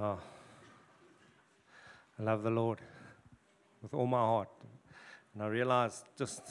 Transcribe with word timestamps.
Oh, 0.00 0.18
I 2.18 2.22
love 2.22 2.42
the 2.42 2.50
Lord 2.50 2.80
with 3.80 3.94
all 3.94 4.08
my 4.08 4.18
heart. 4.18 4.48
And 5.32 5.42
I 5.42 5.46
realized 5.46 6.04
just, 6.18 6.42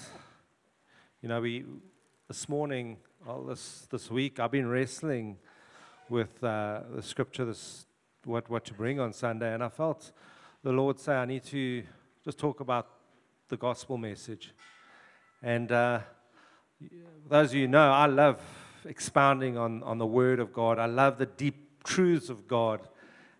you 1.22 1.28
know, 1.28 1.42
we, 1.42 1.66
this 2.30 2.48
morning, 2.48 2.98
all 3.28 3.44
this, 3.44 3.86
this 3.92 4.10
week, 4.10 4.40
I've 4.40 4.52
been 4.52 4.70
wrestling 4.70 5.38
with 6.08 6.42
uh, 6.42 6.84
the 6.96 7.02
scripture, 7.02 7.44
this, 7.44 7.86
what, 8.24 8.50
what 8.50 8.64
to 8.66 8.74
bring 8.74 9.02
on 9.02 9.12
Sunday. 9.12 9.54
And 9.54 9.62
I 9.62 9.68
felt 9.68 10.14
the 10.64 10.72
Lord 10.72 10.98
say, 10.98 11.14
I 11.14 11.26
need 11.26 11.44
to 11.46 11.84
just 12.24 12.38
talk 12.38 12.62
about 12.62 12.88
the 13.50 13.58
gospel 13.58 13.98
message. 13.98 14.54
And 15.42 15.70
uh, 15.70 16.00
those 17.28 17.50
of 17.50 17.56
you 17.56 17.68
know, 17.68 17.92
I 17.92 18.06
love 18.06 18.40
expounding 18.86 19.58
on, 19.58 19.84
on 19.84 19.98
the 19.98 20.08
Word 20.08 20.40
of 20.40 20.54
God. 20.54 20.80
I 20.80 20.86
love 20.86 21.18
the 21.18 21.26
deep 21.26 21.84
truths 21.84 22.30
of 22.30 22.48
God 22.48 22.88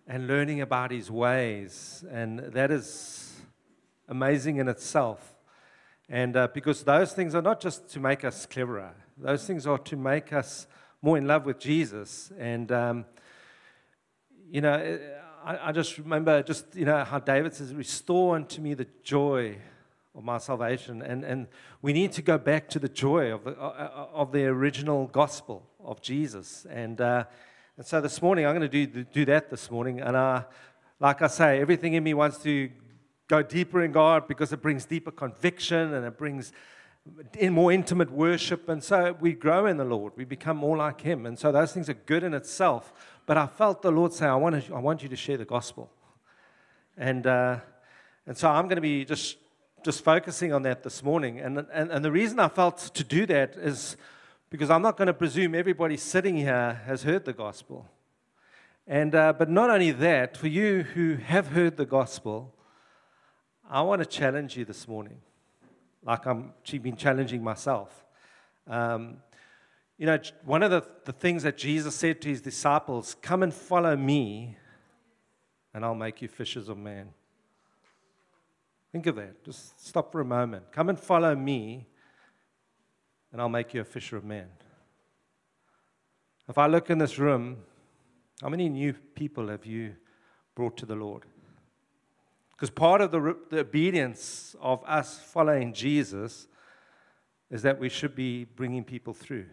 and 0.06 0.26
learning 0.26 0.60
about 0.60 0.90
His 0.90 1.10
ways. 1.10 2.04
And 2.10 2.38
that 2.38 2.70
is 2.70 3.32
amazing 4.08 4.58
in 4.58 4.68
itself. 4.68 5.34
And 6.08 6.36
uh, 6.36 6.48
because 6.52 6.82
those 6.82 7.12
things 7.12 7.34
are 7.34 7.42
not 7.42 7.60
just 7.60 7.88
to 7.90 8.00
make 8.00 8.24
us 8.24 8.46
cleverer, 8.46 8.94
those 9.16 9.46
things 9.46 9.66
are 9.66 9.78
to 9.78 9.96
make 9.96 10.32
us 10.32 10.66
more 11.00 11.16
in 11.16 11.26
love 11.26 11.46
with 11.46 11.58
Jesus. 11.58 12.30
And, 12.38 12.70
um, 12.72 13.04
you 14.50 14.60
know, 14.60 14.98
I, 15.44 15.68
I 15.68 15.72
just 15.72 15.98
remember 15.98 16.42
just, 16.42 16.74
you 16.74 16.84
know, 16.84 17.04
how 17.04 17.18
David 17.18 17.54
says, 17.54 17.74
Restore 17.74 18.36
unto 18.36 18.60
me 18.60 18.74
the 18.74 18.86
joy 19.02 19.56
of 20.14 20.24
my 20.24 20.38
salvation. 20.38 21.02
And, 21.02 21.24
and 21.24 21.46
we 21.82 21.92
need 21.92 22.12
to 22.12 22.22
go 22.22 22.38
back 22.38 22.68
to 22.70 22.78
the 22.78 22.88
joy 22.88 23.32
of 23.32 23.44
the, 23.44 23.50
uh, 23.52 24.08
of 24.12 24.32
the 24.32 24.44
original 24.44 25.06
gospel 25.06 25.66
of 25.82 26.02
Jesus. 26.02 26.66
And, 26.70 27.00
uh, 27.00 27.24
and 27.76 27.84
so 27.84 28.00
this 28.00 28.22
morning, 28.22 28.46
I'm 28.46 28.54
going 28.54 28.70
to 28.70 28.86
do, 28.86 29.04
do 29.04 29.24
that 29.24 29.50
this 29.50 29.68
morning. 29.68 30.00
And 30.00 30.14
uh, 30.14 30.44
like 31.00 31.22
I 31.22 31.26
say, 31.26 31.60
everything 31.60 31.94
in 31.94 32.04
me 32.04 32.14
wants 32.14 32.38
to 32.44 32.70
go 33.26 33.42
deeper 33.42 33.82
in 33.82 33.90
God 33.90 34.28
because 34.28 34.52
it 34.52 34.62
brings 34.62 34.84
deeper 34.84 35.10
conviction 35.10 35.92
and 35.92 36.06
it 36.06 36.16
brings 36.16 36.52
in 37.36 37.52
more 37.52 37.72
intimate 37.72 38.12
worship. 38.12 38.68
And 38.68 38.82
so 38.82 39.16
we 39.20 39.32
grow 39.32 39.66
in 39.66 39.76
the 39.76 39.84
Lord. 39.84 40.12
We 40.14 40.24
become 40.24 40.56
more 40.56 40.76
like 40.76 41.00
Him. 41.00 41.26
And 41.26 41.36
so 41.36 41.50
those 41.50 41.72
things 41.72 41.88
are 41.88 41.94
good 41.94 42.22
in 42.22 42.32
itself. 42.32 42.92
But 43.26 43.38
I 43.38 43.48
felt 43.48 43.82
the 43.82 43.90
Lord 43.90 44.12
say, 44.12 44.26
I 44.26 44.36
want, 44.36 44.64
to, 44.64 44.74
I 44.74 44.78
want 44.78 45.02
you 45.02 45.08
to 45.08 45.16
share 45.16 45.36
the 45.36 45.44
gospel. 45.44 45.90
And, 46.96 47.26
uh, 47.26 47.58
and 48.24 48.36
so 48.38 48.48
I'm 48.48 48.66
going 48.66 48.76
to 48.76 48.82
be 48.82 49.04
just 49.04 49.38
just 49.84 50.02
focusing 50.02 50.50
on 50.50 50.62
that 50.62 50.82
this 50.82 51.02
morning. 51.02 51.40
And, 51.40 51.66
and, 51.70 51.90
and 51.90 52.02
the 52.02 52.10
reason 52.10 52.38
I 52.38 52.48
felt 52.48 52.78
to 52.94 53.04
do 53.04 53.26
that 53.26 53.54
is 53.56 53.98
because 54.54 54.70
I'm 54.70 54.82
not 54.82 54.96
going 54.96 55.08
to 55.08 55.14
presume 55.14 55.52
everybody 55.52 55.96
sitting 55.96 56.36
here 56.36 56.80
has 56.86 57.02
heard 57.02 57.24
the 57.24 57.32
gospel. 57.32 57.88
And, 58.86 59.12
uh, 59.12 59.32
but 59.32 59.50
not 59.50 59.68
only 59.68 59.90
that, 59.90 60.36
for 60.36 60.46
you 60.46 60.84
who 60.84 61.16
have 61.16 61.48
heard 61.48 61.76
the 61.76 61.84
gospel, 61.84 62.54
I 63.68 63.82
want 63.82 64.00
to 64.00 64.06
challenge 64.06 64.56
you 64.56 64.64
this 64.64 64.86
morning, 64.86 65.16
like 66.04 66.24
I'm 66.24 66.52
been 66.70 66.94
challenging 66.94 67.42
myself. 67.42 68.04
Um, 68.68 69.16
you 69.98 70.06
know, 70.06 70.20
one 70.44 70.62
of 70.62 70.70
the, 70.70 70.84
the 71.04 71.12
things 71.12 71.42
that 71.42 71.58
Jesus 71.58 71.96
said 71.96 72.20
to 72.20 72.28
his 72.28 72.40
disciples, 72.40 73.16
Come 73.22 73.42
and 73.42 73.52
follow 73.52 73.96
me, 73.96 74.56
and 75.74 75.84
I'll 75.84 75.96
make 75.96 76.22
you 76.22 76.28
fishers 76.28 76.68
of 76.68 76.78
men. 76.78 77.08
Think 78.92 79.08
of 79.08 79.16
that. 79.16 79.44
Just 79.44 79.84
stop 79.84 80.12
for 80.12 80.20
a 80.20 80.24
moment. 80.24 80.70
Come 80.70 80.90
and 80.90 81.00
follow 81.00 81.34
me, 81.34 81.88
and 83.34 83.42
I'll 83.42 83.48
make 83.48 83.74
you 83.74 83.80
a 83.80 83.84
fisher 83.84 84.16
of 84.16 84.24
men. 84.24 84.46
If 86.48 86.56
I 86.56 86.68
look 86.68 86.88
in 86.88 86.98
this 86.98 87.18
room, 87.18 87.56
how 88.40 88.48
many 88.48 88.68
new 88.68 88.92
people 88.92 89.48
have 89.48 89.66
you 89.66 89.96
brought 90.54 90.76
to 90.76 90.86
the 90.86 90.94
Lord? 90.94 91.24
Because 92.52 92.70
part 92.70 93.00
of 93.00 93.10
the, 93.10 93.36
the 93.50 93.58
obedience 93.58 94.54
of 94.60 94.84
us 94.86 95.18
following 95.18 95.72
Jesus 95.72 96.46
is 97.50 97.62
that 97.62 97.80
we 97.80 97.88
should 97.88 98.14
be 98.14 98.44
bringing 98.44 98.84
people 98.84 99.12
through. 99.12 99.46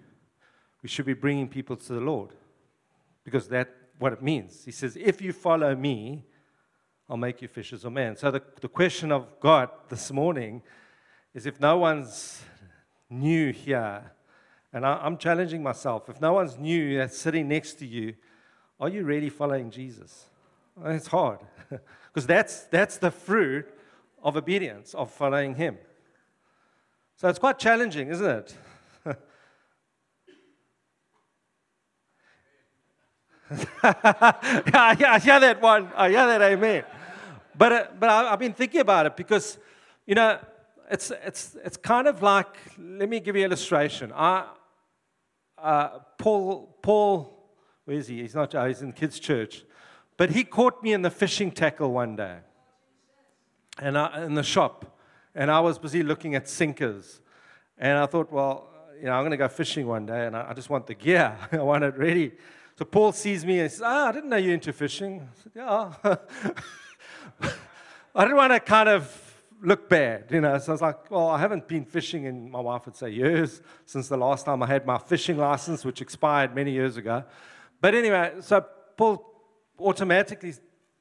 We 0.83 0.89
should 0.89 1.07
be 1.07 1.15
bringing 1.15 1.49
people 1.49 1.75
to 1.75 1.93
the 1.93 2.01
Lord 2.01 2.33
because 3.23 3.47
that's 3.47 3.71
what 3.97 4.13
it 4.13 4.21
means. 4.21 4.63
He 4.63 4.71
says, 4.71 4.95
If 4.95 5.23
you 5.23 5.33
follow 5.33 5.75
me, 5.75 6.23
I'll 7.09 7.17
make 7.17 7.41
you 7.41 7.47
fishers 7.47 7.83
of 7.83 7.93
men. 7.93 8.15
So 8.15 8.29
the, 8.29 8.43
the 8.61 8.69
question 8.69 9.11
of 9.11 9.39
God 9.39 9.71
this 9.89 10.11
morning 10.11 10.61
is 11.33 11.47
if 11.47 11.59
no 11.59 11.77
one's 11.77 12.43
new 13.11 13.51
here, 13.51 14.11
and 14.73 14.85
I, 14.85 14.99
I'm 15.03 15.17
challenging 15.17 15.61
myself, 15.61 16.09
if 16.09 16.21
no 16.21 16.33
one's 16.33 16.57
new 16.57 16.97
that's 16.97 17.17
sitting 17.17 17.47
next 17.47 17.73
to 17.79 17.85
you, 17.85 18.15
are 18.79 18.89
you 18.89 19.03
really 19.03 19.29
following 19.29 19.69
Jesus? 19.69 20.25
It's 20.85 21.07
hard 21.07 21.39
because 21.69 22.25
that's, 22.25 22.63
that's 22.63 22.97
the 22.97 23.11
fruit 23.11 23.67
of 24.23 24.37
obedience, 24.37 24.93
of 24.93 25.11
following 25.11 25.55
Him. 25.55 25.77
So 27.17 27.27
it's 27.27 27.39
quite 27.39 27.59
challenging, 27.59 28.09
isn't 28.09 28.25
it? 28.25 28.55
yeah, 33.83 33.93
I 34.73 35.19
hear 35.21 35.39
that 35.39 35.61
one. 35.61 35.91
I 35.95 36.09
hear 36.09 36.25
that 36.25 36.41
amen. 36.41 36.83
But, 37.55 37.71
uh, 37.71 37.85
but 37.99 38.09
I, 38.09 38.29
have 38.31 38.39
been 38.39 38.53
thinking 38.53 38.81
about 38.81 39.05
it 39.05 39.15
because, 39.17 39.57
you 40.05 40.15
know, 40.15 40.39
it's, 40.91 41.09
it's, 41.25 41.57
it's 41.63 41.77
kind 41.77 42.05
of 42.05 42.21
like, 42.21 42.53
let 42.77 43.07
me 43.07 43.21
give 43.21 43.37
you 43.37 43.43
an 43.43 43.51
illustration. 43.51 44.11
I, 44.13 44.45
uh, 45.57 45.99
Paul, 46.17 46.77
Paul, 46.81 47.49
where 47.85 47.95
is 47.95 48.07
he? 48.07 48.21
He's 48.21 48.35
not, 48.35 48.53
oh, 48.53 48.65
he's 48.67 48.81
in 48.81 48.91
kids' 48.91 49.17
church. 49.17 49.63
But 50.17 50.31
he 50.31 50.43
caught 50.43 50.83
me 50.83 50.91
in 50.91 51.01
the 51.01 51.09
fishing 51.09 51.49
tackle 51.49 51.93
one 51.93 52.17
day 52.17 52.39
and 53.79 53.97
I, 53.97 54.25
in 54.25 54.33
the 54.33 54.43
shop. 54.43 54.99
And 55.33 55.49
I 55.49 55.61
was 55.61 55.79
busy 55.79 56.03
looking 56.03 56.35
at 56.35 56.49
sinkers. 56.49 57.21
And 57.77 57.97
I 57.97 58.05
thought, 58.05 58.29
well, 58.29 58.67
you 58.99 59.05
know, 59.05 59.13
I'm 59.13 59.21
going 59.21 59.31
to 59.31 59.37
go 59.37 59.47
fishing 59.47 59.87
one 59.87 60.05
day 60.05 60.27
and 60.27 60.35
I, 60.35 60.49
I 60.49 60.53
just 60.53 60.69
want 60.69 60.87
the 60.87 60.93
gear. 60.93 61.37
I 61.53 61.57
want 61.57 61.85
it 61.85 61.97
ready. 61.97 62.33
So 62.77 62.83
Paul 62.83 63.13
sees 63.13 63.45
me 63.45 63.59
and 63.59 63.71
says, 63.71 63.81
Ah, 63.81 64.09
I 64.09 64.11
didn't 64.11 64.29
know 64.29 64.37
you're 64.37 64.53
into 64.53 64.73
fishing. 64.73 65.21
I 65.21 65.41
said, 65.41 65.51
Yeah. 65.55 65.93
I 68.13 68.23
didn't 68.23 68.35
want 68.35 68.51
to 68.51 68.59
kind 68.59 68.89
of 68.89 69.30
look 69.61 69.89
bad, 69.89 70.25
you 70.31 70.41
know. 70.41 70.57
So 70.57 70.71
I 70.71 70.73
was 70.73 70.81
like, 70.81 71.11
well, 71.11 71.29
I 71.29 71.37
haven't 71.37 71.67
been 71.67 71.85
fishing 71.85 72.25
in, 72.25 72.49
my 72.49 72.59
wife 72.59 72.85
would 72.85 72.95
say, 72.95 73.09
years 73.09 73.61
since 73.85 74.07
the 74.07 74.17
last 74.17 74.45
time 74.45 74.63
I 74.63 74.67
had 74.67 74.85
my 74.85 74.97
fishing 74.97 75.37
license, 75.37 75.85
which 75.85 76.01
expired 76.01 76.55
many 76.55 76.71
years 76.71 76.97
ago. 76.97 77.23
But 77.79 77.95
anyway, 77.95 78.33
so 78.39 78.65
Paul 78.97 79.25
automatically 79.79 80.53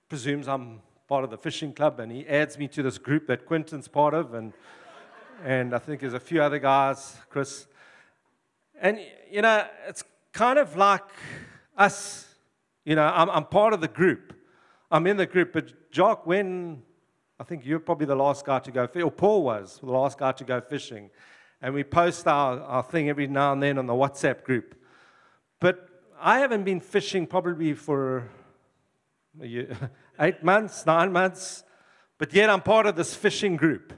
presumes 0.08 0.48
I'm 0.48 0.80
part 1.08 1.24
of 1.24 1.30
the 1.30 1.38
fishing 1.38 1.72
club, 1.72 2.00
and 2.00 2.12
he 2.12 2.26
adds 2.26 2.58
me 2.58 2.68
to 2.68 2.82
this 2.82 2.98
group 2.98 3.26
that 3.26 3.46
Quentin's 3.46 3.88
part 3.88 4.14
of, 4.14 4.34
and, 4.34 4.52
and 5.44 5.74
I 5.74 5.78
think 5.78 6.00
there's 6.00 6.14
a 6.14 6.20
few 6.20 6.42
other 6.42 6.58
guys, 6.58 7.16
Chris. 7.28 7.66
And, 8.80 9.00
you 9.30 9.42
know, 9.42 9.66
it's 9.88 10.04
kind 10.32 10.58
of 10.58 10.76
like 10.76 11.02
us, 11.76 12.26
you 12.84 12.94
know, 12.94 13.04
I'm, 13.04 13.28
I'm 13.30 13.44
part 13.44 13.72
of 13.72 13.80
the 13.80 13.88
group. 13.88 14.34
I'm 14.90 15.06
in 15.06 15.16
the 15.16 15.26
group, 15.26 15.52
but 15.52 15.90
Jock, 15.90 16.26
when 16.26 16.82
I 17.40 17.42
think 17.42 17.64
you're 17.64 17.80
probably 17.80 18.04
the 18.04 18.14
last 18.14 18.44
guy 18.44 18.58
to 18.58 18.70
go, 18.70 18.86
or 19.02 19.10
Paul 19.10 19.42
was 19.42 19.78
the 19.82 19.90
last 19.90 20.18
guy 20.18 20.32
to 20.32 20.44
go 20.44 20.60
fishing, 20.60 21.08
and 21.62 21.72
we 21.72 21.82
post 21.82 22.28
our, 22.28 22.60
our 22.60 22.82
thing 22.82 23.08
every 23.08 23.26
now 23.28 23.54
and 23.54 23.62
then 23.62 23.78
on 23.78 23.86
the 23.86 23.94
WhatsApp 23.94 24.44
group. 24.44 24.74
But 25.58 25.88
I 26.20 26.40
haven't 26.40 26.64
been 26.64 26.80
fishing 26.80 27.26
probably 27.26 27.72
for 27.72 28.28
year, 29.40 29.74
eight 30.20 30.44
months, 30.44 30.84
nine 30.84 31.12
months, 31.12 31.64
but 32.18 32.34
yet 32.34 32.50
I'm 32.50 32.60
part 32.60 32.84
of 32.84 32.94
this 32.94 33.14
fishing 33.14 33.56
group. 33.56 33.94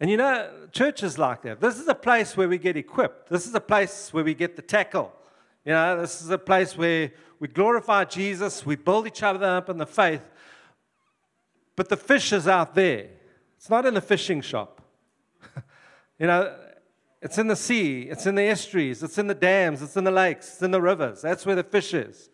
And 0.00 0.10
you 0.10 0.16
know, 0.16 0.50
church 0.72 1.02
is 1.02 1.18
like 1.18 1.42
that. 1.42 1.60
This 1.60 1.78
is 1.78 1.86
a 1.86 1.94
place 1.94 2.34
where 2.34 2.48
we 2.48 2.56
get 2.56 2.78
equipped. 2.78 3.28
This 3.28 3.46
is 3.46 3.54
a 3.54 3.60
place 3.60 4.10
where 4.10 4.24
we 4.24 4.32
get 4.32 4.56
the 4.56 4.62
tackle. 4.62 5.12
You 5.66 5.72
know, 5.72 6.00
this 6.00 6.22
is 6.22 6.30
a 6.30 6.38
place 6.38 6.78
where 6.78 7.12
we 7.40 7.48
glorify 7.48 8.04
Jesus, 8.04 8.64
we 8.64 8.76
build 8.76 9.06
each 9.06 9.22
other 9.22 9.44
up 9.44 9.68
in 9.68 9.76
the 9.76 9.86
faith. 9.86 10.22
But 11.78 11.88
the 11.88 11.96
fish 11.96 12.32
is 12.32 12.48
out 12.48 12.74
there. 12.74 13.06
It's 13.56 13.70
not 13.70 13.86
in 13.86 13.94
the 13.94 14.00
fishing 14.00 14.40
shop. 14.40 14.82
you 16.18 16.26
know, 16.26 16.52
it's 17.22 17.38
in 17.38 17.46
the 17.46 17.54
sea, 17.54 18.08
it's 18.10 18.26
in 18.26 18.34
the 18.34 18.42
estuaries, 18.42 19.00
it's 19.04 19.16
in 19.16 19.28
the 19.28 19.34
dams, 19.34 19.80
it's 19.80 19.96
in 19.96 20.02
the 20.02 20.10
lakes, 20.10 20.54
it's 20.54 20.62
in 20.62 20.72
the 20.72 20.82
rivers. 20.82 21.22
That's 21.22 21.46
where 21.46 21.54
the 21.54 21.62
fish 21.62 21.94
is. 21.94 22.30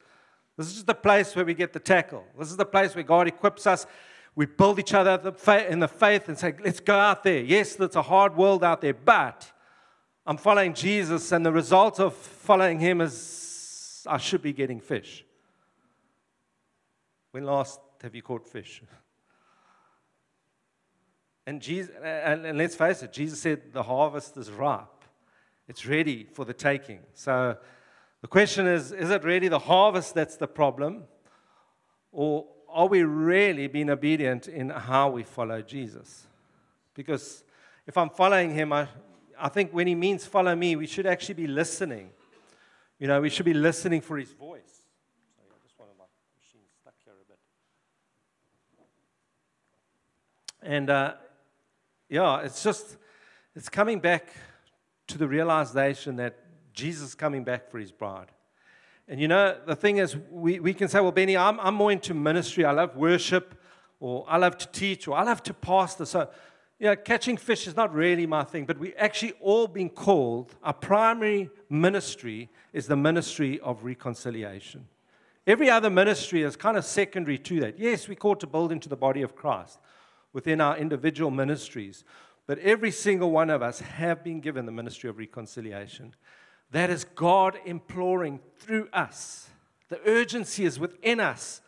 This 0.56 0.68
is 0.68 0.84
the 0.84 0.94
place 0.94 1.36
where 1.36 1.44
we 1.44 1.52
get 1.52 1.74
the 1.74 1.78
tackle. 1.78 2.24
This 2.38 2.50
is 2.50 2.56
the 2.56 2.64
place 2.64 2.94
where 2.94 3.04
God 3.04 3.28
equips 3.28 3.66
us. 3.66 3.86
We 4.34 4.46
build 4.46 4.78
each 4.78 4.94
other 4.94 5.20
in 5.68 5.80
the 5.80 5.88
faith 5.88 6.30
and 6.30 6.38
say, 6.38 6.54
let's 6.64 6.80
go 6.80 6.98
out 6.98 7.22
there. 7.22 7.42
Yes, 7.42 7.78
it's 7.78 7.96
a 7.96 8.02
hard 8.02 8.38
world 8.38 8.64
out 8.64 8.80
there, 8.80 8.94
but 8.94 9.52
I'm 10.24 10.38
following 10.38 10.72
Jesus, 10.72 11.32
and 11.32 11.44
the 11.44 11.52
result 11.52 12.00
of 12.00 12.14
following 12.14 12.78
him 12.78 13.02
is 13.02 14.06
I 14.08 14.16
should 14.16 14.40
be 14.40 14.54
getting 14.54 14.80
fish. 14.80 15.22
When 17.32 17.44
last 17.44 17.78
have 18.02 18.14
you 18.14 18.22
caught 18.22 18.48
fish? 18.48 18.82
And, 21.46 21.60
Jesus, 21.60 21.94
and, 22.02 22.46
and 22.46 22.58
let's 22.58 22.74
face 22.74 23.02
it, 23.02 23.12
Jesus 23.12 23.40
said 23.40 23.72
the 23.72 23.82
harvest 23.82 24.36
is 24.36 24.50
ripe. 24.50 24.88
It's 25.68 25.86
ready 25.86 26.26
for 26.32 26.44
the 26.44 26.54
taking. 26.54 27.00
So 27.14 27.56
the 28.22 28.28
question 28.28 28.66
is 28.66 28.92
is 28.92 29.10
it 29.10 29.24
really 29.24 29.48
the 29.48 29.58
harvest 29.58 30.14
that's 30.14 30.36
the 30.36 30.46
problem? 30.46 31.04
Or 32.12 32.46
are 32.68 32.86
we 32.86 33.02
really 33.02 33.66
being 33.66 33.90
obedient 33.90 34.48
in 34.48 34.70
how 34.70 35.10
we 35.10 35.22
follow 35.22 35.62
Jesus? 35.62 36.26
Because 36.94 37.44
if 37.86 37.96
I'm 37.98 38.10
following 38.10 38.54
him, 38.54 38.72
I, 38.72 38.88
I 39.38 39.48
think 39.48 39.72
when 39.72 39.86
he 39.86 39.94
means 39.94 40.24
follow 40.24 40.54
me, 40.54 40.76
we 40.76 40.86
should 40.86 41.06
actually 41.06 41.34
be 41.34 41.46
listening. 41.46 42.10
You 42.98 43.08
know, 43.08 43.20
we 43.20 43.30
should 43.30 43.44
be 43.44 43.54
listening 43.54 44.00
for 44.00 44.16
his 44.16 44.32
voice. 44.32 44.60
And 50.62 50.88
uh, 50.88 51.12
yeah, 52.14 52.42
it's 52.42 52.62
just, 52.62 52.96
it's 53.56 53.68
coming 53.68 53.98
back 53.98 54.28
to 55.08 55.18
the 55.18 55.26
realization 55.26 56.14
that 56.14 56.38
Jesus 56.72 57.08
is 57.08 57.14
coming 57.16 57.42
back 57.42 57.68
for 57.68 57.80
his 57.80 57.90
bride. 57.90 58.30
And 59.08 59.20
you 59.20 59.26
know, 59.26 59.58
the 59.66 59.74
thing 59.74 59.96
is, 59.96 60.16
we, 60.30 60.60
we 60.60 60.74
can 60.74 60.86
say, 60.86 61.00
well, 61.00 61.10
Bennie, 61.10 61.36
I'm, 61.36 61.58
I'm 61.58 61.74
more 61.74 61.90
into 61.90 62.14
ministry. 62.14 62.64
I 62.64 62.70
love 62.70 62.94
worship, 62.94 63.60
or 63.98 64.24
I 64.28 64.36
love 64.36 64.56
to 64.58 64.68
teach, 64.68 65.08
or 65.08 65.16
I 65.16 65.24
love 65.24 65.42
to 65.42 65.54
pastor. 65.54 66.04
So 66.04 66.30
you 66.78 66.86
know, 66.86 66.94
catching 66.94 67.36
fish 67.36 67.66
is 67.66 67.74
not 67.74 67.92
really 67.92 68.26
my 68.26 68.44
thing, 68.44 68.64
but 68.64 68.78
we 68.78 68.94
actually 68.94 69.32
all 69.40 69.66
been 69.66 69.88
called, 69.88 70.54
our 70.62 70.72
primary 70.72 71.50
ministry 71.68 72.48
is 72.72 72.86
the 72.86 72.96
ministry 72.96 73.58
of 73.58 73.82
reconciliation. 73.82 74.86
Every 75.48 75.68
other 75.68 75.90
ministry 75.90 76.42
is 76.42 76.54
kind 76.54 76.76
of 76.76 76.84
secondary 76.84 77.38
to 77.38 77.58
that. 77.60 77.76
Yes, 77.76 78.06
we're 78.06 78.14
called 78.14 78.38
to 78.38 78.46
build 78.46 78.70
into 78.70 78.88
the 78.88 78.96
body 78.96 79.22
of 79.22 79.34
Christ 79.34 79.80
within 80.34 80.60
our 80.60 80.76
individual 80.76 81.30
ministries, 81.30 82.04
but 82.46 82.58
every 82.58 82.90
single 82.90 83.30
one 83.30 83.48
of 83.48 83.62
us 83.62 83.80
have 83.80 84.22
been 84.22 84.40
given 84.40 84.66
the 84.66 84.72
ministry 84.72 85.08
of 85.08 85.16
reconciliation. 85.16 86.14
That 86.72 86.90
is 86.90 87.04
God 87.14 87.56
imploring 87.64 88.40
through 88.58 88.88
us. 88.92 89.48
The 89.88 90.00
urgency 90.04 90.66
is 90.66 90.78
within 90.78 91.20
us. 91.20 91.62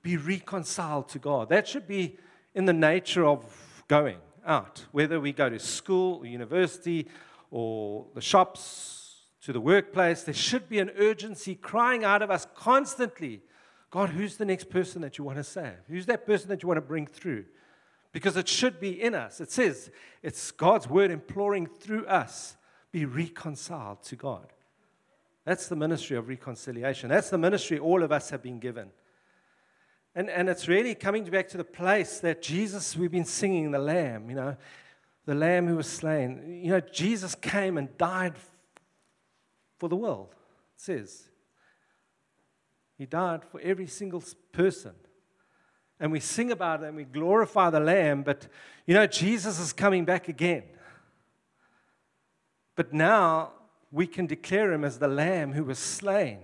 Be 0.00 0.16
reconciled 0.16 1.10
to 1.10 1.18
God. 1.18 1.50
That 1.50 1.68
should 1.68 1.86
be 1.86 2.16
in 2.54 2.64
the 2.64 2.72
nature 2.72 3.26
of 3.26 3.44
going 3.88 4.18
out, 4.46 4.86
whether 4.92 5.20
we 5.20 5.32
go 5.32 5.50
to 5.50 5.58
school 5.58 6.20
or 6.20 6.26
university 6.26 7.08
or 7.50 8.06
the 8.14 8.20
shops 8.20 9.24
to 9.42 9.52
the 9.52 9.60
workplace, 9.60 10.22
there 10.22 10.34
should 10.34 10.68
be 10.68 10.78
an 10.78 10.90
urgency 10.98 11.54
crying 11.54 12.04
out 12.04 12.22
of 12.22 12.30
us 12.30 12.46
constantly 12.54 13.42
God, 13.90 14.10
who's 14.10 14.36
the 14.36 14.44
next 14.44 14.68
person 14.68 15.00
that 15.02 15.16
you 15.16 15.24
want 15.24 15.38
to 15.38 15.44
save? 15.44 15.78
Who's 15.88 16.06
that 16.06 16.26
person 16.26 16.48
that 16.48 16.62
you 16.62 16.66
want 16.66 16.78
to 16.78 16.82
bring 16.82 17.06
through? 17.06 17.44
Because 18.16 18.38
it 18.38 18.48
should 18.48 18.80
be 18.80 19.02
in 19.02 19.14
us. 19.14 19.42
It 19.42 19.50
says 19.50 19.90
it's 20.22 20.50
God's 20.50 20.88
word 20.88 21.10
imploring 21.10 21.66
through 21.66 22.06
us 22.06 22.56
be 22.90 23.04
reconciled 23.04 24.02
to 24.04 24.16
God. 24.16 24.46
That's 25.44 25.68
the 25.68 25.76
ministry 25.76 26.16
of 26.16 26.26
reconciliation. 26.26 27.10
That's 27.10 27.28
the 27.28 27.36
ministry 27.36 27.78
all 27.78 28.02
of 28.02 28.12
us 28.12 28.30
have 28.30 28.42
been 28.42 28.58
given. 28.58 28.88
And, 30.14 30.30
and 30.30 30.48
it's 30.48 30.66
really 30.66 30.94
coming 30.94 31.24
back 31.24 31.48
to 31.48 31.58
the 31.58 31.64
place 31.64 32.20
that 32.20 32.40
Jesus, 32.40 32.96
we've 32.96 33.10
been 33.10 33.26
singing 33.26 33.70
the 33.70 33.78
Lamb, 33.78 34.30
you 34.30 34.36
know, 34.36 34.56
the 35.26 35.34
Lamb 35.34 35.66
who 35.68 35.76
was 35.76 35.86
slain. 35.86 36.62
You 36.64 36.70
know, 36.70 36.80
Jesus 36.80 37.34
came 37.34 37.76
and 37.76 37.98
died 37.98 38.36
for 39.76 39.90
the 39.90 39.96
world, 39.96 40.30
it 40.74 40.80
says. 40.80 41.28
He 42.96 43.04
died 43.04 43.44
for 43.44 43.60
every 43.60 43.88
single 43.88 44.24
person. 44.52 44.94
And 45.98 46.12
we 46.12 46.20
sing 46.20 46.52
about 46.52 46.82
it 46.82 46.86
and 46.86 46.96
we 46.96 47.04
glorify 47.04 47.70
the 47.70 47.80
Lamb, 47.80 48.22
but 48.22 48.46
you 48.86 48.94
know, 48.94 49.06
Jesus 49.06 49.58
is 49.58 49.72
coming 49.72 50.04
back 50.04 50.28
again. 50.28 50.64
But 52.74 52.92
now 52.92 53.52
we 53.90 54.06
can 54.06 54.26
declare 54.26 54.72
him 54.72 54.84
as 54.84 54.98
the 54.98 55.08
Lamb 55.08 55.52
who 55.52 55.64
was 55.64 55.78
slain. 55.78 56.40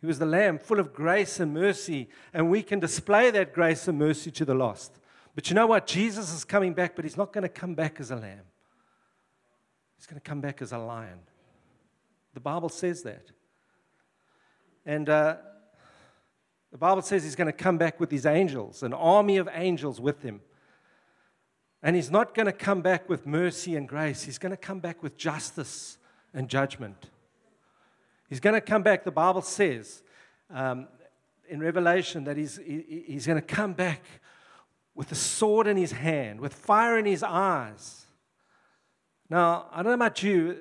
He 0.00 0.06
was 0.06 0.18
the 0.18 0.26
Lamb 0.26 0.58
full 0.58 0.78
of 0.78 0.94
grace 0.94 1.40
and 1.40 1.52
mercy, 1.52 2.08
and 2.32 2.50
we 2.50 2.62
can 2.62 2.80
display 2.80 3.30
that 3.30 3.52
grace 3.52 3.88
and 3.88 3.98
mercy 3.98 4.30
to 4.32 4.44
the 4.44 4.54
lost. 4.54 4.98
But 5.34 5.48
you 5.50 5.54
know 5.54 5.66
what? 5.66 5.86
Jesus 5.86 6.32
is 6.32 6.44
coming 6.44 6.74
back, 6.74 6.96
but 6.96 7.04
he's 7.04 7.16
not 7.16 7.32
going 7.32 7.42
to 7.42 7.48
come 7.48 7.74
back 7.74 8.00
as 8.00 8.10
a 8.10 8.16
lamb. 8.16 8.40
He's 9.96 10.06
going 10.06 10.20
to 10.20 10.26
come 10.26 10.40
back 10.40 10.62
as 10.62 10.72
a 10.72 10.78
lion. 10.78 11.18
The 12.34 12.40
Bible 12.40 12.68
says 12.68 13.02
that. 13.02 13.26
And 14.86 15.08
uh, 15.08 15.36
the 16.72 16.78
Bible 16.78 17.02
says 17.02 17.24
he's 17.24 17.36
going 17.36 17.46
to 17.46 17.52
come 17.52 17.78
back 17.78 17.98
with 17.98 18.10
his 18.10 18.26
angels, 18.26 18.82
an 18.82 18.92
army 18.92 19.38
of 19.38 19.48
angels 19.52 20.00
with 20.00 20.22
him. 20.22 20.40
And 21.82 21.96
he's 21.96 22.10
not 22.10 22.34
going 22.34 22.46
to 22.46 22.52
come 22.52 22.82
back 22.82 23.08
with 23.08 23.26
mercy 23.26 23.74
and 23.74 23.88
grace, 23.88 24.22
he's 24.22 24.38
going 24.38 24.50
to 24.50 24.56
come 24.56 24.80
back 24.80 25.02
with 25.02 25.16
justice 25.16 25.98
and 26.32 26.48
judgment. 26.48 27.10
He's 28.28 28.40
going 28.40 28.54
to 28.54 28.60
come 28.60 28.82
back, 28.82 29.02
the 29.02 29.10
Bible 29.10 29.42
says 29.42 30.02
um, 30.54 30.86
in 31.48 31.58
Revelation 31.58 32.24
that 32.24 32.36
he's, 32.36 32.58
he, 32.58 33.04
he's 33.06 33.26
going 33.26 33.40
to 33.40 33.46
come 33.46 33.72
back 33.72 34.04
with 34.94 35.10
a 35.10 35.16
sword 35.16 35.66
in 35.66 35.76
his 35.76 35.90
hand, 35.90 36.40
with 36.40 36.54
fire 36.54 36.98
in 36.98 37.06
his 37.06 37.24
eyes. 37.24 38.06
Now, 39.28 39.66
I 39.72 39.76
don't 39.76 39.86
know 39.86 39.94
about 39.94 40.22
you, 40.22 40.58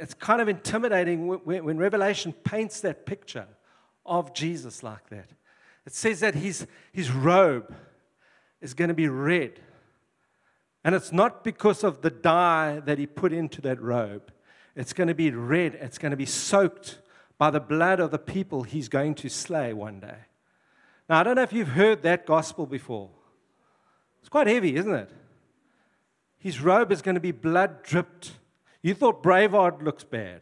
it's 0.00 0.14
kind 0.14 0.42
of 0.42 0.48
intimidating 0.48 1.26
when, 1.26 1.64
when 1.64 1.78
Revelation 1.78 2.32
paints 2.32 2.80
that 2.82 3.06
picture 3.06 3.46
of 4.04 4.34
Jesus 4.34 4.82
like 4.82 5.08
that. 5.10 5.30
It 5.86 5.94
says 5.94 6.20
that 6.20 6.34
his, 6.34 6.66
his 6.92 7.10
robe 7.12 7.72
is 8.60 8.74
going 8.74 8.88
to 8.88 8.94
be 8.94 9.08
red. 9.08 9.60
And 10.84 10.94
it's 10.94 11.12
not 11.12 11.44
because 11.44 11.84
of 11.84 12.02
the 12.02 12.10
dye 12.10 12.80
that 12.84 12.98
he 12.98 13.06
put 13.06 13.32
into 13.32 13.60
that 13.62 13.80
robe. 13.80 14.32
It's 14.74 14.92
going 14.92 15.08
to 15.08 15.14
be 15.14 15.30
red. 15.30 15.74
It's 15.74 15.98
going 15.98 16.10
to 16.10 16.16
be 16.16 16.26
soaked 16.26 16.98
by 17.38 17.50
the 17.50 17.60
blood 17.60 18.00
of 18.00 18.10
the 18.10 18.18
people 18.18 18.62
he's 18.62 18.88
going 18.88 19.14
to 19.16 19.28
slay 19.28 19.72
one 19.72 20.00
day. 20.00 20.18
Now, 21.08 21.20
I 21.20 21.22
don't 21.22 21.36
know 21.36 21.42
if 21.42 21.52
you've 21.52 21.68
heard 21.68 22.02
that 22.02 22.26
gospel 22.26 22.66
before. 22.66 23.10
It's 24.20 24.28
quite 24.28 24.48
heavy, 24.48 24.74
isn't 24.76 24.94
it? 24.94 25.10
His 26.38 26.60
robe 26.60 26.90
is 26.90 27.02
going 27.02 27.14
to 27.14 27.20
be 27.20 27.32
blood 27.32 27.82
dripped. 27.82 28.32
You 28.82 28.94
thought 28.94 29.22
Braveheart 29.22 29.82
looks 29.82 30.04
bad. 30.04 30.40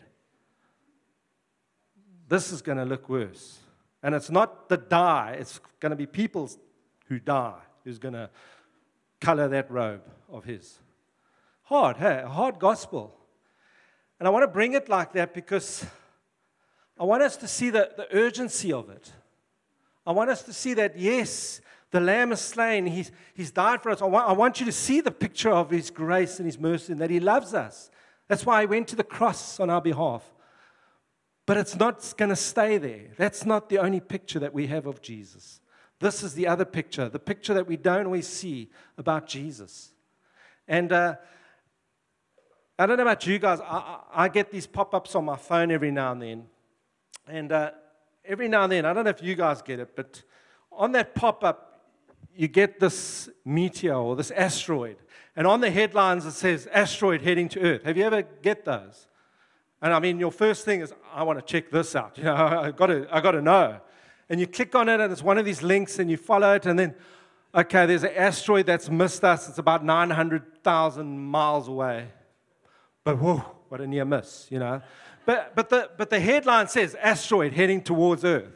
This 2.29 2.51
is 2.51 2.63
going 2.63 2.79
to 2.79 2.85
look 2.85 3.09
worse. 3.09 3.59
And 4.05 4.15
it's 4.15 4.31
not 4.31 4.69
the 4.69 4.77
dye, 4.77 5.39
it's 5.41 5.59
going 5.81 5.91
to 5.91 5.97
be 5.97 6.05
people 6.05 6.51
who 7.09 7.19
die 7.19 7.59
who's 7.85 7.99
going 7.99 8.13
to 8.13 8.29
color 9.19 9.49
that 9.49 9.71
robe 9.71 10.03
of 10.31 10.45
his. 10.45 10.79
Hard, 11.65 11.97
hey? 11.97 12.21
A 12.23 12.29
hard 12.29 12.59
gospel. 12.59 13.17
And 14.19 14.29
I 14.29 14.31
want 14.31 14.43
to 14.43 14.49
bring 14.49 14.75
it 14.75 14.91
like 14.91 15.15
that 15.15 15.33
because 15.33 15.87
I 17.01 17.05
want 17.05 17.23
us 17.23 17.39
to 17.39 17.49
see 17.49 17.71
the, 17.71 17.93
the 17.97 18.07
urgency 18.15 18.75
of 18.75 18.91
it. 18.91 19.11
I 20.07 20.13
want 20.13 20.29
us 20.29 20.43
to 20.43 20.53
see 20.53 20.75
that, 20.75 20.99
yes, 20.99 21.63
the 21.91 22.01
Lamb 22.01 22.31
is 22.31 22.43
slain. 22.43 22.85
He's, 22.85 23.11
he's 23.33 23.51
died 23.51 23.83
for 23.83 23.89
us. 23.89 24.03
I 24.03 24.05
want, 24.05 24.29
I 24.29 24.33
want 24.33 24.61
you 24.61 24.67
to 24.67 24.73
see 24.73 25.01
the 25.01 25.11
picture 25.11 25.51
of 25.51 25.71
His 25.71 25.89
grace 25.89 26.39
and 26.39 26.45
His 26.45 26.59
mercy 26.59 26.93
and 26.93 27.01
that 27.01 27.09
He 27.09 27.21
loves 27.21 27.55
us. 27.55 27.91
That's 28.29 28.45
why 28.45 28.61
He 28.61 28.67
went 28.67 28.89
to 28.89 28.97
the 28.97 29.03
cross 29.03 29.59
on 29.61 29.71
our 29.71 29.81
behalf. 29.81 30.34
But 31.47 31.59
it's 31.59 31.77
not 31.77 32.15
going 32.17 32.31
to 32.31 32.37
stay 32.37 32.79
there. 32.79 33.09
That's 33.19 33.45
not 33.45 33.69
the 33.69 33.79
only 33.79 34.01
picture 34.01 34.39
that 34.39 34.55
we 34.55 34.67
have 34.69 34.87
of 34.87 35.03
Jesus. 35.03 35.61
This 36.01 36.23
is 36.23 36.35
the 36.35 36.47
other 36.47 36.65
picture, 36.65 37.09
the 37.09 37.19
picture 37.19 37.55
that 37.55 37.67
we 37.67 37.77
don't 37.77 38.07
always 38.07 38.27
see 38.27 38.71
about 38.99 39.27
Jesus. 39.27 39.93
And 40.67 40.93
uh, 40.93 41.17
I 42.79 42.87
don't 42.87 42.97
know 42.97 43.03
about 43.03 43.27
you 43.27 43.39
guys, 43.39 43.61
I, 43.61 44.01
I 44.13 44.29
get 44.29 44.51
these 44.51 44.67
pop 44.67 44.95
ups 44.95 45.15
on 45.15 45.25
my 45.25 45.37
phone 45.37 45.71
every 45.71 45.91
now 45.91 46.13
and 46.13 46.23
then 46.23 46.45
and 47.27 47.53
uh, 47.53 47.71
every 48.25 48.49
now 48.49 48.65
and 48.65 48.73
then, 48.73 48.85
I 48.85 48.93
don't 48.93 49.05
know 49.05 49.11
if 49.11 49.23
you 49.23 49.35
guys 49.35 49.63
get 49.63 49.81
it, 49.81 49.97
but 49.97 50.23
on 50.73 50.93
that 50.93 51.15
pop 51.15 51.45
up, 51.45 51.71
you 52.37 52.49
get 52.49 52.81
this 52.81 53.29
meteor 53.45 53.95
or 53.95 54.17
this 54.17 54.31
asteroid. 54.33 54.97
And 55.37 55.47
on 55.47 55.61
the 55.61 55.71
headlines, 55.71 56.27
it 56.27 56.33
says 56.33 56.69
asteroid 56.73 57.23
heading 57.23 57.49
to 57.51 57.61
Earth. 57.61 57.85
Have 57.85 57.97
you 57.97 58.05
ever 58.05 58.23
get 58.23 58.65
those? 58.65 59.07
And 59.85 59.93
I 59.93 60.01
mean, 60.01 60.19
your 60.19 60.33
first 60.33 60.65
thing 60.65 60.81
is, 60.81 60.95
I 61.13 61.25
want 61.25 61.39
to 61.39 61.45
check 61.45 61.71
this 61.71 61.95
out. 61.95 62.17
You 62.19 62.25
know, 62.25 62.35
I 62.35 62.71
got 62.71 62.87
to, 62.87 63.07
I 63.15 63.21
got 63.21 63.33
to 63.33 63.43
know. 63.43 63.81
And 64.31 64.41
you 64.41 64.47
click 64.47 64.75
on 64.75 64.89
it, 64.89 64.99
and 64.99 65.13
it's 65.13 65.23
one 65.23 65.37
of 65.37 65.45
these 65.45 65.63
links, 65.63 65.99
and 65.99 66.11
you 66.11 66.17
follow 66.17 66.55
it, 66.55 66.65
and 66.65 66.79
then, 66.79 66.95
okay, 67.55 67.85
there's 67.85 68.03
an 68.03 68.13
asteroid 68.17 68.65
that's 68.65 68.89
missed 68.89 69.23
us. 69.25 69.47
It's 69.47 69.59
about 69.59 69.85
900,000 69.85 71.19
miles 71.19 71.69
away. 71.69 72.09
But 73.05 73.19
whoa, 73.19 73.45
what 73.69 73.83
a 73.83 73.87
near 73.87 74.07
miss, 74.07 74.47
you 74.49 74.59
know. 74.59 74.81
But, 75.27 75.55
but, 75.55 75.69
the, 75.69 75.91
but 75.99 76.09
the 76.09 76.19
headline 76.19 76.69
says 76.69 76.95
asteroid 76.95 77.53
heading 77.53 77.83
towards 77.83 78.25
Earth. 78.25 78.53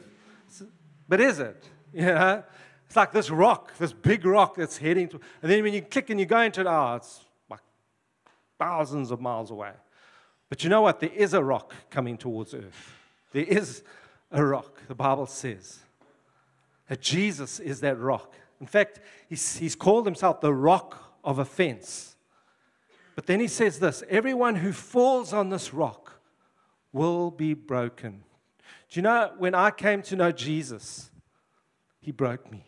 But 1.07 1.21
is 1.21 1.39
it? 1.39 1.63
You 1.91 2.05
know? 2.05 2.43
It's 2.85 2.95
like 2.95 3.11
this 3.11 3.31
rock, 3.31 3.75
this 3.79 3.93
big 3.93 4.25
rock 4.25 4.55
that's 4.55 4.77
heading 4.77 5.07
to. 5.09 5.19
And 5.41 5.51
then 5.51 5.63
when 5.63 5.73
you 5.73 5.81
click 5.81 6.11
and 6.11 6.19
you 6.19 6.27
go 6.27 6.39
into 6.39 6.61
it, 6.61 6.67
oh, 6.67 6.95
it's 6.95 7.19
like 7.49 7.61
thousands 8.59 9.09
of 9.09 9.19
miles 9.19 9.49
away. 9.49 9.71
But 10.49 10.63
you 10.63 10.69
know 10.69 10.81
what? 10.81 10.99
There 10.99 11.11
is 11.13 11.33
a 11.33 11.43
rock 11.43 11.73
coming 11.89 12.17
towards 12.17 12.53
Earth. 12.53 12.95
There 13.31 13.43
is 13.43 13.83
a 14.31 14.43
rock, 14.43 14.81
the 14.87 14.95
Bible 14.95 15.27
says. 15.27 15.79
That 16.87 17.01
Jesus 17.01 17.59
is 17.59 17.81
that 17.81 17.99
rock. 17.99 18.33
In 18.59 18.65
fact, 18.65 18.99
he's, 19.29 19.57
he's 19.57 19.75
called 19.75 20.05
himself 20.05 20.41
the 20.41 20.53
rock 20.53 21.15
of 21.23 21.37
offense. 21.37 22.15
But 23.15 23.27
then 23.27 23.39
he 23.39 23.47
says 23.47 23.79
this 23.79 24.03
everyone 24.09 24.55
who 24.55 24.71
falls 24.73 25.33
on 25.33 25.49
this 25.49 25.73
rock 25.73 26.19
will 26.91 27.29
be 27.29 27.53
broken. 27.53 28.23
Do 28.89 28.99
you 28.99 29.03
know 29.03 29.33
when 29.37 29.53
I 29.53 29.71
came 29.71 30.01
to 30.03 30.15
know 30.15 30.31
Jesus, 30.31 31.11
He 31.99 32.11
broke 32.11 32.51
me. 32.51 32.65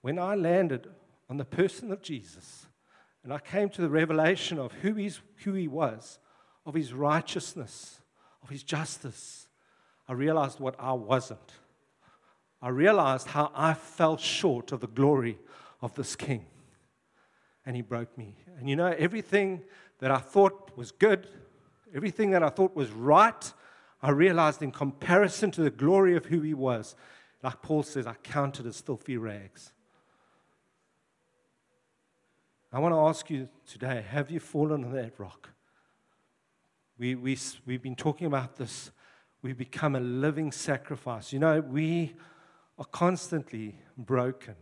When 0.00 0.18
I 0.18 0.34
landed 0.34 0.88
on 1.30 1.36
the 1.36 1.44
person 1.44 1.92
of 1.92 2.02
Jesus 2.02 2.66
and 3.24 3.32
I 3.32 3.38
came 3.38 3.68
to 3.70 3.80
the 3.80 3.88
revelation 3.88 4.58
of 4.58 4.72
who, 4.72 4.94
he's, 4.94 5.20
who 5.44 5.52
he 5.52 5.68
was, 5.68 6.18
of 6.66 6.74
his 6.74 6.92
righteousness, 6.92 8.00
of 8.42 8.48
his 8.48 8.62
justice, 8.62 9.48
I 10.08 10.14
realized 10.14 10.58
what 10.58 10.74
I 10.78 10.92
wasn't. 10.92 11.52
I 12.60 12.68
realized 12.68 13.28
how 13.28 13.50
I 13.54 13.74
fell 13.74 14.16
short 14.16 14.72
of 14.72 14.80
the 14.80 14.86
glory 14.86 15.38
of 15.80 15.94
this 15.94 16.16
king. 16.16 16.46
And 17.64 17.76
he 17.76 17.82
broke 17.82 18.16
me. 18.18 18.36
And 18.58 18.68
you 18.68 18.76
know, 18.76 18.86
everything 18.98 19.62
that 20.00 20.10
I 20.10 20.18
thought 20.18 20.76
was 20.76 20.90
good, 20.90 21.28
everything 21.94 22.30
that 22.32 22.42
I 22.42 22.48
thought 22.48 22.74
was 22.74 22.90
right, 22.90 23.52
I 24.00 24.10
realized 24.10 24.62
in 24.62 24.72
comparison 24.72 25.52
to 25.52 25.62
the 25.62 25.70
glory 25.70 26.16
of 26.16 26.26
who 26.26 26.40
he 26.40 26.54
was, 26.54 26.96
like 27.42 27.62
Paul 27.62 27.82
says, 27.82 28.06
I 28.06 28.14
counted 28.14 28.66
as 28.66 28.80
filthy 28.80 29.16
rags. 29.16 29.72
I 32.72 32.78
want 32.78 32.94
to 32.94 33.00
ask 33.00 33.28
you 33.28 33.48
today 33.66 34.04
have 34.08 34.30
you 34.30 34.40
fallen 34.40 34.84
on 34.84 34.92
that 34.92 35.18
rock? 35.18 35.50
We, 36.98 37.14
we, 37.14 37.36
we've 37.66 37.82
been 37.82 37.96
talking 37.96 38.26
about 38.26 38.56
this. 38.56 38.90
We 39.42 39.52
become 39.52 39.96
a 39.96 40.00
living 40.00 40.52
sacrifice. 40.52 41.32
You 41.32 41.40
know, 41.40 41.60
we 41.60 42.14
are 42.78 42.84
constantly 42.84 43.76
broken 43.98 44.54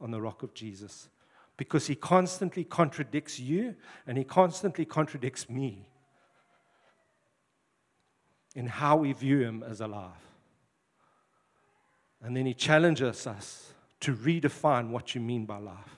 on 0.00 0.10
the 0.10 0.20
rock 0.20 0.42
of 0.42 0.54
Jesus 0.54 1.08
because 1.56 1.88
he 1.88 1.94
constantly 1.94 2.64
contradicts 2.64 3.38
you 3.38 3.74
and 4.06 4.16
he 4.16 4.24
constantly 4.24 4.84
contradicts 4.84 5.50
me 5.50 5.88
in 8.54 8.66
how 8.66 8.96
we 8.96 9.12
view 9.12 9.40
him 9.40 9.62
as 9.68 9.80
alive. 9.80 10.12
And 12.22 12.36
then 12.36 12.46
he 12.46 12.54
challenges 12.54 13.26
us 13.26 13.72
to 14.00 14.14
redefine 14.14 14.90
what 14.90 15.14
you 15.14 15.20
mean 15.20 15.44
by 15.44 15.58
life. 15.58 15.97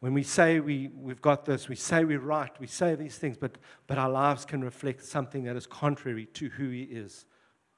When 0.00 0.12
we 0.12 0.22
say 0.22 0.60
we, 0.60 0.88
we've 0.94 1.22
got 1.22 1.44
this, 1.46 1.68
we 1.68 1.74
say 1.74 2.04
we're 2.04 2.20
right, 2.20 2.52
we 2.60 2.66
say 2.66 2.94
these 2.94 3.16
things, 3.16 3.36
but, 3.36 3.56
but 3.86 3.98
our 3.98 4.10
lives 4.10 4.44
can 4.44 4.62
reflect 4.62 5.02
something 5.02 5.44
that 5.44 5.56
is 5.56 5.66
contrary 5.66 6.26
to 6.34 6.48
who 6.50 6.68
He 6.68 6.82
is, 6.82 7.24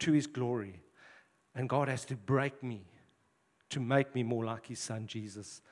to 0.00 0.12
His 0.12 0.26
glory. 0.26 0.82
And 1.54 1.68
God 1.68 1.88
has 1.88 2.04
to 2.06 2.16
break 2.16 2.62
me 2.62 2.82
to 3.70 3.80
make 3.80 4.14
me 4.14 4.22
more 4.22 4.44
like 4.44 4.66
His 4.66 4.80
Son, 4.80 5.06
Jesus. 5.06 5.62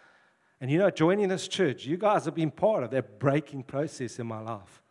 And 0.60 0.70
you 0.70 0.78
know, 0.78 0.90
joining 0.90 1.28
this 1.28 1.48
church, 1.48 1.84
you 1.84 1.96
guys 1.96 2.24
have 2.24 2.34
been 2.34 2.50
part 2.50 2.84
of 2.84 2.90
that 2.92 3.18
breaking 3.18 3.64
process 3.64 4.18
in 4.18 4.26
my 4.26 4.40
life. 4.40 4.82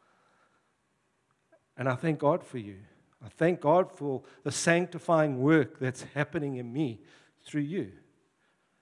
And 1.77 1.89
I 1.89 1.95
thank 1.95 2.19
God 2.19 2.43
for 2.43 2.57
you. 2.57 2.77
I 3.24 3.29
thank 3.29 3.62
God 3.62 3.91
for 3.91 4.24
the 4.43 4.51
sanctifying 4.51 5.39
work 5.39 5.79
that's 5.79 6.05
happening 6.13 6.57
in 6.57 6.71
me 6.71 7.01
through 7.45 7.62
you. 7.62 7.91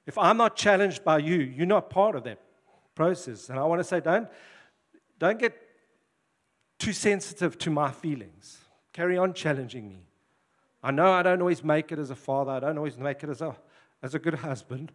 If 0.06 0.18
I'm 0.18 0.38
not 0.38 0.56
challenged 0.56 1.04
by 1.04 1.20
you, 1.20 1.38
you're 1.38 1.66
not 1.66 1.90
part 1.90 2.16
of 2.16 2.24
that 2.26 2.40
process. 2.96 3.50
And 3.50 3.60
I 3.60 3.64
want 3.64 3.80
to 3.80 3.84
say, 3.84 4.00
don't, 4.00 4.28
don't 5.20 5.40
get 5.40 5.58
too 6.80 6.94
sensitive 6.94 7.58
to 7.60 7.70
my 7.70 7.92
feelings. 7.92 8.60
Carry 8.92 9.18
on 9.18 9.34
challenging 9.34 9.90
me. 9.90 10.06
I 10.82 10.92
know 10.92 11.12
I 11.12 11.24
don't 11.24 11.40
always 11.40 11.64
make 11.64 11.92
it 11.92 12.00
as 12.00 12.10
a 12.10 12.16
father, 12.16 12.52
I 12.52 12.60
don't 12.60 12.78
always 12.78 12.98
make 12.98 13.24
it 13.24 13.30
as 13.30 13.42
a, 13.42 13.56
as 14.02 14.14
a 14.16 14.20
good 14.20 14.36
husband. 14.36 14.92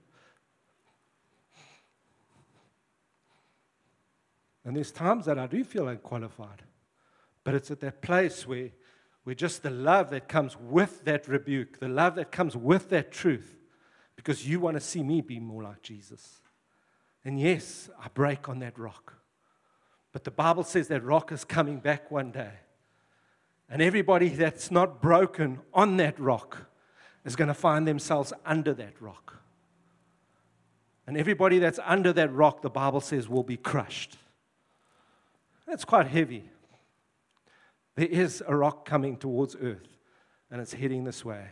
And 4.64 4.76
there's 4.76 4.92
times 4.92 5.24
that 5.24 5.38
I 5.38 5.46
do 5.46 5.64
feel 5.64 5.88
unqualified. 5.88 6.62
But 7.42 7.54
it's 7.54 7.70
at 7.70 7.80
that 7.80 8.02
place 8.02 8.46
where, 8.46 8.68
where 9.24 9.34
just 9.34 9.62
the 9.62 9.70
love 9.70 10.10
that 10.10 10.28
comes 10.28 10.58
with 10.58 11.06
that 11.06 11.26
rebuke, 11.26 11.80
the 11.80 11.88
love 11.88 12.16
that 12.16 12.30
comes 12.30 12.54
with 12.54 12.90
that 12.90 13.10
truth, 13.10 13.56
because 14.14 14.46
you 14.46 14.60
want 14.60 14.76
to 14.76 14.80
see 14.82 15.02
me 15.02 15.22
be 15.22 15.40
more 15.40 15.62
like 15.62 15.80
Jesus. 15.80 16.42
And 17.24 17.40
yes, 17.40 17.90
I 18.02 18.08
break 18.08 18.48
on 18.48 18.60
that 18.60 18.78
rock. 18.78 19.14
But 20.12 20.24
the 20.24 20.30
Bible 20.30 20.64
says 20.64 20.88
that 20.88 21.04
rock 21.04 21.32
is 21.32 21.44
coming 21.44 21.78
back 21.78 22.10
one 22.10 22.30
day. 22.30 22.52
And 23.68 23.82
everybody 23.82 24.30
that's 24.30 24.70
not 24.70 25.02
broken 25.02 25.60
on 25.74 25.98
that 25.98 26.18
rock 26.18 26.66
is 27.24 27.36
going 27.36 27.48
to 27.48 27.54
find 27.54 27.86
themselves 27.86 28.32
under 28.46 28.72
that 28.74 29.00
rock. 29.00 29.42
And 31.06 31.16
everybody 31.16 31.58
that's 31.58 31.78
under 31.84 32.12
that 32.14 32.32
rock, 32.32 32.62
the 32.62 32.70
Bible 32.70 33.00
says, 33.00 33.28
will 33.28 33.42
be 33.42 33.56
crushed. 33.56 34.16
That's 35.66 35.84
quite 35.84 36.06
heavy. 36.06 36.50
There 37.96 38.06
is 38.06 38.42
a 38.46 38.54
rock 38.54 38.86
coming 38.86 39.16
towards 39.16 39.56
earth, 39.60 39.88
and 40.50 40.60
it's 40.60 40.72
heading 40.72 41.04
this 41.04 41.24
way. 41.24 41.46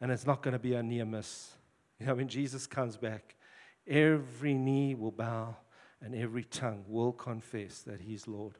And 0.00 0.12
it's 0.12 0.26
not 0.26 0.42
going 0.42 0.52
to 0.52 0.58
be 0.58 0.74
a 0.74 0.82
near 0.82 1.04
miss. 1.04 1.52
You 1.98 2.06
know, 2.06 2.14
when 2.14 2.28
Jesus 2.28 2.66
comes 2.66 2.96
back, 2.96 3.34
Every 3.88 4.54
knee 4.54 4.94
will 4.94 5.12
bow 5.12 5.56
and 6.02 6.14
every 6.14 6.44
tongue 6.44 6.84
will 6.86 7.12
confess 7.12 7.80
that 7.80 8.00
He's 8.00 8.28
Lord. 8.28 8.54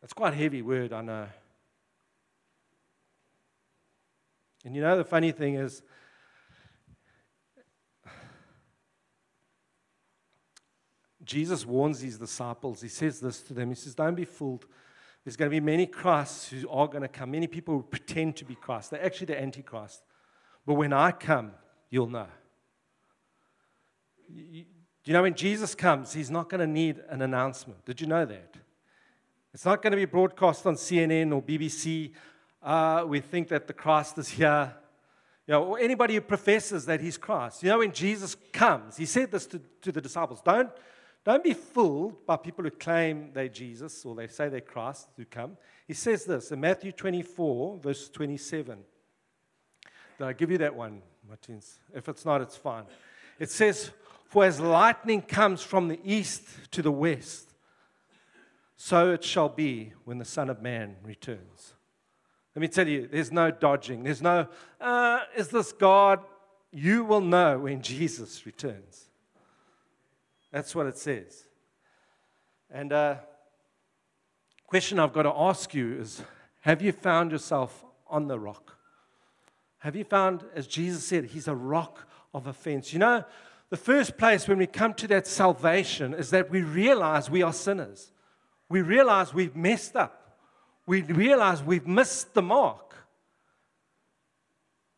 That's 0.00 0.12
quite 0.12 0.34
a 0.34 0.36
heavy 0.36 0.60
word, 0.60 0.92
I 0.92 1.00
know. 1.00 1.26
And 4.64 4.74
you 4.74 4.82
know, 4.82 4.96
the 4.96 5.04
funny 5.04 5.32
thing 5.32 5.54
is, 5.54 5.82
Jesus 11.24 11.64
warns 11.64 12.00
these 12.00 12.18
disciples. 12.18 12.82
He 12.82 12.88
says 12.88 13.20
this 13.20 13.40
to 13.42 13.54
them. 13.54 13.70
He 13.70 13.74
says, 13.74 13.94
Don't 13.94 14.14
be 14.14 14.24
fooled. 14.24 14.66
There's 15.24 15.36
going 15.36 15.50
to 15.50 15.54
be 15.54 15.60
many 15.60 15.86
Christs 15.86 16.50
who 16.50 16.68
are 16.68 16.86
going 16.86 17.02
to 17.02 17.08
come, 17.08 17.30
many 17.30 17.46
people 17.46 17.76
who 17.76 17.82
pretend 17.82 18.36
to 18.36 18.44
be 18.44 18.54
Christ. 18.54 18.90
They're 18.90 19.04
actually 19.04 19.28
the 19.28 19.40
Antichrist. 19.40 20.02
But 20.66 20.74
when 20.74 20.92
I 20.92 21.12
come, 21.12 21.52
you'll 21.88 22.08
know. 22.08 22.26
You, 24.28 24.64
you 25.04 25.12
know, 25.12 25.22
when 25.22 25.34
Jesus 25.34 25.74
comes, 25.74 26.12
he's 26.12 26.30
not 26.30 26.48
going 26.48 26.60
to 26.60 26.66
need 26.66 27.00
an 27.10 27.20
announcement. 27.20 27.84
Did 27.84 28.00
you 28.00 28.06
know 28.06 28.24
that? 28.24 28.56
It's 29.52 29.64
not 29.64 29.82
going 29.82 29.92
to 29.92 29.96
be 29.96 30.06
broadcast 30.06 30.66
on 30.66 30.76
CNN 30.76 31.32
or 31.32 31.42
BBC. 31.42 32.12
Uh, 32.62 33.04
we 33.06 33.20
think 33.20 33.48
that 33.48 33.66
the 33.66 33.72
Christ 33.72 34.16
is 34.18 34.28
here. 34.28 34.74
You 35.46 35.52
know, 35.52 35.64
or 35.64 35.78
anybody 35.78 36.14
who 36.14 36.22
professes 36.22 36.86
that 36.86 37.02
he's 37.02 37.18
Christ. 37.18 37.62
You 37.62 37.68
know, 37.68 37.78
when 37.78 37.92
Jesus 37.92 38.34
comes, 38.52 38.96
he 38.96 39.04
said 39.04 39.30
this 39.30 39.46
to, 39.48 39.60
to 39.82 39.92
the 39.92 40.00
disciples 40.00 40.40
don't, 40.40 40.70
don't 41.22 41.44
be 41.44 41.52
fooled 41.52 42.24
by 42.26 42.36
people 42.36 42.64
who 42.64 42.70
claim 42.70 43.30
they're 43.32 43.48
Jesus 43.48 44.04
or 44.04 44.14
they 44.14 44.26
say 44.26 44.48
they're 44.48 44.62
Christ 44.62 45.08
who 45.16 45.26
come. 45.26 45.56
He 45.86 45.94
says 45.94 46.24
this 46.24 46.50
in 46.50 46.60
Matthew 46.60 46.92
24, 46.92 47.78
verse 47.78 48.08
27. 48.08 48.78
Did 50.18 50.24
I 50.26 50.32
give 50.32 50.50
you 50.50 50.58
that 50.58 50.74
one, 50.74 51.02
Martins? 51.28 51.78
If 51.94 52.08
it's 52.08 52.24
not, 52.24 52.40
it's 52.40 52.56
fine. 52.56 52.84
It 53.38 53.50
says, 53.50 53.90
for 54.34 54.44
as 54.44 54.58
lightning 54.58 55.22
comes 55.22 55.62
from 55.62 55.86
the 55.86 56.00
east 56.02 56.42
to 56.72 56.82
the 56.82 56.90
west, 56.90 57.54
so 58.74 59.12
it 59.12 59.22
shall 59.22 59.48
be 59.48 59.92
when 60.06 60.18
the 60.18 60.24
Son 60.24 60.50
of 60.50 60.60
Man 60.60 60.96
returns. 61.04 61.74
Let 62.56 62.60
me 62.60 62.66
tell 62.66 62.88
you, 62.88 63.06
there's 63.06 63.30
no 63.30 63.52
dodging. 63.52 64.02
There's 64.02 64.20
no, 64.20 64.48
uh, 64.80 65.20
is 65.36 65.50
this 65.50 65.70
God? 65.70 66.18
You 66.72 67.04
will 67.04 67.20
know 67.20 67.60
when 67.60 67.80
Jesus 67.80 68.44
returns. 68.44 69.04
That's 70.50 70.74
what 70.74 70.88
it 70.88 70.98
says. 70.98 71.44
And 72.72 72.92
uh, 72.92 73.18
question 74.66 74.98
I've 74.98 75.12
got 75.12 75.22
to 75.22 75.32
ask 75.32 75.72
you 75.74 76.00
is 76.00 76.24
Have 76.62 76.82
you 76.82 76.90
found 76.90 77.30
yourself 77.30 77.84
on 78.08 78.26
the 78.26 78.40
rock? 78.40 78.78
Have 79.78 79.94
you 79.94 80.02
found, 80.02 80.42
as 80.56 80.66
Jesus 80.66 81.06
said, 81.06 81.26
He's 81.26 81.46
a 81.46 81.54
rock 81.54 82.08
of 82.34 82.48
offense? 82.48 82.92
You 82.92 82.98
know, 82.98 83.24
the 83.74 83.78
first 83.78 84.16
place 84.16 84.46
when 84.46 84.58
we 84.58 84.68
come 84.68 84.94
to 84.94 85.08
that 85.08 85.26
salvation 85.26 86.14
is 86.14 86.30
that 86.30 86.48
we 86.48 86.62
realize 86.62 87.28
we 87.28 87.42
are 87.42 87.52
sinners. 87.52 88.12
We 88.68 88.82
realize 88.82 89.34
we've 89.34 89.56
messed 89.56 89.96
up. 89.96 90.38
We 90.86 91.02
realize 91.02 91.60
we've 91.60 91.88
missed 91.88 92.34
the 92.34 92.42
mark. 92.42 92.94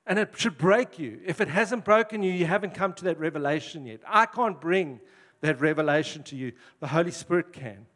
And 0.06 0.18
it 0.18 0.34
should 0.36 0.58
break 0.58 0.98
you. 0.98 1.20
If 1.24 1.40
it 1.40 1.48
hasn't 1.48 1.86
broken 1.86 2.22
you, 2.22 2.30
you 2.30 2.44
haven't 2.44 2.74
come 2.74 2.92
to 2.92 3.04
that 3.04 3.18
revelation 3.18 3.86
yet. 3.86 4.00
I 4.06 4.26
can't 4.26 4.60
bring 4.60 5.00
that 5.40 5.58
revelation 5.58 6.22
to 6.24 6.36
you. 6.36 6.52
The 6.80 6.88
Holy 6.88 7.12
Spirit 7.12 7.54
can. 7.54 7.86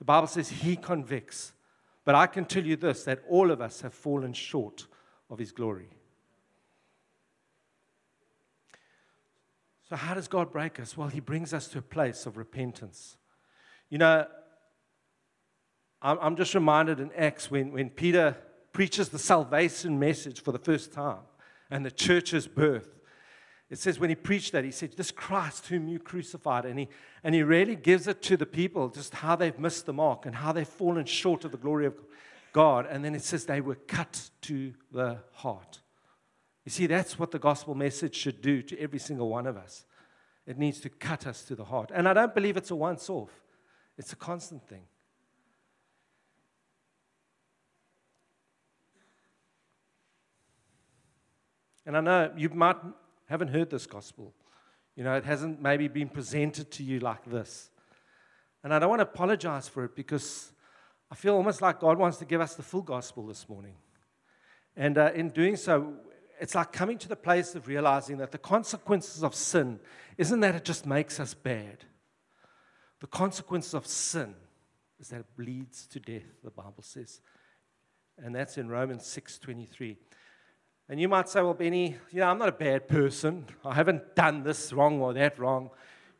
The 0.00 0.06
Bible 0.06 0.26
says 0.26 0.48
He 0.48 0.74
convicts. 0.74 1.52
But 2.04 2.16
I 2.16 2.26
can 2.26 2.46
tell 2.46 2.64
you 2.64 2.74
this 2.74 3.04
that 3.04 3.22
all 3.28 3.52
of 3.52 3.60
us 3.60 3.82
have 3.82 3.94
fallen 3.94 4.32
short 4.32 4.88
of 5.30 5.38
His 5.38 5.52
glory. 5.52 5.95
So, 9.88 9.96
how 9.96 10.14
does 10.14 10.26
God 10.26 10.50
break 10.50 10.80
us? 10.80 10.96
Well, 10.96 11.08
He 11.08 11.20
brings 11.20 11.54
us 11.54 11.68
to 11.68 11.78
a 11.78 11.82
place 11.82 12.26
of 12.26 12.36
repentance. 12.36 13.16
You 13.88 13.98
know, 13.98 14.26
I'm 16.02 16.36
just 16.36 16.54
reminded 16.54 17.00
in 17.00 17.10
Acts 17.12 17.50
when, 17.50 17.72
when 17.72 17.90
Peter 17.90 18.36
preaches 18.72 19.08
the 19.08 19.18
salvation 19.18 19.98
message 19.98 20.42
for 20.42 20.52
the 20.52 20.58
first 20.58 20.92
time 20.92 21.20
and 21.70 21.84
the 21.84 21.90
church's 21.90 22.46
birth. 22.46 22.88
It 23.70 23.78
says 23.78 23.98
when 23.98 24.10
he 24.10 24.16
preached 24.16 24.52
that, 24.52 24.64
he 24.64 24.70
said, 24.70 24.92
This 24.96 25.10
Christ 25.10 25.66
whom 25.68 25.88
you 25.88 25.98
crucified. 25.98 26.64
And 26.64 26.78
he, 26.78 26.88
and 27.24 27.34
he 27.34 27.42
really 27.42 27.74
gives 27.74 28.06
it 28.06 28.22
to 28.22 28.36
the 28.36 28.46
people 28.46 28.88
just 28.88 29.14
how 29.14 29.34
they've 29.34 29.58
missed 29.58 29.86
the 29.86 29.92
mark 29.92 30.26
and 30.26 30.36
how 30.36 30.52
they've 30.52 30.68
fallen 30.68 31.06
short 31.06 31.44
of 31.44 31.50
the 31.50 31.56
glory 31.56 31.86
of 31.86 31.94
God. 32.52 32.86
And 32.88 33.04
then 33.04 33.14
it 33.14 33.22
says 33.22 33.46
they 33.46 33.60
were 33.60 33.74
cut 33.74 34.30
to 34.42 34.74
the 34.92 35.18
heart. 35.32 35.80
You 36.66 36.70
see, 36.70 36.86
that's 36.86 37.16
what 37.16 37.30
the 37.30 37.38
gospel 37.38 37.76
message 37.76 38.16
should 38.16 38.42
do 38.42 38.60
to 38.60 38.78
every 38.78 38.98
single 38.98 39.28
one 39.28 39.46
of 39.46 39.56
us. 39.56 39.86
It 40.48 40.58
needs 40.58 40.80
to 40.80 40.88
cut 40.88 41.24
us 41.24 41.44
to 41.44 41.54
the 41.54 41.64
heart. 41.64 41.92
And 41.94 42.08
I 42.08 42.12
don't 42.12 42.34
believe 42.34 42.56
it's 42.56 42.72
a 42.72 42.76
once 42.76 43.08
off, 43.08 43.30
it's 43.96 44.12
a 44.12 44.16
constant 44.16 44.68
thing. 44.68 44.82
And 51.86 51.96
I 51.96 52.00
know 52.00 52.32
you 52.36 52.48
might 52.48 52.76
haven't 53.26 53.48
heard 53.48 53.70
this 53.70 53.86
gospel. 53.86 54.34
You 54.96 55.04
know, 55.04 55.14
it 55.14 55.24
hasn't 55.24 55.62
maybe 55.62 55.86
been 55.86 56.08
presented 56.08 56.72
to 56.72 56.82
you 56.82 56.98
like 56.98 57.24
this. 57.26 57.70
And 58.64 58.74
I 58.74 58.80
don't 58.80 58.88
want 58.88 59.00
to 59.00 59.04
apologize 59.04 59.68
for 59.68 59.84
it 59.84 59.94
because 59.94 60.50
I 61.12 61.14
feel 61.14 61.36
almost 61.36 61.62
like 61.62 61.78
God 61.78 61.96
wants 61.96 62.16
to 62.18 62.24
give 62.24 62.40
us 62.40 62.56
the 62.56 62.62
full 62.64 62.82
gospel 62.82 63.24
this 63.24 63.48
morning. 63.48 63.74
And 64.76 64.98
uh, 64.98 65.12
in 65.14 65.28
doing 65.30 65.54
so, 65.56 65.94
it's 66.40 66.54
like 66.54 66.72
coming 66.72 66.98
to 66.98 67.08
the 67.08 67.16
place 67.16 67.54
of 67.54 67.68
realizing 67.68 68.18
that 68.18 68.32
the 68.32 68.38
consequences 68.38 69.22
of 69.22 69.34
sin 69.34 69.80
isn't 70.18 70.40
that 70.40 70.54
it 70.54 70.64
just 70.64 70.86
makes 70.86 71.18
us 71.20 71.34
bad. 71.34 71.84
The 73.00 73.06
consequences 73.06 73.74
of 73.74 73.86
sin 73.86 74.34
is 74.98 75.08
that 75.08 75.20
it 75.20 75.26
leads 75.36 75.86
to 75.88 76.00
death, 76.00 76.24
the 76.42 76.50
Bible 76.50 76.82
says. 76.82 77.20
And 78.18 78.34
that's 78.34 78.56
in 78.58 78.68
Romans 78.68 79.02
6:23. 79.02 79.96
And 80.88 81.00
you 81.00 81.08
might 81.08 81.28
say, 81.28 81.42
well, 81.42 81.54
Bennie, 81.54 81.96
you 82.12 82.20
know, 82.20 82.28
I'm 82.28 82.38
not 82.38 82.48
a 82.48 82.52
bad 82.52 82.86
person. 82.86 83.44
I 83.64 83.74
haven't 83.74 84.14
done 84.14 84.44
this 84.44 84.72
wrong 84.72 85.00
or 85.00 85.12
that 85.14 85.38
wrong. 85.38 85.70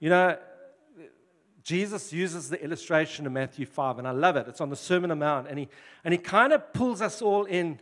You 0.00 0.10
know, 0.10 0.38
Jesus 1.62 2.12
uses 2.12 2.50
the 2.50 2.62
illustration 2.62 3.26
in 3.26 3.32
Matthew 3.32 3.64
5, 3.64 3.98
and 3.98 4.08
I 4.08 4.10
love 4.10 4.36
it. 4.36 4.46
It's 4.48 4.60
on 4.60 4.70
the 4.70 4.76
Sermon 4.76 5.10
on 5.10 5.18
the 5.18 5.24
Mount, 5.24 5.48
and 5.48 5.58
he, 5.58 5.68
and 6.04 6.12
he 6.12 6.18
kind 6.18 6.52
of 6.52 6.72
pulls 6.72 7.00
us 7.00 7.22
all 7.22 7.44
in 7.44 7.80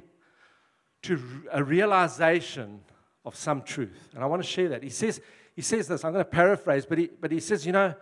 to 1.05 1.21
a 1.53 1.63
realization 1.63 2.81
of 3.25 3.35
some 3.37 3.63
truth. 3.63 4.11
And 4.15 4.23
I 4.23 4.27
want 4.27 4.43
to 4.43 4.49
share 4.49 4.69
that. 4.71 4.83
He 4.83 4.91
says, 4.91 5.21
he 5.55 5.63
says 5.63 5.89
this, 5.89 6.05
I'm 6.05 6.13
going 6.13 6.25
to 6.25 6.31
paraphrase, 6.31 6.87
but 6.87 6.99
he, 6.99 7.09
but 7.21 7.31
he 7.31 7.41
says, 7.41 7.65
you 7.65 7.73
know, 7.73 7.95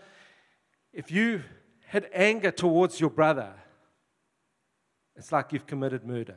if 0.93 1.11
you 1.11 1.43
had 1.87 2.09
anger 2.13 2.51
towards 2.51 3.01
your 3.01 3.11
brother, 3.11 3.53
it's 5.17 5.31
like 5.31 5.53
you've 5.53 5.67
committed 5.67 6.05
murder. 6.05 6.37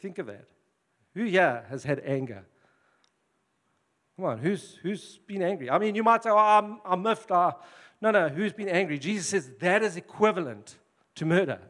Think 0.00 0.18
of 0.18 0.26
that. 0.26 0.44
Who 1.14 1.24
here 1.24 1.64
has 1.70 1.84
had 1.84 2.02
anger? 2.04 2.44
Come 4.16 4.24
on, 4.24 4.38
who's, 4.38 4.78
who's 4.82 5.18
been 5.26 5.42
angry? 5.42 5.70
I 5.70 5.78
mean, 5.78 5.94
you 5.94 6.02
might 6.02 6.24
say, 6.24 6.30
oh, 6.30 6.36
I'm, 6.36 6.80
I'm 6.84 7.02
miffed. 7.02 7.30
Uh, 7.30 7.52
no, 8.00 8.10
no, 8.10 8.28
who's 8.28 8.52
been 8.52 8.68
angry? 8.68 8.98
Jesus 8.98 9.28
says 9.28 9.52
that 9.60 9.82
is 9.82 9.96
equivalent 9.96 10.76
to 11.16 11.24
murder. 11.24 11.60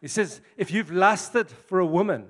He 0.00 0.08
says, 0.08 0.40
if 0.56 0.70
you've 0.70 0.90
lusted 0.90 1.50
for 1.50 1.78
a 1.78 1.86
woman, 1.86 2.26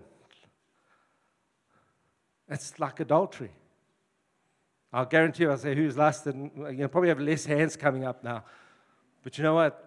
it's 2.48 2.78
like 2.80 2.98
adultery. 2.98 3.52
I'll 4.92 5.06
guarantee 5.06 5.44
you, 5.44 5.50
I'll 5.50 5.58
say 5.58 5.76
who's 5.76 5.96
lusted. 5.96 6.34
You'll 6.74 6.88
probably 6.88 7.10
have 7.10 7.20
less 7.20 7.44
hands 7.44 7.76
coming 7.76 8.04
up 8.04 8.24
now. 8.24 8.44
But 9.22 9.38
you 9.38 9.44
know 9.44 9.54
what? 9.54 9.86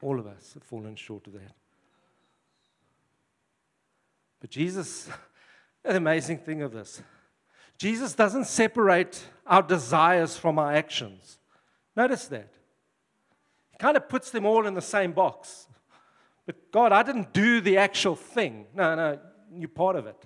All 0.00 0.18
of 0.18 0.26
us 0.26 0.54
have 0.54 0.62
fallen 0.62 0.96
short 0.96 1.26
of 1.26 1.34
that. 1.34 1.52
But 4.40 4.48
Jesus, 4.48 5.10
the 5.82 5.96
amazing 5.96 6.38
thing 6.38 6.62
of 6.62 6.72
this, 6.72 7.02
Jesus 7.76 8.14
doesn't 8.14 8.46
separate 8.46 9.22
our 9.46 9.62
desires 9.62 10.38
from 10.38 10.58
our 10.58 10.72
actions. 10.72 11.38
Notice 11.94 12.26
that 12.28 12.48
kind 13.80 13.96
of 13.96 14.08
puts 14.08 14.30
them 14.30 14.46
all 14.46 14.66
in 14.66 14.74
the 14.74 14.82
same 14.82 15.12
box. 15.12 15.66
But 16.46 16.70
God, 16.70 16.92
I 16.92 17.02
didn't 17.02 17.32
do 17.32 17.60
the 17.60 17.78
actual 17.78 18.14
thing. 18.14 18.66
No, 18.74 18.94
no, 18.94 19.18
you're 19.52 19.68
part 19.68 19.96
of 19.96 20.06
it. 20.06 20.22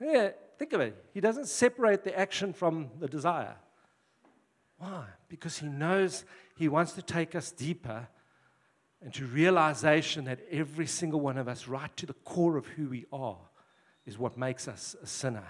Yeah, 0.00 0.30
think 0.58 0.72
of 0.72 0.80
it. 0.80 1.04
He 1.12 1.20
doesn't 1.20 1.48
separate 1.48 2.04
the 2.04 2.18
action 2.18 2.52
from 2.52 2.90
the 3.00 3.08
desire. 3.08 3.56
Why? 4.78 5.06
Because 5.28 5.58
He 5.58 5.66
knows 5.66 6.24
He 6.56 6.68
wants 6.68 6.92
to 6.92 7.02
take 7.02 7.34
us 7.34 7.50
deeper 7.50 8.06
into 9.02 9.26
realization 9.26 10.24
that 10.24 10.40
every 10.50 10.86
single 10.86 11.20
one 11.20 11.38
of 11.38 11.48
us, 11.48 11.68
right 11.68 11.94
to 11.96 12.06
the 12.06 12.14
core 12.14 12.56
of 12.56 12.66
who 12.66 12.88
we 12.88 13.06
are, 13.12 13.38
is 14.06 14.18
what 14.18 14.38
makes 14.38 14.68
us 14.68 14.94
a 15.02 15.06
sinner. 15.06 15.48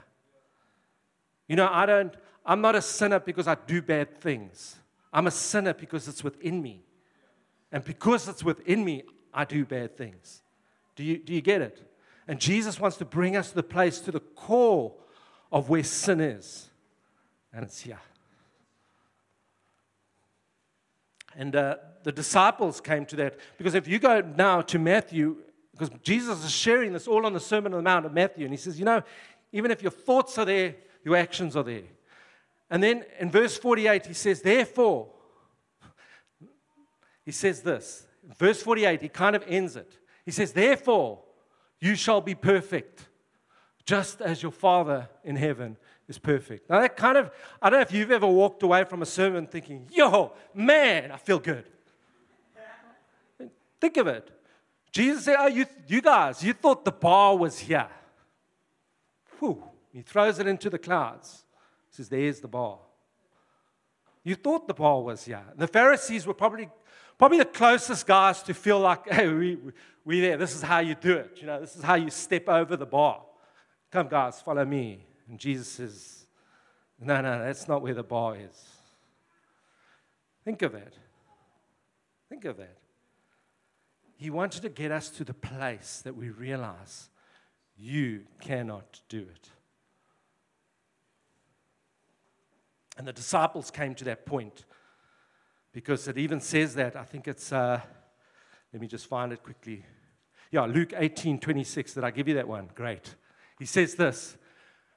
You 1.46 1.56
know, 1.56 1.68
I 1.70 1.86
don't, 1.86 2.14
I'm 2.44 2.60
not 2.60 2.74
a 2.74 2.82
sinner 2.82 3.20
because 3.20 3.46
I 3.46 3.54
do 3.66 3.82
bad 3.82 4.18
things. 4.18 4.76
I'm 5.12 5.26
a 5.26 5.30
sinner 5.30 5.74
because 5.74 6.08
it's 6.08 6.24
within 6.24 6.62
me. 6.62 6.85
And 7.72 7.84
because 7.84 8.28
it's 8.28 8.44
within 8.44 8.84
me, 8.84 9.02
I 9.34 9.44
do 9.44 9.64
bad 9.64 9.96
things. 9.96 10.42
Do 10.94 11.04
you, 11.04 11.18
do 11.18 11.34
you 11.34 11.40
get 11.40 11.60
it? 11.60 11.82
And 12.28 12.40
Jesus 12.40 12.80
wants 12.80 12.96
to 12.98 13.04
bring 13.04 13.36
us 13.36 13.50
to 13.50 13.54
the 13.54 13.62
place, 13.62 14.00
to 14.00 14.10
the 14.10 14.20
core 14.20 14.94
of 15.52 15.68
where 15.68 15.84
sin 15.84 16.20
is. 16.20 16.68
And 17.52 17.64
it's 17.64 17.80
here. 17.80 18.00
And 21.36 21.54
uh, 21.54 21.76
the 22.02 22.12
disciples 22.12 22.80
came 22.80 23.04
to 23.06 23.16
that. 23.16 23.38
Because 23.58 23.74
if 23.74 23.86
you 23.86 23.98
go 23.98 24.20
now 24.20 24.62
to 24.62 24.78
Matthew, 24.78 25.36
because 25.72 25.90
Jesus 26.02 26.44
is 26.44 26.50
sharing 26.50 26.92
this 26.92 27.06
all 27.06 27.26
on 27.26 27.34
the 27.34 27.40
Sermon 27.40 27.74
on 27.74 27.78
the 27.78 27.88
Mount 27.88 28.06
of 28.06 28.12
Matthew, 28.12 28.44
and 28.44 28.52
he 28.52 28.56
says, 28.56 28.78
you 28.78 28.84
know, 28.84 29.02
even 29.52 29.70
if 29.70 29.82
your 29.82 29.90
thoughts 29.90 30.38
are 30.38 30.44
there, 30.44 30.74
your 31.04 31.16
actions 31.16 31.54
are 31.56 31.62
there. 31.62 31.82
And 32.70 32.82
then 32.82 33.04
in 33.20 33.30
verse 33.30 33.56
48, 33.56 34.06
he 34.06 34.14
says, 34.14 34.40
Therefore, 34.40 35.08
he 37.26 37.32
says 37.32 37.60
this. 37.60 38.06
Verse 38.38 38.62
48, 38.62 39.02
he 39.02 39.08
kind 39.08 39.36
of 39.36 39.44
ends 39.46 39.76
it. 39.76 39.98
He 40.24 40.30
says, 40.30 40.52
Therefore, 40.52 41.20
you 41.80 41.96
shall 41.96 42.20
be 42.20 42.34
perfect, 42.34 43.06
just 43.84 44.20
as 44.20 44.42
your 44.42 44.52
Father 44.52 45.08
in 45.24 45.36
heaven 45.36 45.76
is 46.08 46.18
perfect. 46.18 46.70
Now, 46.70 46.80
that 46.80 46.96
kind 46.96 47.18
of, 47.18 47.30
I 47.60 47.68
don't 47.68 47.80
know 47.80 47.82
if 47.82 47.92
you've 47.92 48.12
ever 48.12 48.26
walked 48.26 48.62
away 48.62 48.84
from 48.84 49.02
a 49.02 49.06
sermon 49.06 49.46
thinking, 49.46 49.88
Yo, 49.92 50.32
man, 50.54 51.10
I 51.10 51.16
feel 51.16 51.40
good. 51.40 51.64
Think 53.80 53.96
of 53.98 54.06
it. 54.06 54.30
Jesus 54.92 55.24
said, 55.24 55.36
Oh, 55.38 55.48
you, 55.48 55.66
you 55.88 56.00
guys, 56.00 56.42
you 56.42 56.52
thought 56.52 56.84
the 56.84 56.92
bar 56.92 57.36
was 57.36 57.58
here. 57.58 57.88
Whew. 59.40 59.62
He 59.92 60.02
throws 60.02 60.38
it 60.38 60.46
into 60.46 60.70
the 60.70 60.78
clouds. 60.78 61.44
He 61.90 61.96
says, 61.96 62.08
There's 62.08 62.40
the 62.40 62.48
bar. 62.48 62.78
You 64.22 64.34
thought 64.34 64.66
the 64.66 64.74
bar 64.74 65.02
was 65.02 65.24
here. 65.24 65.44
The 65.56 65.68
Pharisees 65.68 66.26
were 66.26 66.34
probably 66.34 66.68
probably 67.18 67.38
the 67.38 67.44
closest 67.44 68.06
guys 68.06 68.42
to 68.44 68.54
feel 68.54 68.80
like, 68.80 69.08
hey, 69.12 69.28
we, 69.28 69.58
we 70.04 70.20
there. 70.20 70.36
This 70.36 70.54
is 70.54 70.62
how 70.62 70.78
you 70.78 70.94
do 70.94 71.14
it. 71.14 71.38
You 71.40 71.46
know, 71.46 71.60
this 71.60 71.76
is 71.76 71.82
how 71.82 71.94
you 71.94 72.10
step 72.10 72.48
over 72.48 72.76
the 72.76 72.86
bar. 72.86 73.22
Come, 73.90 74.08
guys, 74.08 74.40
follow 74.40 74.64
me. 74.64 75.06
And 75.28 75.38
Jesus 75.38 75.68
says, 75.68 76.26
no, 77.00 77.20
no, 77.20 77.38
that's 77.38 77.68
not 77.68 77.82
where 77.82 77.94
the 77.94 78.02
bar 78.02 78.36
is. 78.36 78.64
Think 80.44 80.62
of 80.62 80.72
that. 80.72 80.94
Think 82.28 82.44
of 82.44 82.56
that. 82.56 82.78
He 84.16 84.30
wanted 84.30 84.62
to 84.62 84.68
get 84.68 84.92
us 84.92 85.10
to 85.10 85.24
the 85.24 85.34
place 85.34 86.00
that 86.04 86.16
we 86.16 86.30
realize 86.30 87.10
you 87.76 88.22
cannot 88.40 89.00
do 89.08 89.20
it. 89.20 89.50
And 92.96 93.06
the 93.06 93.12
disciples 93.12 93.70
came 93.70 93.94
to 93.96 94.04
that 94.04 94.24
point 94.24 94.64
because 95.76 96.08
it 96.08 96.16
even 96.16 96.40
says 96.40 96.74
that. 96.74 96.96
I 96.96 97.04
think 97.04 97.28
it's, 97.28 97.52
uh, 97.52 97.78
let 98.72 98.80
me 98.80 98.88
just 98.88 99.06
find 99.08 99.30
it 99.30 99.42
quickly. 99.42 99.84
Yeah, 100.50 100.64
Luke 100.64 100.94
18 100.96 101.38
26. 101.38 101.92
Did 101.92 102.02
I 102.02 102.10
give 102.10 102.28
you 102.28 102.34
that 102.36 102.48
one? 102.48 102.70
Great. 102.74 103.14
He 103.58 103.66
says 103.66 103.94
this 103.94 104.38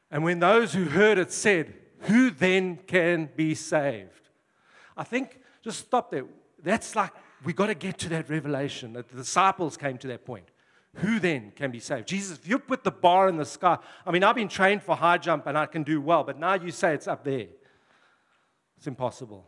And 0.09 0.23
when 0.23 0.39
those 0.39 0.71
who 0.71 0.85
heard 0.85 1.17
it 1.17 1.33
said, 1.33 1.73
Who 2.03 2.29
then 2.29 2.77
can 2.87 3.29
be 3.35 3.55
saved? 3.55 4.29
I 4.95 5.03
think, 5.03 5.41
just 5.65 5.79
stop 5.79 6.11
there. 6.11 6.23
That's 6.63 6.95
like, 6.95 7.11
we 7.43 7.51
got 7.51 7.67
to 7.67 7.75
get 7.75 7.97
to 7.97 8.09
that 8.09 8.29
revelation 8.29 8.93
that 8.93 9.09
the 9.09 9.17
disciples 9.17 9.75
came 9.75 9.97
to 9.97 10.07
that 10.07 10.23
point. 10.23 10.45
Who 10.95 11.19
then 11.19 11.51
can 11.57 11.71
be 11.71 11.81
saved? 11.81 12.07
Jesus, 12.07 12.37
if 12.37 12.47
you 12.47 12.57
put 12.57 12.85
the 12.85 12.91
bar 12.91 13.27
in 13.27 13.35
the 13.35 13.45
sky, 13.45 13.79
I 14.05 14.11
mean, 14.11 14.23
I've 14.23 14.35
been 14.35 14.47
trained 14.47 14.83
for 14.83 14.95
high 14.95 15.17
jump 15.17 15.45
and 15.45 15.57
I 15.57 15.65
can 15.65 15.83
do 15.83 15.99
well, 15.99 16.23
but 16.23 16.39
now 16.39 16.53
you 16.53 16.71
say 16.71 16.93
it's 16.93 17.09
up 17.09 17.25
there. 17.25 17.47
It's 18.77 18.87
impossible. 18.87 19.45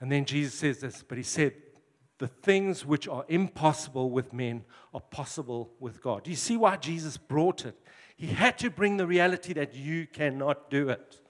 And 0.00 0.12
then 0.12 0.24
Jesus 0.24 0.54
says 0.54 0.80
this, 0.80 1.02
but 1.02 1.16
he 1.16 1.24
said, 1.24 1.54
the 2.18 2.28
things 2.28 2.84
which 2.84 3.08
are 3.08 3.24
impossible 3.28 4.10
with 4.10 4.32
men 4.32 4.64
are 4.94 5.00
possible 5.00 5.72
with 5.80 6.02
God. 6.02 6.24
Do 6.24 6.30
you 6.30 6.36
see 6.36 6.56
why 6.56 6.76
Jesus 6.76 7.16
brought 7.16 7.66
it? 7.66 7.76
He 8.16 8.28
had 8.28 8.58
to 8.58 8.70
bring 8.70 8.96
the 8.96 9.06
reality 9.06 9.52
that 9.54 9.74
you 9.74 10.06
cannot 10.06 10.70
do 10.70 10.88
it. 10.88 11.20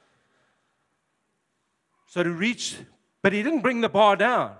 So 2.07 2.23
to 2.23 2.31
reach, 2.31 2.77
but 3.23 3.33
he 3.33 3.43
didn't 3.43 3.63
bring 3.63 3.81
the 3.81 3.89
bar 3.89 4.15
down. 4.15 4.55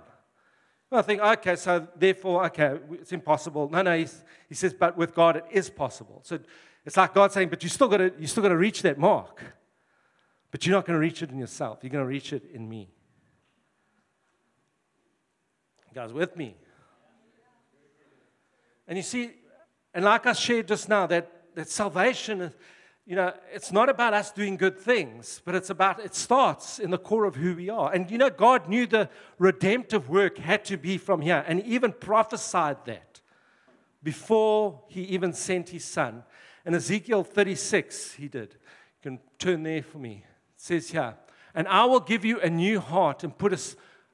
I 0.91 1.01
think, 1.01 1.21
okay, 1.21 1.55
so 1.55 1.87
therefore, 1.95 2.45
okay, 2.45 2.77
it's 2.91 3.11
impossible. 3.11 3.69
No, 3.69 3.81
no, 3.81 3.97
he 3.97 4.55
says, 4.55 4.73
but 4.73 4.97
with 4.97 5.13
God 5.13 5.37
it 5.37 5.45
is 5.51 5.69
possible. 5.69 6.21
So 6.23 6.39
it's 6.85 6.97
like 6.97 7.13
God 7.13 7.31
saying, 7.31 7.49
but 7.49 7.63
you 7.63 7.69
still 7.69 7.87
got 7.87 7.97
to, 7.97 8.13
you 8.19 8.27
still 8.27 8.43
got 8.43 8.49
to 8.49 8.57
reach 8.57 8.81
that 8.83 8.97
mark. 8.97 9.43
But 10.51 10.65
you're 10.65 10.75
not 10.75 10.85
going 10.85 10.95
to 10.95 11.01
reach 11.01 11.21
it 11.21 11.29
in 11.29 11.39
yourself. 11.39 11.79
You're 11.81 11.89
going 11.89 12.03
to 12.03 12.07
reach 12.07 12.31
it 12.31 12.43
in 12.53 12.67
me. 12.67 12.89
Guys 15.97 16.13
with 16.13 16.37
me? 16.37 16.55
And 18.87 18.99
you 18.99 19.01
see, 19.01 19.31
and 19.95 20.05
like 20.05 20.27
I 20.27 20.33
shared 20.33 20.67
just 20.67 20.87
now, 20.87 21.07
that, 21.07 21.55
that 21.55 21.69
salvation, 21.69 22.41
is 22.41 22.51
you 23.07 23.15
know, 23.15 23.33
it's 23.51 23.71
not 23.71 23.89
about 23.89 24.13
us 24.13 24.29
doing 24.31 24.57
good 24.57 24.77
things, 24.77 25.41
but 25.43 25.55
it's 25.55 25.71
about, 25.71 25.99
it 25.99 26.13
starts 26.13 26.77
in 26.77 26.91
the 26.91 26.99
core 26.99 27.25
of 27.25 27.35
who 27.35 27.55
we 27.55 27.71
are. 27.71 27.91
And 27.91 28.11
you 28.11 28.19
know, 28.19 28.29
God 28.29 28.69
knew 28.69 28.85
the 28.85 29.09
redemptive 29.39 30.07
work 30.07 30.37
had 30.37 30.63
to 30.65 30.77
be 30.77 30.99
from 30.99 31.19
here, 31.19 31.43
and 31.47 31.63
even 31.63 31.91
prophesied 31.93 32.85
that 32.85 33.21
before 34.03 34.83
He 34.89 35.01
even 35.01 35.33
sent 35.33 35.69
His 35.69 35.83
Son. 35.83 36.21
In 36.63 36.75
Ezekiel 36.75 37.23
36, 37.23 38.13
He 38.13 38.27
did. 38.27 38.53
You 38.53 39.01
can 39.01 39.19
turn 39.39 39.63
there 39.63 39.81
for 39.81 39.97
me. 39.97 40.25
It 40.53 40.61
says 40.61 40.91
here, 40.91 41.15
and 41.55 41.67
I 41.67 41.85
will 41.85 42.01
give 42.01 42.23
you 42.23 42.39
a 42.39 42.51
new 42.51 42.79
heart 42.79 43.23
and 43.23 43.35
put 43.35 43.51
a, 43.51 43.59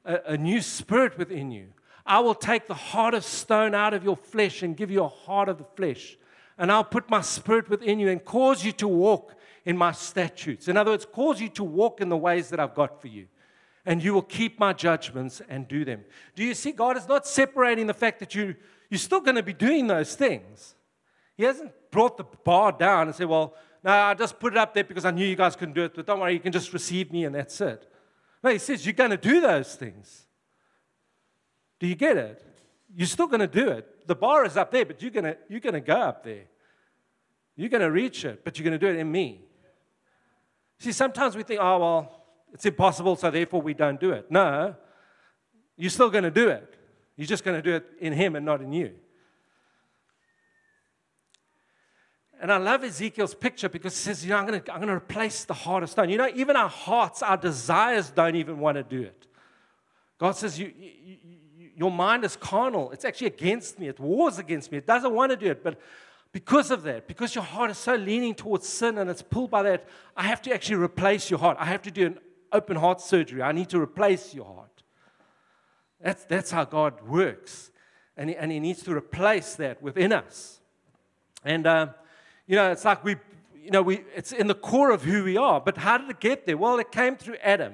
a, 0.05 0.19
a 0.27 0.37
new 0.37 0.61
spirit 0.61 1.17
within 1.17 1.51
you. 1.51 1.67
I 2.05 2.19
will 2.19 2.35
take 2.35 2.67
the 2.67 2.73
heart 2.73 3.13
of 3.13 3.23
stone 3.23 3.73
out 3.73 3.93
of 3.93 4.03
your 4.03 4.17
flesh 4.17 4.61
and 4.61 4.75
give 4.75 4.91
you 4.91 5.03
a 5.03 5.07
heart 5.07 5.49
of 5.49 5.57
the 5.57 5.65
flesh. 5.75 6.17
And 6.57 6.71
I'll 6.71 6.83
put 6.83 7.09
my 7.09 7.21
spirit 7.21 7.69
within 7.69 7.99
you 7.99 8.09
and 8.09 8.23
cause 8.23 8.63
you 8.63 8.71
to 8.73 8.87
walk 8.87 9.35
in 9.65 9.77
my 9.77 9.91
statutes. 9.91 10.67
In 10.67 10.77
other 10.77 10.91
words, 10.91 11.05
cause 11.05 11.39
you 11.39 11.49
to 11.49 11.63
walk 11.63 12.01
in 12.01 12.09
the 12.09 12.17
ways 12.17 12.49
that 12.49 12.59
I've 12.59 12.75
got 12.75 13.01
for 13.01 13.07
you. 13.07 13.27
And 13.85 14.03
you 14.03 14.13
will 14.13 14.21
keep 14.21 14.59
my 14.59 14.73
judgments 14.73 15.41
and 15.49 15.67
do 15.67 15.83
them. 15.83 16.03
Do 16.35 16.43
you 16.43 16.53
see? 16.53 16.71
God 16.71 16.97
is 16.97 17.07
not 17.07 17.27
separating 17.27 17.87
the 17.87 17.93
fact 17.93 18.19
that 18.19 18.35
you, 18.35 18.55
you're 18.89 18.97
still 18.97 19.19
going 19.19 19.35
to 19.35 19.43
be 19.43 19.53
doing 19.53 19.87
those 19.87 20.15
things. 20.15 20.75
He 21.35 21.43
hasn't 21.43 21.71
brought 21.91 22.17
the 22.17 22.23
bar 22.23 22.71
down 22.71 23.07
and 23.07 23.15
said, 23.15 23.27
Well, 23.27 23.55
no, 23.83 23.91
I 23.91 24.13
just 24.13 24.39
put 24.39 24.53
it 24.53 24.57
up 24.57 24.73
there 24.73 24.85
because 24.85 25.03
I 25.03 25.11
knew 25.11 25.25
you 25.25 25.35
guys 25.35 25.57
couldn't 25.57 25.73
do 25.73 25.83
it, 25.83 25.93
but 25.95 26.05
don't 26.05 26.19
worry, 26.19 26.33
you 26.33 26.39
can 26.39 26.53
just 26.53 26.71
receive 26.71 27.11
me 27.11 27.25
and 27.25 27.35
that's 27.35 27.59
it. 27.59 27.91
No, 28.43 28.49
He 28.49 28.59
says, 28.59 28.85
You're 28.85 28.93
going 28.93 29.11
to 29.11 29.17
do 29.17 29.41
those 29.41 29.75
things. 29.75 30.25
Do 31.79 31.87
you 31.87 31.95
get 31.95 32.17
it? 32.17 32.43
You're 32.95 33.07
still 33.07 33.27
going 33.27 33.39
to 33.39 33.47
do 33.47 33.69
it. 33.69 34.07
The 34.07 34.15
bar 34.15 34.45
is 34.45 34.57
up 34.57 34.71
there, 34.71 34.85
but 34.85 35.01
you're 35.01 35.11
going 35.11 35.25
to, 35.25 35.37
you're 35.49 35.59
going 35.59 35.73
to 35.73 35.81
go 35.81 35.95
up 35.95 36.23
there. 36.23 36.45
You're 37.55 37.69
going 37.69 37.81
to 37.81 37.91
reach 37.91 38.25
it, 38.25 38.43
but 38.43 38.57
you're 38.57 38.63
going 38.63 38.79
to 38.79 38.85
do 38.85 38.91
it 38.91 38.99
in 38.99 39.11
me. 39.11 39.41
See, 40.79 40.91
sometimes 40.91 41.35
we 41.35 41.43
think, 41.43 41.59
oh, 41.61 41.79
well, 41.79 42.25
it's 42.51 42.65
impossible, 42.65 43.15
so 43.15 43.31
therefore 43.31 43.61
we 43.61 43.73
don't 43.73 43.99
do 43.99 44.11
it. 44.11 44.29
No, 44.29 44.75
you're 45.77 45.89
still 45.89 46.09
going 46.09 46.23
to 46.23 46.31
do 46.31 46.49
it. 46.49 46.75
You're 47.15 47.27
just 47.27 47.43
going 47.43 47.61
to 47.61 47.61
do 47.61 47.75
it 47.75 47.85
in 47.99 48.13
Him 48.13 48.35
and 48.35 48.45
not 48.45 48.61
in 48.61 48.73
you. 48.73 48.93
And 52.43 52.51
I 52.51 52.57
love 52.57 52.83
Ezekiel's 52.83 53.33
picture 53.33 53.69
because 53.69 53.95
he 53.95 54.03
says, 54.03 54.25
you 54.25 54.31
know, 54.31 54.35
I'm 54.35 54.45
going, 54.45 54.61
to, 54.61 54.73
I'm 54.73 54.81
to 54.81 54.91
replace 54.91 55.45
the 55.45 55.53
heart 55.53 55.81
of 55.81 55.89
stone. 55.89 56.09
You 56.09 56.17
know, 56.17 56.29
even 56.35 56.57
our 56.57 56.67
hearts, 56.67 57.23
our 57.23 57.37
desires 57.37 58.09
don't 58.09 58.35
even 58.35 58.59
want 58.59 58.75
to 58.75 58.83
do 58.83 59.01
it. 59.01 59.27
God 60.17 60.33
says, 60.33 60.59
you, 60.59 60.73
you, 60.77 61.69
your 61.77 61.89
mind 61.89 62.25
is 62.25 62.35
carnal. 62.35 62.91
It's 62.91 63.05
actually 63.05 63.27
against 63.27 63.79
me. 63.79 63.87
It 63.87 63.97
wars 63.97 64.39
against 64.39 64.73
me. 64.73 64.79
It 64.79 64.85
doesn't 64.85 65.13
want 65.13 65.31
to 65.31 65.37
do 65.37 65.51
it. 65.51 65.63
But 65.63 65.79
because 66.33 66.69
of 66.69 66.83
that, 66.83 67.07
because 67.07 67.33
your 67.33 67.45
heart 67.45 67.71
is 67.71 67.77
so 67.77 67.95
leaning 67.95 68.35
towards 68.35 68.67
sin 68.67 68.97
and 68.97 69.09
it's 69.09 69.21
pulled 69.21 69.49
by 69.49 69.63
that, 69.63 69.87
I 70.17 70.23
have 70.23 70.41
to 70.41 70.53
actually 70.53 70.83
replace 70.83 71.29
your 71.29 71.39
heart. 71.39 71.55
I 71.61 71.65
have 71.67 71.83
to 71.83 71.91
do 71.91 72.07
an 72.07 72.19
open 72.51 72.75
heart 72.75 72.99
surgery. 72.99 73.41
I 73.41 73.53
need 73.53 73.69
to 73.69 73.79
replace 73.79 74.33
your 74.33 74.53
heart. 74.53 74.83
That's, 76.01 76.25
that's 76.25 76.51
how 76.51 76.65
God 76.65 77.07
works. 77.07 77.71
And 78.17 78.29
he, 78.31 78.35
and 78.35 78.51
he 78.51 78.59
needs 78.59 78.83
to 78.83 78.93
replace 78.93 79.55
that 79.55 79.81
within 79.81 80.11
us. 80.11 80.59
And, 81.45 81.65
uh, 81.65 81.87
you 82.47 82.55
know, 82.55 82.71
it's 82.71 82.85
like 82.85 83.03
we, 83.03 83.15
you 83.55 83.71
know, 83.71 83.81
we, 83.81 84.03
it's 84.15 84.31
in 84.31 84.47
the 84.47 84.55
core 84.55 84.91
of 84.91 85.03
who 85.03 85.23
we 85.23 85.37
are. 85.37 85.61
But 85.61 85.77
how 85.77 85.97
did 85.97 86.09
it 86.09 86.19
get 86.19 86.45
there? 86.45 86.57
Well, 86.57 86.79
it 86.79 86.91
came 86.91 87.15
through 87.15 87.37
Adam. 87.41 87.73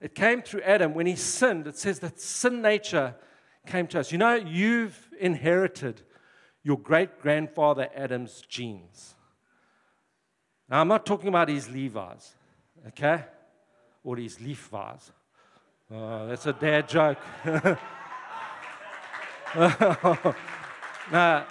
It 0.00 0.14
came 0.14 0.42
through 0.42 0.62
Adam. 0.62 0.94
When 0.94 1.06
he 1.06 1.16
sinned, 1.16 1.66
it 1.66 1.76
says 1.76 1.98
that 2.00 2.20
sin 2.20 2.62
nature 2.62 3.14
came 3.66 3.86
to 3.88 4.00
us. 4.00 4.12
You 4.12 4.18
know, 4.18 4.34
you've 4.34 5.08
inherited 5.18 6.02
your 6.62 6.78
great 6.78 7.20
grandfather 7.20 7.88
Adam's 7.94 8.42
genes. 8.48 9.14
Now, 10.68 10.80
I'm 10.80 10.88
not 10.88 11.04
talking 11.04 11.28
about 11.28 11.48
his 11.48 11.68
Levi's, 11.68 12.34
okay? 12.88 13.24
Or 14.02 14.16
his 14.16 14.40
Levi's. 14.40 15.12
Oh, 15.90 16.26
that's 16.26 16.46
a 16.46 16.54
dad 16.54 16.88
joke. 16.88 17.18
now, 21.12 21.46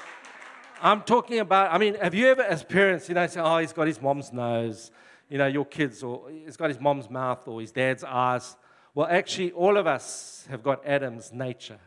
I'm 0.84 1.02
talking 1.02 1.40
about, 1.40 1.74
I 1.74 1.78
mean, 1.78 1.96
have 1.96 2.14
you 2.14 2.28
ever, 2.28 2.42
as 2.42 2.62
parents, 2.62 3.08
you 3.08 3.16
know, 3.16 3.26
say, 3.26 3.40
oh, 3.40 3.58
he's 3.60 3.72
got 3.72 3.88
his 3.88 4.02
mom's 4.02 4.34
nose, 4.34 4.92
you 5.30 5.38
know, 5.38 5.48
your 5.48 5.64
kids, 5.64 6.04
or 6.04 6.30
he's 6.30 6.58
got 6.58 6.68
his 6.70 6.80
mom's 6.80 7.10
mouth 7.10 7.48
or 7.48 7.62
his 7.62 7.72
dad's 7.72 8.04
eyes. 8.04 8.58
Well, 8.94 9.08
actually, 9.10 9.54
all 9.54 9.78
of 9.78 9.88
us 9.88 10.46
have 10.50 10.62
got 10.62 10.86
Adam's 10.86 11.32
nature. 11.32 11.80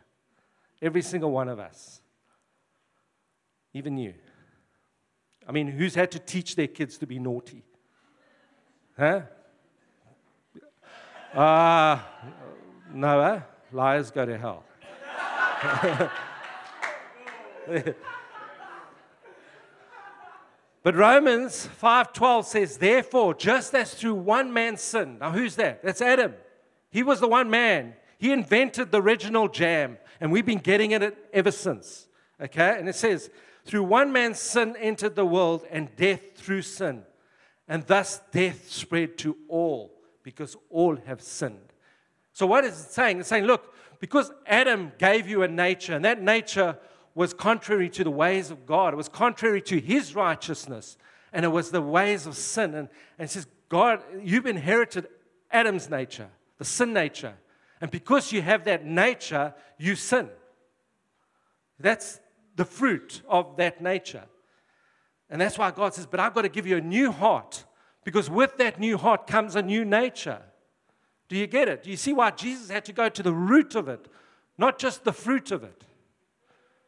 Every 0.81 1.03
single 1.03 1.29
one 1.29 1.47
of 1.47 1.59
us. 1.59 2.01
Even 3.71 3.97
you. 3.97 4.15
I 5.47 5.51
mean, 5.51 5.67
who's 5.67 5.93
had 5.93 6.09
to 6.11 6.19
teach 6.19 6.55
their 6.55 6.67
kids 6.67 6.97
to 6.97 7.05
be 7.05 7.19
naughty? 7.19 7.63
Huh? 8.97 9.21
Ah, 11.35 12.03
uh, 12.03 12.29
no, 12.95 13.43
liars 13.71 14.09
go 14.09 14.25
to 14.25 14.37
hell. 14.39 14.63
But 20.87 20.95
Romans 20.95 21.67
5:12 21.81 22.45
says, 22.47 22.77
"Therefore, 22.77 23.33
just 23.33 23.75
as 23.75 23.93
through 23.93 24.13
one 24.13 24.53
man's 24.53 24.79
sin." 24.79 25.17
Now 25.19 25.31
who's 25.31 25.57
that? 25.57 25.83
That's 25.83 26.01
Adam. 26.01 26.33
He 26.89 27.03
was 27.03 27.19
the 27.19 27.27
one 27.27 27.49
man. 27.49 27.97
He 28.17 28.31
invented 28.31 28.93
the 28.93 29.01
original 29.01 29.49
jam, 29.49 29.97
and 30.21 30.31
we've 30.31 30.45
been 30.45 30.59
getting 30.59 30.93
at 30.93 31.03
it 31.03 31.17
ever 31.33 31.51
since. 31.51 32.07
Okay? 32.39 32.77
And 32.79 32.87
it 32.87 32.95
says, 32.95 33.29
"Through 33.65 33.83
one 33.83 34.13
man's 34.13 34.39
sin 34.39 34.77
entered 34.77 35.17
the 35.17 35.25
world, 35.25 35.67
and 35.69 35.93
death 35.97 36.37
through 36.37 36.61
sin. 36.61 37.05
And 37.67 37.85
thus 37.85 38.21
death 38.31 38.71
spread 38.71 39.17
to 39.17 39.35
all, 39.49 39.91
because 40.23 40.55
all 40.69 40.95
have 40.95 41.21
sinned." 41.21 41.73
So 42.31 42.47
what 42.47 42.63
is 42.63 42.79
it 42.79 42.91
saying? 42.91 43.19
It's 43.19 43.27
saying, 43.27 43.43
look, 43.43 43.75
because 43.99 44.31
Adam 44.45 44.93
gave 44.97 45.27
you 45.27 45.43
a 45.43 45.49
nature, 45.49 45.95
and 45.95 46.05
that 46.05 46.21
nature 46.21 46.79
was 47.17 47.33
contrary 47.33 47.89
to 47.89 48.03
the 48.03 48.11
ways 48.11 48.51
of 48.51 48.67
God. 48.67 48.93
It 48.93 48.95
was 48.95 49.09
contrary 49.09 49.59
to 49.63 49.79
his 49.79 50.13
righteousness. 50.13 50.97
And 51.33 51.43
it 51.43 51.47
was 51.47 51.71
the 51.71 51.81
ways 51.81 52.27
of 52.27 52.37
sin. 52.37 52.75
And, 52.75 52.89
and 53.17 53.27
it 53.27 53.31
says, 53.31 53.47
God, 53.69 54.03
you've 54.21 54.45
inherited 54.45 55.07
Adam's 55.51 55.89
nature, 55.89 56.29
the 56.59 56.63
sin 56.63 56.93
nature. 56.93 57.33
And 57.81 57.89
because 57.89 58.31
you 58.31 58.43
have 58.43 58.65
that 58.65 58.85
nature, 58.85 59.55
you 59.79 59.95
sin. 59.95 60.29
That's 61.79 62.19
the 62.55 62.65
fruit 62.65 63.23
of 63.27 63.57
that 63.57 63.81
nature. 63.81 64.25
And 65.27 65.41
that's 65.41 65.57
why 65.57 65.71
God 65.71 65.95
says, 65.95 66.05
But 66.05 66.19
I've 66.19 66.35
got 66.35 66.43
to 66.43 66.49
give 66.49 66.67
you 66.67 66.77
a 66.77 66.81
new 66.81 67.11
heart, 67.11 67.65
because 68.03 68.29
with 68.29 68.57
that 68.57 68.79
new 68.79 68.95
heart 68.95 69.25
comes 69.25 69.55
a 69.55 69.63
new 69.63 69.83
nature. 69.83 70.43
Do 71.29 71.35
you 71.35 71.47
get 71.47 71.67
it? 71.67 71.81
Do 71.81 71.89
you 71.89 71.97
see 71.97 72.13
why 72.13 72.29
Jesus 72.29 72.69
had 72.69 72.85
to 72.85 72.93
go 72.93 73.09
to 73.09 73.23
the 73.23 73.33
root 73.33 73.73
of 73.73 73.89
it, 73.89 74.07
not 74.55 74.77
just 74.77 75.03
the 75.03 75.11
fruit 75.11 75.51
of 75.51 75.63
it? 75.63 75.86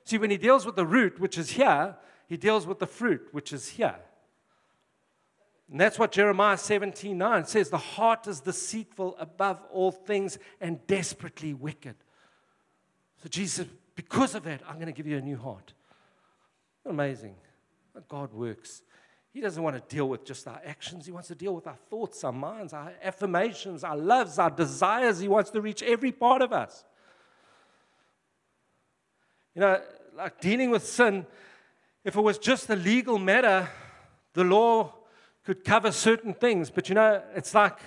See, 0.10 0.18
when 0.18 0.32
he 0.32 0.38
deals 0.38 0.66
with 0.66 0.76
the 0.76 0.88
root, 0.88 1.20
which 1.20 1.38
is 1.38 1.52
here, 1.52 1.96
he 2.28 2.36
deals 2.36 2.66
with 2.66 2.80
the 2.80 2.88
fruit, 2.88 3.28
which 3.32 3.54
is 3.54 3.68
here. 3.68 3.96
And 5.70 5.80
that's 5.80 6.00
what 6.00 6.12
Jeremiah 6.12 6.58
17 6.58 7.16
9 7.16 7.46
says 7.46 7.70
the 7.70 7.78
heart 7.78 8.26
is 8.26 8.40
deceitful 8.40 9.16
above 9.20 9.62
all 9.72 9.92
things 9.92 10.40
and 10.60 10.80
desperately 10.88 11.54
wicked. 11.54 11.94
So 13.22 13.30
Jesus 13.30 13.68
because 13.94 14.34
of 14.34 14.46
that, 14.46 14.62
I'm 14.68 14.76
going 14.76 14.88
to 14.88 14.94
give 14.94 15.06
you 15.06 15.18
a 15.18 15.22
new 15.22 15.38
heart. 15.38 15.74
Amazing. 16.88 17.36
God 18.08 18.34
works. 18.34 18.82
He 19.32 19.42
doesn't 19.42 19.62
want 19.62 19.76
to 19.76 19.96
deal 19.96 20.10
with 20.10 20.26
just 20.26 20.48
our 20.48 20.60
actions. 20.66 21.06
He 21.06 21.12
wants 21.12 21.28
to 21.28 21.36
deal 21.36 21.54
with 21.54 21.68
our 21.68 21.78
thoughts, 21.92 22.24
our 22.24 22.32
minds, 22.32 22.74
our 22.74 22.94
affirmations, 23.04 23.84
our 23.84 23.96
loves, 23.96 24.40
our 24.40 24.50
desires. 24.50 25.20
He 25.20 25.28
wants 25.28 25.52
to 25.52 25.62
reach 25.62 25.84
every 25.84 26.12
part 26.12 26.42
of 26.42 26.52
us. 26.52 26.84
You 29.54 29.62
know, 29.62 29.82
like 30.20 30.42
dealing 30.42 30.70
with 30.70 30.86
sin, 30.86 31.26
if 32.04 32.16
it 32.16 32.22
was 32.22 32.38
just 32.38 32.70
a 32.70 32.76
legal 32.76 33.18
matter, 33.18 33.70
the 34.34 34.44
law 34.44 34.94
could 35.46 35.64
cover 35.64 35.92
certain 35.92 36.34
things. 36.34 36.70
But 36.70 36.90
you 36.90 36.96
know, 36.96 37.22
it's 37.36 37.56
like 37.56 37.80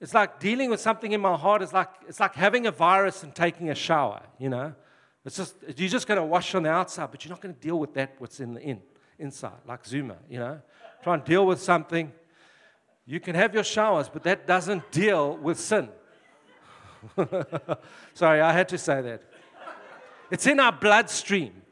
it's 0.00 0.12
like 0.12 0.38
dealing 0.38 0.70
with 0.70 0.80
something 0.80 1.12
in 1.12 1.20
my 1.20 1.36
heart 1.36 1.62
is 1.62 1.72
like 1.72 1.88
it's 2.06 2.20
like 2.20 2.34
having 2.34 2.66
a 2.66 2.70
virus 2.70 3.22
and 3.22 3.34
taking 3.34 3.70
a 3.70 3.74
shower, 3.74 4.20
you 4.38 4.50
know. 4.50 4.74
It's 5.24 5.36
just 5.36 5.54
you're 5.76 5.88
just 5.88 6.06
going 6.06 6.20
to 6.20 6.24
wash 6.24 6.54
on 6.54 6.62
the 6.62 6.70
outside, 6.70 7.10
but 7.10 7.24
you're 7.24 7.30
not 7.30 7.40
going 7.40 7.54
to 7.54 7.60
deal 7.60 7.78
with 7.78 7.94
that 7.94 8.16
what's 8.18 8.40
in 8.40 8.54
the 8.54 8.60
in 8.60 8.82
inside, 9.18 9.60
like 9.66 9.86
Zuma, 9.86 10.16
you 10.28 10.38
know. 10.38 10.60
Try 11.02 11.14
and 11.14 11.24
deal 11.24 11.46
with 11.46 11.60
something. 11.60 12.12
You 13.06 13.18
can 13.18 13.34
have 13.34 13.54
your 13.54 13.64
showers, 13.64 14.10
but 14.10 14.22
that 14.24 14.46
doesn't 14.46 14.90
deal 14.92 15.38
with 15.38 15.58
sin. 15.58 15.88
Sorry, 18.14 18.40
I 18.42 18.52
had 18.52 18.68
to 18.68 18.78
say 18.78 19.00
that. 19.00 19.22
It's 20.30 20.46
in 20.46 20.60
our 20.60 20.72
bloodstream, 20.72 21.62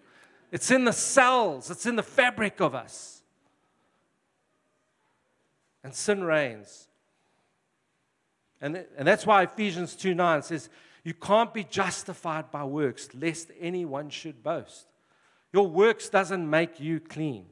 it's 0.51 0.71
in 0.71 0.85
the 0.85 0.92
cells, 0.92 1.71
it's 1.71 1.87
in 1.87 1.97
the 1.97 2.03
fabric 2.03 2.61
of 2.61 2.75
us. 2.75 3.18
and 5.88 5.94
sin 5.94 6.23
reigns. 6.23 6.88
And, 8.61 8.85
and 8.97 9.09
that's 9.09 9.25
why 9.25 9.44
Ephesians 9.44 9.94
2 9.94 10.14
9 10.14 10.42
says, 10.42 10.68
You 11.03 11.14
can't 11.14 11.55
be 11.55 11.64
justified 11.64 12.51
by 12.51 12.64
works, 12.64 13.09
lest 13.14 13.51
anyone 13.59 14.11
should 14.11 14.42
boast. 14.42 14.87
Your 15.53 15.66
works 15.66 16.11
doesn't 16.11 16.49
make 16.49 16.79
you 16.79 17.01
clean. 17.01 17.47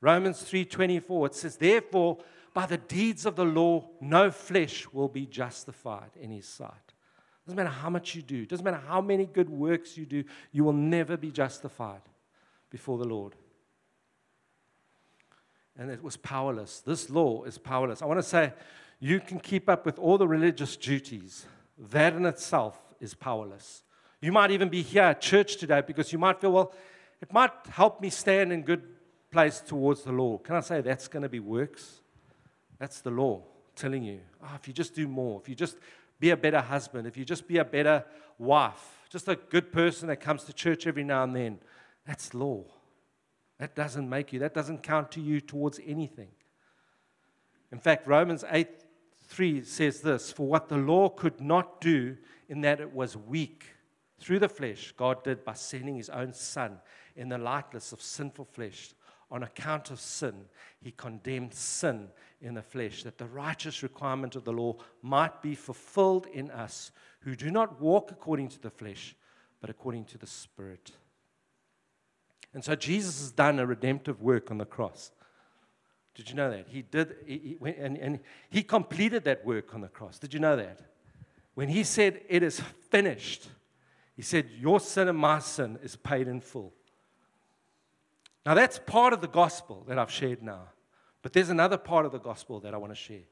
Romans 0.00 0.42
3:24 0.42 1.26
it 1.26 1.34
says 1.34 1.56
therefore 1.56 2.18
by 2.54 2.66
the 2.66 2.78
deeds 2.78 3.26
of 3.26 3.36
the 3.36 3.44
law 3.44 3.88
no 4.00 4.30
flesh 4.30 4.86
will 4.92 5.08
be 5.08 5.26
justified 5.26 6.10
in 6.20 6.30
his 6.30 6.46
sight. 6.46 6.94
Doesn't 7.48 7.56
matter 7.56 7.70
how 7.70 7.88
much 7.88 8.14
you 8.14 8.20
do, 8.20 8.44
doesn't 8.44 8.62
matter 8.62 8.82
how 8.86 9.00
many 9.00 9.24
good 9.24 9.48
works 9.48 9.96
you 9.96 10.04
do, 10.04 10.22
you 10.52 10.64
will 10.64 10.74
never 10.74 11.16
be 11.16 11.30
justified 11.30 12.02
before 12.68 12.98
the 12.98 13.06
Lord. 13.06 13.36
And 15.78 15.90
it 15.90 16.02
was 16.02 16.18
powerless. 16.18 16.80
This 16.80 17.08
law 17.08 17.44
is 17.44 17.56
powerless. 17.56 18.02
I 18.02 18.04
want 18.04 18.18
to 18.18 18.22
say 18.22 18.52
you 19.00 19.18
can 19.18 19.40
keep 19.40 19.66
up 19.66 19.86
with 19.86 19.98
all 19.98 20.18
the 20.18 20.28
religious 20.28 20.76
duties. 20.76 21.46
That 21.90 22.12
in 22.12 22.26
itself 22.26 22.78
is 23.00 23.14
powerless. 23.14 23.82
You 24.20 24.30
might 24.30 24.50
even 24.50 24.68
be 24.68 24.82
here 24.82 25.04
at 25.04 25.22
church 25.22 25.56
today 25.56 25.80
because 25.86 26.12
you 26.12 26.18
might 26.18 26.42
feel, 26.42 26.52
well, 26.52 26.74
it 27.22 27.32
might 27.32 27.52
help 27.70 28.02
me 28.02 28.10
stand 28.10 28.52
in 28.52 28.60
good 28.60 28.82
place 29.30 29.60
towards 29.60 30.02
the 30.02 30.12
law. 30.12 30.36
Can 30.36 30.56
I 30.56 30.60
say 30.60 30.82
that's 30.82 31.08
going 31.08 31.22
to 31.22 31.30
be 31.30 31.40
works? 31.40 32.02
That's 32.78 33.00
the 33.00 33.10
law 33.10 33.40
telling 33.74 34.02
you, 34.02 34.20
oh, 34.42 34.50
if 34.56 34.68
you 34.68 34.74
just 34.74 34.94
do 34.94 35.08
more, 35.08 35.40
if 35.40 35.48
you 35.48 35.54
just 35.54 35.78
be 36.20 36.30
a 36.30 36.36
better 36.36 36.60
husband, 36.60 37.06
if 37.06 37.16
you 37.16 37.24
just 37.24 37.46
be 37.46 37.58
a 37.58 37.64
better 37.64 38.04
wife, 38.38 39.06
just 39.08 39.28
a 39.28 39.36
good 39.36 39.72
person 39.72 40.08
that 40.08 40.16
comes 40.16 40.44
to 40.44 40.52
church 40.52 40.86
every 40.86 41.04
now 41.04 41.24
and 41.24 41.34
then, 41.34 41.58
that's 42.06 42.34
law. 42.34 42.64
That 43.58 43.74
doesn't 43.74 44.08
make 44.08 44.32
you, 44.32 44.38
that 44.40 44.54
doesn't 44.54 44.82
count 44.82 45.10
to 45.12 45.20
you 45.20 45.40
towards 45.40 45.80
anything. 45.84 46.28
In 47.72 47.78
fact, 47.78 48.06
Romans 48.06 48.44
8 48.50 48.68
3 49.28 49.62
says 49.62 50.00
this 50.00 50.32
For 50.32 50.46
what 50.46 50.68
the 50.68 50.76
law 50.76 51.08
could 51.08 51.40
not 51.40 51.80
do, 51.80 52.16
in 52.48 52.62
that 52.62 52.80
it 52.80 52.92
was 52.92 53.16
weak 53.16 53.66
through 54.18 54.38
the 54.38 54.48
flesh, 54.48 54.92
God 54.96 55.22
did 55.22 55.44
by 55.44 55.54
sending 55.54 55.96
his 55.96 56.08
own 56.08 56.32
Son 56.32 56.78
in 57.14 57.28
the 57.28 57.38
likeness 57.38 57.92
of 57.92 58.00
sinful 58.00 58.46
flesh. 58.46 58.94
On 59.30 59.42
account 59.42 59.90
of 59.90 60.00
sin, 60.00 60.46
he 60.80 60.90
condemned 60.90 61.52
sin 61.52 62.08
in 62.40 62.54
the 62.54 62.62
flesh, 62.62 63.02
that 63.02 63.18
the 63.18 63.26
righteous 63.26 63.82
requirement 63.82 64.36
of 64.36 64.44
the 64.44 64.52
law 64.52 64.76
might 65.02 65.42
be 65.42 65.54
fulfilled 65.54 66.26
in 66.32 66.50
us 66.50 66.92
who 67.20 67.34
do 67.34 67.50
not 67.50 67.80
walk 67.80 68.10
according 68.10 68.48
to 68.48 68.60
the 68.60 68.70
flesh, 68.70 69.14
but 69.60 69.68
according 69.68 70.04
to 70.06 70.18
the 70.18 70.26
Spirit. 70.26 70.92
And 72.54 72.64
so 72.64 72.74
Jesus 72.74 73.20
has 73.20 73.32
done 73.32 73.58
a 73.58 73.66
redemptive 73.66 74.22
work 74.22 74.50
on 74.50 74.58
the 74.58 74.64
cross. 74.64 75.10
Did 76.14 76.30
you 76.30 76.34
know 76.34 76.50
that? 76.50 76.66
He 76.68 76.82
did, 76.82 77.16
he, 77.26 77.58
he, 77.62 77.74
and, 77.78 77.96
and 77.98 78.20
he 78.50 78.62
completed 78.62 79.24
that 79.24 79.44
work 79.44 79.74
on 79.74 79.82
the 79.82 79.88
cross. 79.88 80.18
Did 80.18 80.34
you 80.34 80.40
know 80.40 80.56
that? 80.56 80.80
When 81.54 81.68
he 81.68 81.84
said, 81.84 82.22
It 82.28 82.42
is 82.42 82.60
finished, 82.90 83.48
he 84.16 84.22
said, 84.22 84.48
Your 84.58 84.80
sin 84.80 85.08
and 85.08 85.18
my 85.18 85.38
sin 85.38 85.78
is 85.82 85.96
paid 85.96 86.26
in 86.26 86.40
full. 86.40 86.72
Now, 88.48 88.54
that's 88.54 88.78
part 88.78 89.12
of 89.12 89.20
the 89.20 89.28
gospel 89.28 89.84
that 89.88 89.98
I've 89.98 90.10
shared 90.10 90.42
now. 90.42 90.70
But 91.20 91.34
there's 91.34 91.50
another 91.50 91.76
part 91.76 92.06
of 92.06 92.12
the 92.12 92.18
gospel 92.18 92.60
that 92.60 92.72
I 92.72 92.78
want 92.78 92.92
to 92.92 92.96
share. 92.96 93.26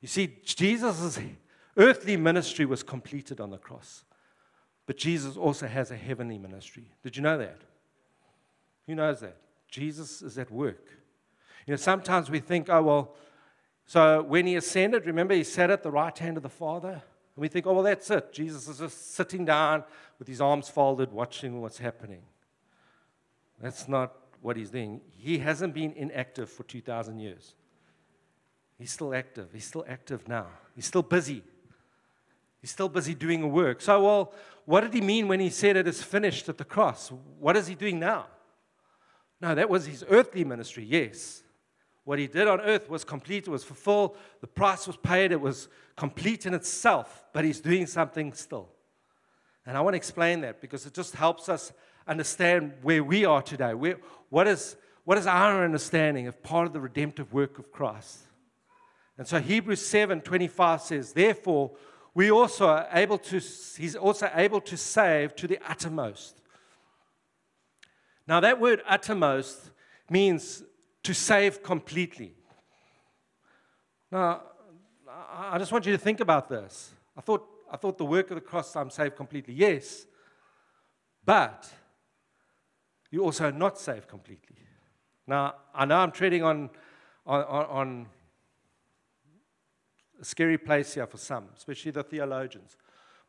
You 0.00 0.08
see, 0.08 0.38
Jesus' 0.42 1.18
earthly 1.76 2.16
ministry 2.16 2.64
was 2.64 2.82
completed 2.82 3.38
on 3.38 3.50
the 3.50 3.58
cross, 3.58 4.02
but 4.86 4.96
Jesus 4.96 5.36
also 5.36 5.66
has 5.66 5.90
a 5.90 5.96
heavenly 5.96 6.38
ministry. 6.38 6.86
Did 7.02 7.18
you 7.18 7.22
know 7.22 7.36
that? 7.36 7.60
Who 8.86 8.94
knows 8.94 9.20
that? 9.20 9.36
Jesus 9.68 10.22
is 10.22 10.38
at 10.38 10.50
work. 10.50 10.88
You 11.66 11.72
know, 11.72 11.76
sometimes 11.76 12.30
we 12.30 12.40
think, 12.40 12.70
oh, 12.70 12.82
well, 12.82 13.14
so 13.84 14.22
when 14.22 14.46
he 14.46 14.56
ascended, 14.56 15.04
remember 15.04 15.34
he 15.34 15.44
sat 15.44 15.70
at 15.70 15.82
the 15.82 15.90
right 15.90 16.16
hand 16.16 16.38
of 16.38 16.42
the 16.42 16.48
Father? 16.48 16.92
And 16.92 17.02
we 17.42 17.48
think, 17.48 17.66
oh, 17.66 17.74
well, 17.74 17.82
that's 17.82 18.10
it. 18.10 18.32
Jesus 18.32 18.68
is 18.68 18.78
just 18.78 19.14
sitting 19.14 19.44
down 19.44 19.84
with 20.18 20.28
his 20.28 20.40
arms 20.40 20.70
folded, 20.70 21.12
watching 21.12 21.60
what's 21.60 21.76
happening. 21.76 22.22
That's 23.60 23.86
not 23.86 24.14
what 24.40 24.56
he's 24.56 24.70
doing. 24.70 25.00
He 25.16 25.38
hasn't 25.38 25.74
been 25.74 25.92
inactive 25.92 26.50
for 26.50 26.64
2,000 26.64 27.18
years. 27.18 27.54
He's 28.78 28.92
still 28.92 29.14
active. 29.14 29.50
He's 29.52 29.66
still 29.66 29.84
active 29.88 30.26
now. 30.26 30.46
He's 30.74 30.86
still 30.86 31.02
busy. 31.02 31.42
He's 32.60 32.70
still 32.70 32.88
busy 32.88 33.14
doing 33.14 33.42
a 33.42 33.48
work. 33.48 33.80
So, 33.80 34.02
well, 34.02 34.34
what 34.64 34.82
did 34.82 34.94
he 34.94 35.00
mean 35.00 35.28
when 35.28 35.40
he 35.40 35.50
said 35.50 35.76
it 35.76 35.86
is 35.86 36.02
finished 36.02 36.48
at 36.48 36.58
the 36.58 36.64
cross? 36.64 37.10
What 37.38 37.56
is 37.56 37.66
he 37.66 37.74
doing 37.74 37.98
now? 37.98 38.26
No, 39.40 39.54
that 39.54 39.68
was 39.68 39.86
his 39.86 40.04
earthly 40.08 40.44
ministry, 40.44 40.84
yes. 40.84 41.42
What 42.04 42.18
he 42.18 42.26
did 42.26 42.48
on 42.48 42.60
earth 42.60 42.88
was 42.88 43.04
complete, 43.04 43.46
it 43.46 43.50
was 43.50 43.64
fulfilled, 43.64 44.16
the 44.40 44.46
price 44.46 44.86
was 44.86 44.96
paid, 44.96 45.32
it 45.32 45.40
was 45.40 45.68
complete 45.96 46.46
in 46.46 46.54
itself, 46.54 47.24
but 47.32 47.44
he's 47.44 47.60
doing 47.60 47.86
something 47.86 48.32
still. 48.32 48.68
And 49.66 49.76
I 49.76 49.80
want 49.80 49.94
to 49.94 49.98
explain 49.98 50.40
that 50.40 50.60
because 50.60 50.86
it 50.86 50.94
just 50.94 51.14
helps 51.14 51.48
us 51.48 51.72
understand 52.10 52.72
where 52.82 53.04
we 53.04 53.24
are 53.24 53.40
today. 53.40 53.72
Where, 53.72 53.96
what, 54.28 54.48
is, 54.48 54.76
what 55.04 55.16
is 55.16 55.26
our 55.26 55.64
understanding 55.64 56.26
of 56.26 56.42
part 56.42 56.66
of 56.66 56.72
the 56.72 56.80
redemptive 56.80 57.32
work 57.32 57.58
of 57.58 57.70
Christ? 57.70 58.18
And 59.16 59.26
so 59.26 59.38
Hebrews 59.38 59.84
7 59.84 60.20
25 60.20 60.80
says, 60.80 61.12
Therefore, 61.12 61.72
we 62.14 62.30
also 62.30 62.68
are 62.68 62.88
able 62.92 63.18
to, 63.18 63.36
he's 63.36 63.94
also 63.94 64.30
able 64.34 64.60
to 64.62 64.76
save 64.76 65.36
to 65.36 65.46
the 65.46 65.58
uttermost. 65.68 66.40
Now, 68.26 68.40
that 68.40 68.60
word 68.60 68.82
uttermost 68.86 69.70
means 70.08 70.62
to 71.02 71.14
save 71.14 71.62
completely. 71.62 72.34
Now, 74.10 74.42
I 75.32 75.58
just 75.58 75.72
want 75.72 75.86
you 75.86 75.92
to 75.92 75.98
think 75.98 76.20
about 76.20 76.48
this. 76.48 76.90
I 77.16 77.20
thought, 77.20 77.46
I 77.70 77.76
thought 77.76 77.98
the 77.98 78.04
work 78.04 78.30
of 78.30 78.34
the 78.34 78.40
cross, 78.40 78.74
I'm 78.74 78.90
saved 78.90 79.16
completely. 79.16 79.54
Yes. 79.54 80.06
But 81.24 81.70
you're 83.10 83.24
also 83.24 83.50
not 83.50 83.78
saved 83.78 84.08
completely. 84.08 84.56
Now, 85.26 85.54
I 85.74 85.84
know 85.84 85.98
I'm 85.98 86.12
treading 86.12 86.42
on, 86.42 86.70
on, 87.26 87.42
on 87.44 88.06
a 90.20 90.24
scary 90.24 90.58
place 90.58 90.94
here 90.94 91.06
for 91.06 91.18
some, 91.18 91.48
especially 91.56 91.92
the 91.92 92.02
theologians. 92.02 92.76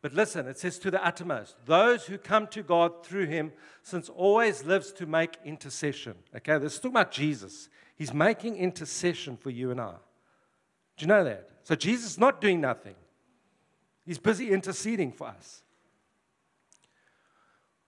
But 0.02 0.14
listen, 0.14 0.48
it 0.48 0.58
says 0.58 0.80
to 0.80 0.92
the 0.92 1.04
uttermost, 1.06 1.56
those 1.66 2.06
who 2.08 2.18
come 2.18 2.48
to 2.48 2.64
God 2.64 3.06
through 3.06 3.28
him, 3.28 3.52
since 3.84 4.10
always 4.10 4.66
lives 4.66 4.92
to 4.94 5.06
make 5.06 5.38
intercession. 5.46 6.16
Okay, 6.36 6.58
this 6.58 6.74
is 6.74 6.80
talking 6.80 6.96
about 6.96 7.12
Jesus. 7.12 7.70
He's 7.96 8.14
making 8.14 8.58
intercession 8.58 9.38
for 9.38 9.52
you 9.52 9.70
and 9.70 9.80
I. 9.80 9.94
Do 10.98 11.04
you 11.04 11.08
know 11.08 11.24
that? 11.24 11.50
So 11.64 11.76
Jesus 11.76 12.12
is 12.12 12.18
not 12.18 12.42
doing 12.42 12.60
nothing, 12.62 12.96
he's 14.06 14.18
busy 14.18 14.52
interceding 14.52 15.12
for 15.12 15.28
us. 15.28 15.62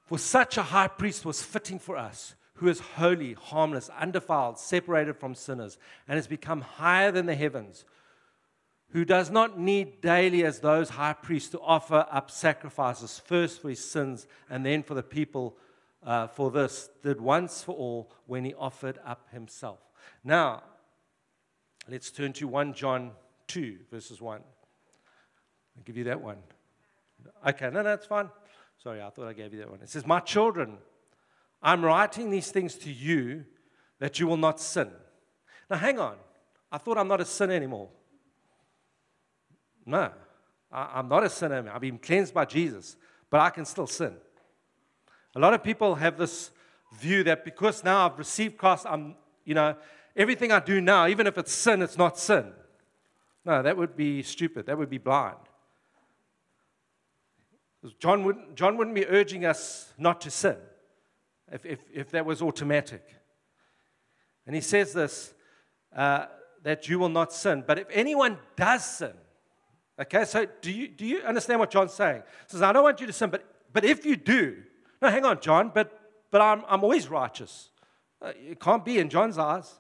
For 0.06 0.18
such 0.18 0.58
a 0.58 0.64
high 0.64 0.88
priest 0.88 1.26
was 1.26 1.42
fitting 1.42 1.80
for 1.80 1.98
us, 1.98 2.36
who 2.56 2.68
is 2.68 2.80
holy, 2.80 3.34
harmless, 3.34 3.90
undefiled, 3.90 4.60
separated 4.60 5.18
from 5.18 5.36
sinners, 5.36 5.78
and 6.08 6.18
has 6.18 6.28
become 6.28 6.62
higher 6.62 7.12
than 7.12 7.26
the 7.26 7.36
heavens, 7.36 7.86
who 8.90 9.06
does 9.06 9.32
not 9.32 9.58
need 9.58 10.02
daily, 10.02 10.44
as 10.44 10.60
those 10.60 10.90
high 10.90 11.14
priests, 11.14 11.50
to 11.50 11.60
offer 11.60 12.06
up 12.12 12.30
sacrifices, 12.30 13.20
first 13.26 13.62
for 13.62 13.70
his 13.70 13.84
sins 13.84 14.28
and 14.50 14.66
then 14.66 14.84
for 14.84 14.94
the 14.94 15.04
people. 15.04 15.58
Uh, 16.06 16.28
for 16.28 16.52
this, 16.52 16.90
did 17.02 17.22
once 17.22 17.64
for 17.64 17.74
all 17.74 18.12
when 18.28 18.44
he 18.44 18.54
offered 18.56 19.00
up 19.06 19.26
himself. 19.32 19.80
Now, 20.22 20.62
let's 21.90 22.12
turn 22.12 22.34
to 22.34 22.48
1 22.48 22.74
John 22.74 23.12
2, 23.48 23.78
verses 23.90 24.22
1. 24.22 24.42
I'll 25.78 25.84
give 25.84 25.96
you 25.96 26.04
that 26.04 26.22
one. 26.22 26.38
Okay, 27.48 27.70
no, 27.72 27.84
that's 27.84 28.06
fine. 28.06 28.30
Sorry, 28.82 29.02
I 29.02 29.10
thought 29.10 29.28
I 29.28 29.34
gave 29.34 29.54
you 29.54 29.60
that 29.60 29.70
one. 29.70 29.82
It 29.82 29.90
says, 29.90 30.06
My 30.06 30.20
children, 30.20 30.78
I'm 31.62 31.84
writing 31.84 32.30
these 32.30 32.52
things 32.52 32.76
to 32.76 32.92
you 32.92 33.46
that 34.00 34.20
you 34.20 34.28
will 34.28 34.38
not 34.38 34.60
sin. 34.60 34.90
Now, 35.70 35.78
hang 35.78 36.00
on. 36.00 36.16
I 36.72 36.78
thought 36.78 36.98
I'm 36.98 37.08
not 37.08 37.22
a 37.22 37.26
sinner 37.26 37.54
anymore. 37.54 37.90
No, 39.86 40.12
I, 40.72 41.00
am 41.00 41.08
not 41.08 41.24
a 41.24 41.30
sinner. 41.30 41.70
I've 41.74 41.82
been 41.82 42.00
cleansed 42.00 42.34
by 42.34 42.46
Jesus, 42.46 42.98
but 43.30 43.40
I 43.40 43.50
can 43.50 43.66
still 43.66 43.88
sin. 43.88 44.16
A 45.36 45.40
lot 45.40 45.54
of 45.54 45.64
people 45.64 45.96
have 45.96 46.18
this 46.18 46.52
view 47.00 47.24
that 47.24 47.44
because 47.44 47.84
now 47.84 48.06
I've 48.06 48.18
received 48.18 48.58
Christ, 48.58 48.86
I'm, 48.90 49.16
you 49.46 49.54
know, 49.54 49.76
everything 50.16 50.52
I 50.52 50.60
do 50.60 50.80
now, 50.82 51.08
even 51.08 51.28
if 51.28 51.38
it's 51.38 51.52
sin, 51.52 51.82
it's 51.82 51.98
not 51.98 52.18
sin. 52.18 52.52
No, 53.46 53.62
that 53.62 53.76
would 53.76 53.96
be 53.96 54.24
stupid. 54.24 54.66
That 54.68 54.78
would 54.78 54.90
be 54.90 54.98
blind. 54.98 55.38
John 58.00 58.24
wouldn't, 58.24 58.56
John 58.56 58.78
wouldn't 58.78 58.96
be 58.96 59.06
urging 59.08 59.46
us 59.46 59.92
not 59.98 60.22
to 60.22 60.32
sin 60.32 60.56
if, 61.52 61.66
if, 61.66 61.80
if 61.94 62.12
that 62.12 62.26
was 62.26 62.42
automatic. 62.42 63.04
And 64.46 64.56
he 64.56 64.62
says 64.62 64.94
this 64.94 65.34
uh, 65.96 66.26
that 66.64 66.88
you 66.88 67.00
will 67.00 67.10
not 67.10 67.34
sin. 67.34 67.64
But 67.66 67.80
if 67.80 67.88
anyone 67.92 68.38
does 68.56 68.86
sin, 68.86 69.14
okay, 70.00 70.26
so 70.26 70.46
do 70.62 70.72
you, 70.72 70.88
do 70.88 71.06
you 71.06 71.20
understand 71.22 71.60
what 71.60 71.72
John's 71.72 71.94
saying? 71.94 72.24
He 72.48 72.52
says, 72.52 72.62
I 72.62 72.72
don't 72.72 72.84
want 72.84 73.02
you 73.02 73.08
to 73.08 73.14
sin, 73.14 73.30
but, 73.30 73.46
but 73.72 73.84
if 73.84 74.06
you 74.06 74.16
do, 74.16 74.58
no, 75.02 75.10
hang 75.10 75.26
on, 75.26 75.42
John, 75.42 75.72
but, 75.74 76.00
but 76.32 76.42
I'm, 76.42 76.64
I'm 76.68 76.84
always 76.84 77.10
righteous. 77.10 77.70
Uh, 78.22 78.32
it 78.36 78.60
can't 78.60 78.86
be 78.86 79.00
in 79.00 79.10
John's 79.10 79.38
eyes. 79.38 79.76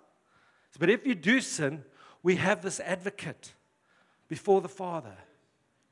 But 0.78 0.90
if 0.90 1.06
you 1.06 1.16
do 1.16 1.40
sin, 1.40 1.84
we 2.22 2.36
have 2.36 2.62
this 2.62 2.80
advocate 2.80 3.54
before 4.28 4.62
the 4.62 4.70
Father, 4.70 5.16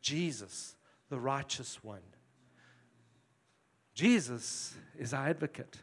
Jesus, 0.02 0.76
the 1.12 1.20
righteous 1.20 1.84
one. 1.84 2.00
Jesus 3.94 4.74
is 4.98 5.14
our 5.14 5.28
advocate. 5.28 5.78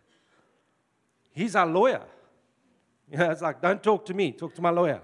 He's 1.32 1.54
our 1.54 1.66
lawyer. 1.66 2.02
You 3.12 3.18
know, 3.18 3.30
it's 3.30 3.42
like, 3.42 3.60
don't 3.60 3.82
talk 3.82 4.06
to 4.06 4.14
me, 4.14 4.32
talk 4.32 4.54
to 4.54 4.62
my 4.62 4.70
lawyer. 4.70 5.02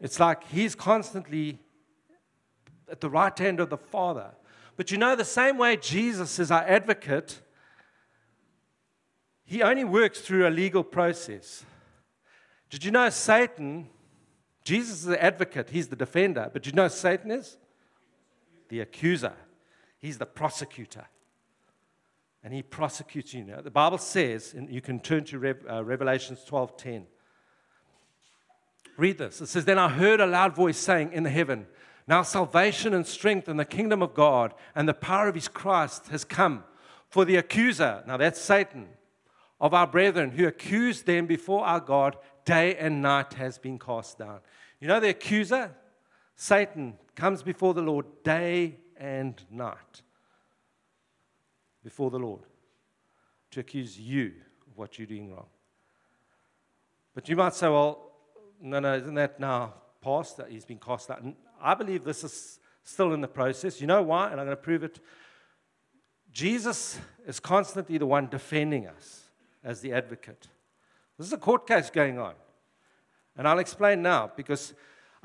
It's 0.00 0.18
like 0.18 0.48
he's 0.48 0.74
constantly 0.74 1.58
at 2.90 3.02
the 3.02 3.10
right 3.10 3.38
hand 3.38 3.60
of 3.60 3.68
the 3.68 3.76
Father. 3.76 4.30
But 4.78 4.90
you 4.90 4.96
know, 4.96 5.14
the 5.14 5.26
same 5.26 5.58
way 5.58 5.76
Jesus 5.76 6.38
is 6.38 6.50
our 6.50 6.62
advocate, 6.62 7.42
he 9.44 9.62
only 9.62 9.84
works 9.84 10.20
through 10.20 10.48
a 10.48 10.50
legal 10.50 10.82
process. 10.82 11.66
Did 12.70 12.82
you 12.82 12.90
know 12.90 13.10
Satan, 13.10 13.88
Jesus 14.64 15.00
is 15.00 15.04
the 15.04 15.22
advocate, 15.22 15.68
he's 15.68 15.88
the 15.88 15.96
defender, 15.96 16.50
but 16.50 16.64
you 16.64 16.72
know 16.72 16.88
Satan 16.88 17.30
is? 17.30 17.58
The 18.68 18.80
accuser, 18.80 19.34
he's 19.98 20.18
the 20.18 20.26
prosecutor. 20.26 21.06
And 22.42 22.54
he 22.54 22.62
prosecutes 22.62 23.34
you. 23.34 23.44
Now, 23.44 23.60
the 23.60 23.70
Bible 23.70 23.98
says, 23.98 24.54
and 24.54 24.70
you 24.70 24.80
can 24.80 25.00
turn 25.00 25.24
to 25.24 25.38
Rev, 25.38 25.64
uh, 25.68 25.84
Revelations 25.84 26.44
12 26.44 26.76
10. 26.76 27.06
Read 28.96 29.18
this. 29.18 29.40
It 29.40 29.46
says, 29.46 29.64
Then 29.64 29.78
I 29.78 29.88
heard 29.88 30.20
a 30.20 30.26
loud 30.26 30.54
voice 30.54 30.78
saying 30.78 31.12
in 31.12 31.22
the 31.22 31.30
heaven, 31.30 31.66
Now 32.06 32.22
salvation 32.22 32.94
and 32.94 33.06
strength 33.06 33.48
and 33.48 33.58
the 33.58 33.64
kingdom 33.64 34.02
of 34.02 34.14
God 34.14 34.54
and 34.74 34.88
the 34.88 34.94
power 34.94 35.28
of 35.28 35.34
his 35.34 35.48
Christ 35.48 36.06
has 36.08 36.24
come. 36.24 36.64
For 37.08 37.24
the 37.24 37.36
accuser, 37.36 38.02
now 38.06 38.16
that's 38.16 38.40
Satan, 38.40 38.88
of 39.60 39.74
our 39.74 39.86
brethren 39.86 40.30
who 40.32 40.46
accused 40.46 41.06
them 41.06 41.26
before 41.26 41.64
our 41.64 41.80
God 41.80 42.16
day 42.44 42.76
and 42.76 43.02
night 43.02 43.34
has 43.34 43.58
been 43.58 43.78
cast 43.78 44.18
down. 44.18 44.40
You 44.80 44.88
know 44.88 45.00
the 45.00 45.10
accuser? 45.10 45.74
Satan 46.36 46.94
comes 47.16 47.42
before 47.42 47.74
the 47.74 47.82
Lord 47.82 48.06
day 48.22 48.76
and 48.96 49.42
night. 49.50 50.02
Before 51.82 52.10
the 52.10 52.18
Lord 52.18 52.42
to 53.52 53.60
accuse 53.60 53.98
you 53.98 54.32
of 54.68 54.76
what 54.76 54.98
you're 54.98 55.06
doing 55.06 55.30
wrong. 55.30 55.46
But 57.14 57.28
you 57.28 57.36
might 57.36 57.54
say, 57.54 57.68
well, 57.68 58.12
no, 58.60 58.80
no, 58.80 58.94
isn't 58.94 59.14
that 59.14 59.40
now 59.40 59.74
past? 60.02 60.36
That 60.36 60.50
he's 60.50 60.64
been 60.64 60.78
cast 60.78 61.10
out. 61.10 61.22
And 61.22 61.34
I 61.60 61.74
believe 61.74 62.04
this 62.04 62.22
is 62.22 62.58
still 62.82 63.12
in 63.14 63.20
the 63.20 63.28
process. 63.28 63.80
You 63.80 63.86
know 63.86 64.02
why? 64.02 64.30
And 64.30 64.40
I'm 64.40 64.46
going 64.46 64.56
to 64.56 64.62
prove 64.62 64.84
it. 64.84 65.00
Jesus 66.32 66.98
is 67.26 67.40
constantly 67.40 67.98
the 67.98 68.06
one 68.06 68.28
defending 68.28 68.86
us 68.86 69.30
as 69.64 69.80
the 69.80 69.92
advocate. 69.92 70.48
This 71.16 71.28
is 71.28 71.32
a 71.32 71.38
court 71.38 71.66
case 71.66 71.88
going 71.88 72.18
on. 72.18 72.34
And 73.36 73.48
I'll 73.48 73.58
explain 73.58 74.02
now 74.02 74.30
because 74.36 74.74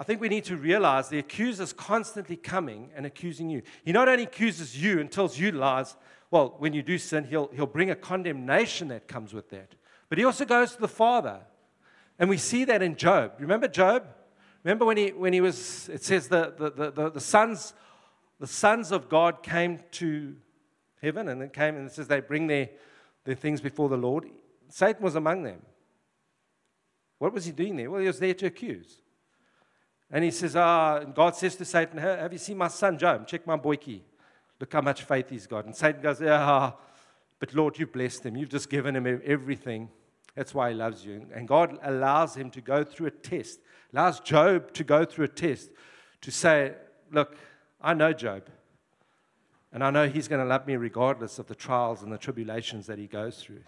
I 0.01 0.03
think 0.03 0.19
we 0.19 0.29
need 0.29 0.45
to 0.45 0.57
realize 0.57 1.09
the 1.09 1.19
accuser 1.19 1.61
is 1.61 1.73
constantly 1.73 2.35
coming 2.35 2.89
and 2.95 3.05
accusing 3.05 3.51
you. 3.51 3.61
He 3.85 3.91
not 3.91 4.09
only 4.09 4.23
accuses 4.23 4.75
you 4.75 4.99
and 4.99 5.11
tells 5.11 5.37
you 5.37 5.51
lies, 5.51 5.95
well, 6.31 6.55
when 6.57 6.73
you 6.73 6.81
do 6.81 6.97
sin, 6.97 7.23
he'll, 7.25 7.51
he'll 7.53 7.67
bring 7.67 7.91
a 7.91 7.95
condemnation 7.95 8.87
that 8.87 9.07
comes 9.07 9.31
with 9.31 9.51
that. 9.51 9.75
But 10.09 10.17
he 10.17 10.25
also 10.25 10.43
goes 10.43 10.73
to 10.73 10.81
the 10.81 10.87
Father 10.87 11.41
and 12.17 12.31
we 12.31 12.37
see 12.37 12.65
that 12.65 12.81
in 12.81 12.95
Job. 12.95 13.33
Remember 13.37 13.67
Job? 13.67 14.07
Remember 14.63 14.85
when 14.85 14.97
he, 14.97 15.09
when 15.09 15.33
he 15.33 15.41
was, 15.41 15.87
it 15.89 16.03
says 16.03 16.29
the, 16.29 16.51
the, 16.57 16.89
the, 16.89 17.11
the, 17.11 17.19
sons, 17.19 17.75
the 18.39 18.47
sons 18.47 18.91
of 18.91 19.07
God 19.07 19.43
came 19.43 19.81
to 19.91 20.35
heaven 20.99 21.27
and 21.27 21.43
it 21.43 21.53
came 21.53 21.75
and 21.75 21.85
it 21.85 21.93
says 21.93 22.07
they 22.07 22.21
bring 22.21 22.47
their, 22.47 22.71
their 23.23 23.35
things 23.35 23.61
before 23.61 23.87
the 23.87 23.97
Lord. 23.97 24.25
Satan 24.67 25.03
was 25.03 25.13
among 25.13 25.43
them. 25.43 25.61
What 27.19 27.33
was 27.33 27.45
he 27.45 27.51
doing 27.51 27.75
there? 27.75 27.91
Well, 27.91 28.01
he 28.01 28.07
was 28.07 28.17
there 28.17 28.33
to 28.33 28.47
accuse. 28.47 29.00
And 30.11 30.23
he 30.23 30.31
says, 30.31 30.55
Ah, 30.55 31.03
God 31.03 31.35
says 31.35 31.55
to 31.55 31.65
Satan, 31.65 31.97
Have 31.97 32.33
you 32.33 32.39
seen 32.39 32.57
my 32.57 32.67
son 32.67 32.97
Job? 32.97 33.27
Check 33.27 33.47
my 33.47 33.57
boyki. 33.57 34.01
Look 34.59 34.73
how 34.73 34.81
much 34.81 35.03
faith 35.03 35.29
he's 35.29 35.47
got. 35.47 35.65
And 35.65 35.75
Satan 35.75 36.01
goes, 36.01 36.19
Yeah, 36.19 36.71
but 37.39 37.53
Lord, 37.53 37.79
you've 37.79 37.93
blessed 37.93 38.25
him. 38.25 38.35
You've 38.35 38.49
just 38.49 38.69
given 38.69 38.95
him 38.95 39.21
everything. 39.25 39.89
That's 40.35 40.53
why 40.53 40.69
he 40.69 40.75
loves 40.75 41.05
you. 41.05 41.25
And 41.33 41.47
God 41.47 41.77
allows 41.81 42.35
him 42.35 42.51
to 42.51 42.61
go 42.61 42.83
through 42.83 43.07
a 43.07 43.11
test, 43.11 43.59
allows 43.93 44.19
Job 44.19 44.73
to 44.73 44.83
go 44.83 45.05
through 45.05 45.25
a 45.25 45.29
test 45.29 45.71
to 46.21 46.31
say, 46.31 46.73
Look, 47.11 47.35
I 47.81 47.93
know 47.93 48.13
Job. 48.13 48.43
And 49.73 49.83
I 49.83 49.89
know 49.89 50.09
he's 50.09 50.27
going 50.27 50.41
to 50.41 50.47
love 50.47 50.67
me 50.67 50.75
regardless 50.75 51.39
of 51.39 51.47
the 51.47 51.55
trials 51.55 52.03
and 52.03 52.11
the 52.11 52.17
tribulations 52.17 52.87
that 52.87 52.99
he 52.99 53.07
goes 53.07 53.41
through. 53.41 53.63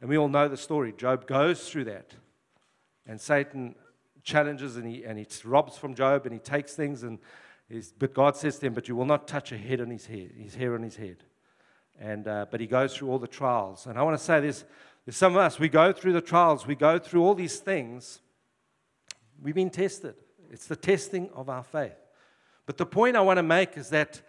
And 0.00 0.10
we 0.10 0.18
all 0.18 0.28
know 0.28 0.46
the 0.46 0.58
story. 0.58 0.92
Job 0.92 1.26
goes 1.26 1.68
through 1.68 1.84
that. 1.84 2.14
And 3.06 3.18
Satan 3.18 3.74
challenges 4.28 4.76
and 4.76 4.86
he, 4.86 5.04
and 5.04 5.18
he 5.18 5.26
robs 5.44 5.76
from 5.76 5.94
Job 5.94 6.26
and 6.26 6.32
he 6.32 6.38
takes 6.38 6.74
things. 6.74 7.02
And 7.02 7.18
but 7.98 8.14
God 8.14 8.36
says 8.36 8.58
to 8.58 8.66
him, 8.66 8.74
But 8.74 8.88
you 8.88 8.94
will 8.94 9.04
not 9.04 9.26
touch 9.26 9.52
a 9.52 9.58
head 9.58 9.80
on 9.80 9.90
his 9.90 10.06
head, 10.06 10.32
his 10.36 10.54
hair 10.54 10.74
on 10.74 10.82
his 10.82 10.96
head. 10.96 11.16
And, 12.00 12.28
uh, 12.28 12.46
but 12.50 12.60
he 12.60 12.66
goes 12.66 12.96
through 12.96 13.10
all 13.10 13.18
the 13.18 13.26
trials. 13.26 13.86
And 13.86 13.98
I 13.98 14.02
want 14.02 14.16
to 14.16 14.24
say 14.24 14.40
this 14.40 14.64
there's 15.04 15.16
some 15.16 15.32
of 15.32 15.38
us, 15.38 15.58
we 15.58 15.68
go 15.68 15.92
through 15.92 16.12
the 16.12 16.20
trials, 16.20 16.66
we 16.66 16.74
go 16.74 16.98
through 16.98 17.24
all 17.24 17.34
these 17.34 17.58
things. 17.58 18.20
We've 19.42 19.54
been 19.54 19.70
tested. 19.70 20.14
It's 20.50 20.66
the 20.66 20.76
testing 20.76 21.30
of 21.34 21.48
our 21.48 21.62
faith. 21.62 21.96
But 22.66 22.76
the 22.76 22.86
point 22.86 23.16
I 23.16 23.20
want 23.22 23.38
to 23.38 23.42
make 23.42 23.76
is 23.76 23.90
that 23.90 24.20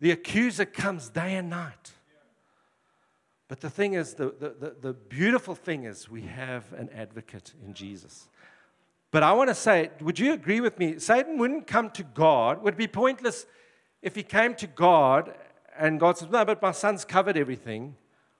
the 0.00 0.10
accuser 0.10 0.64
comes 0.64 1.08
day 1.08 1.36
and 1.36 1.50
night. 1.50 1.92
But 3.48 3.60
the 3.60 3.70
thing 3.70 3.94
is, 3.94 4.14
the, 4.14 4.34
the, 4.38 4.54
the, 4.58 4.76
the, 4.80 4.92
beautiful 4.94 5.54
thing 5.54 5.84
is, 5.84 6.08
we 6.08 6.22
have 6.22 6.72
an 6.72 6.88
advocate 6.94 7.52
in 7.64 7.74
Jesus. 7.74 8.28
But 9.14 9.22
I 9.22 9.32
want 9.32 9.48
to 9.48 9.54
say, 9.54 9.90
would 10.00 10.18
you 10.18 10.32
agree 10.32 10.60
with 10.60 10.76
me? 10.76 10.98
Satan 10.98 11.38
wouldn't 11.38 11.68
come 11.68 11.88
to 11.90 12.02
God, 12.02 12.56
It 12.56 12.62
would 12.64 12.76
be 12.76 12.88
pointless 12.88 13.46
if 14.02 14.16
he 14.16 14.24
came 14.24 14.56
to 14.56 14.66
God 14.66 15.32
and 15.78 16.00
God 16.00 16.18
says, 16.18 16.30
No, 16.30 16.44
but 16.44 16.60
my 16.60 16.72
son's 16.72 17.04
covered 17.04 17.36
everything. 17.36 17.94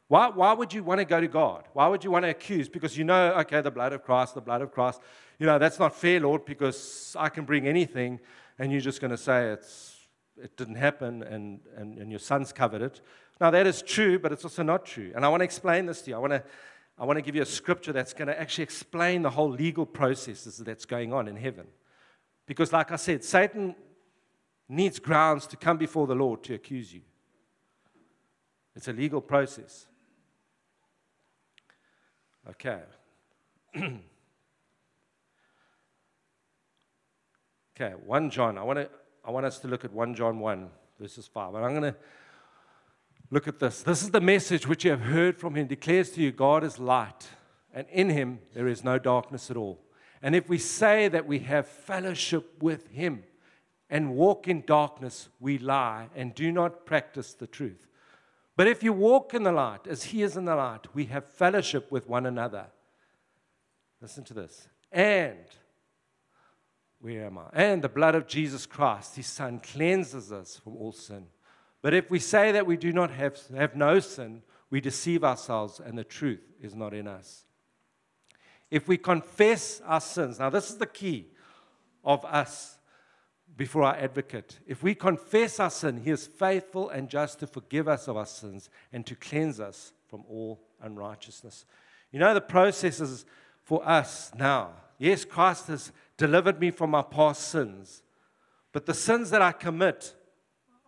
Why, 0.09 0.31
why 0.31 0.53
would 0.53 0.73
you 0.73 0.83
want 0.83 0.99
to 0.99 1.05
go 1.05 1.21
to 1.21 1.29
God? 1.29 1.63
Why 1.75 1.87
would 1.87 2.03
you 2.03 2.11
want 2.11 2.25
to 2.25 2.31
accuse? 2.31 2.69
Because 2.69 2.99
you 2.99 3.05
know, 3.05 3.35
okay, 3.35 3.61
the 3.61 3.71
blood 3.71 3.93
of 3.93 4.03
Christ, 4.03 4.35
the 4.35 4.41
blood 4.41 4.63
of 4.63 4.73
Christ. 4.73 5.01
You 5.39 5.47
know, 5.47 5.61
that's 5.61 5.79
not 5.79 5.95
fair, 5.95 6.19
Lord, 6.19 6.45
because 6.45 7.15
I 7.17 7.29
can 7.29 7.45
bring 7.45 7.69
anything, 7.69 8.19
and 8.59 8.73
you're 8.73 8.81
just 8.81 9.01
going 9.01 9.13
to 9.13 9.17
say 9.17 9.51
it's, 9.51 9.97
it 10.43 10.57
didn't 10.57 10.75
happen 10.75 11.23
and, 11.23 11.61
and, 11.77 11.99
and 11.99 12.11
your 12.11 12.19
son's 12.19 12.53
covered 12.53 12.83
it. 12.83 13.01
Now, 13.41 13.53
that 13.53 13.69
is 13.69 13.81
true, 13.81 14.19
but 14.19 14.33
it's 14.33 14.43
also 14.43 14.65
not 14.65 14.85
true. 14.85 15.13
And 15.15 15.25
I 15.25 15.29
want 15.29 15.43
to 15.43 15.45
explain 15.45 15.87
this 15.87 16.03
to 16.03 16.11
you. 16.11 16.17
I 16.17 16.19
want 16.19 16.33
to, 16.33 16.43
I 16.97 17.05
want 17.05 17.17
to 17.19 17.23
give 17.23 17.35
you 17.35 17.43
a 17.43 17.47
scripture 17.47 17.93
that's 17.93 18.13
going 18.13 18.29
to 18.29 18.41
actually 18.41 18.65
explain 18.65 19.23
the 19.23 19.31
whole 19.31 19.51
legal 19.51 19.85
processes 19.85 20.59
that's 20.59 20.85
going 20.85 21.13
on 21.13 21.27
in 21.27 21.37
heaven. 21.37 21.67
Because, 22.47 22.73
like 22.73 22.93
I 22.93 22.97
said, 22.97 23.25
Satan 23.25 23.75
needs 24.69 24.99
grounds 24.99 25.47
to 25.49 25.57
come 25.57 25.77
before 25.77 26.07
the 26.07 26.15
Lord 26.15 26.45
to 26.45 26.55
accuse 26.55 26.95
you. 26.95 27.01
It's 28.77 28.89
a 28.89 28.93
legal 28.93 29.21
process. 29.21 29.87
Okay. 32.49 32.81
okay, 33.77 34.01
1 38.05 38.31
John. 38.31 38.59
I 38.59 38.63
want, 38.63 38.79
to, 38.79 38.89
I 39.25 39.31
want 39.31 39.47
us 39.47 39.59
to 39.61 39.69
look 39.69 39.85
at 39.85 39.93
1 39.93 40.15
John 40.15 40.39
1, 40.39 40.69
verses 41.01 41.27
5. 41.27 41.55
And 41.55 41.65
I'm 41.65 41.73
going 41.73 41.93
to 41.93 41.97
look 43.35 43.49
at 43.49 43.59
this. 43.59 43.83
This 43.83 44.03
is 44.03 44.13
the 44.13 44.21
message 44.21 44.69
which 44.69 44.85
you 44.85 44.93
have 44.93 45.01
heard 45.01 45.37
from 45.37 45.57
him, 45.57 45.67
declares 45.67 46.11
to 46.11 46.23
you 46.23 46.31
God 46.31 46.63
is 46.63 46.79
light, 46.79 47.29
and 47.75 47.85
in 47.91 48.11
him 48.11 48.39
there 48.55 48.69
is 48.69 48.85
no 48.85 48.97
darkness 48.97 49.51
at 49.51 49.57
all. 49.57 49.81
And 50.23 50.37
if 50.37 50.49
we 50.49 50.57
say 50.57 51.09
that 51.09 51.27
we 51.27 51.41
have 51.41 51.67
fellowship 51.67 52.63
with 52.63 52.87
him 52.93 53.25
and 53.91 54.15
walk 54.15 54.47
in 54.47 54.63
darkness, 54.65 55.29
we 55.41 55.59
lie 55.59 56.11
and 56.15 56.33
do 56.33 56.53
not 56.53 56.87
practice 56.87 57.35
the 57.35 57.49
truth. 57.49 57.89
But 58.57 58.69
if 58.69 58.85
you 58.85 58.93
walk 58.93 59.35
in 59.35 59.43
the 59.43 59.51
light 59.51 59.89
as 59.89 60.05
he 60.05 60.23
is 60.23 60.37
in 60.37 60.45
the 60.45 60.55
light, 60.55 60.95
we 60.95 61.07
have 61.07 61.25
fellowship 61.25 61.91
with 61.91 62.09
one 62.09 62.27
another. 62.27 62.67
Listen 64.01 64.23
to 64.25 64.35
this. 64.35 64.69
And, 64.93 65.45
where 67.01 67.27
am 67.27 67.39
I? 67.39 67.49
And 67.53 67.83
the 67.83 67.89
blood 67.89 68.15
of 68.15 68.29
Jesus 68.29 68.65
Christ, 68.65 69.17
his 69.17 69.27
son, 69.27 69.59
cleanses 69.59 70.31
us 70.31 70.57
from 70.63 70.77
all 70.77 70.93
sin. 70.93 71.27
But 71.85 71.93
if 71.93 72.11
we 72.11 72.19
say 72.19 72.51
that 72.53 72.67
we 72.67 72.79
do 72.79 72.95
not 72.95 73.11
have, 73.11 73.39
have 73.55 73.77
no 73.77 74.01
sin, 74.01 74.41
we 74.71 74.81
deceive 74.81 75.23
ourselves 75.23 75.83
and 75.85 75.99
the 75.99 76.03
truth 76.03 76.41
is 76.59 76.75
not 76.75 76.95
in 76.95 77.07
us. 77.07 77.45
If 78.71 78.89
we 78.89 78.97
confess 78.97 79.83
our 79.85 80.01
sins, 80.01 80.39
now 80.39 80.49
this 80.49 80.71
is 80.71 80.79
the 80.79 80.87
key 80.87 81.27
of 82.03 82.25
us 82.25 82.79
before 83.55 83.83
our 83.83 83.97
advocate. 83.97 84.61
If 84.67 84.83
we 84.83 84.95
confess 84.95 85.61
our 85.61 85.69
sin, 85.69 85.99
he 85.99 86.11
is 86.11 86.27
faithful 86.27 86.89
and 86.89 87.11
just 87.11 87.41
to 87.41 87.47
forgive 87.47 87.87
us 87.87 88.09
of 88.09 88.17
our 88.17 88.25
sins 88.25 88.71
and 88.91 89.05
to 89.05 89.15
cleanse 89.15 89.61
us 89.61 89.93
from 90.09 90.25
all 90.27 90.63
unrighteousness. 90.81 91.67
You 92.13 92.19
know, 92.19 92.33
the 92.33 92.41
process 92.41 92.99
is 92.99 93.27
for 93.63 93.87
us 93.87 94.33
now. 94.35 94.71
Yes, 94.97 95.27
Christ 95.27 95.67
has 95.67 95.93
delivered 96.17 96.59
me 96.59 96.71
from 96.71 96.93
my 96.93 97.03
past 97.03 97.47
sins, 97.49 98.03
but 98.73 98.87
the 98.87 98.95
sins 98.95 99.29
that 99.29 99.43
I 99.43 99.53
commit, 99.53 100.15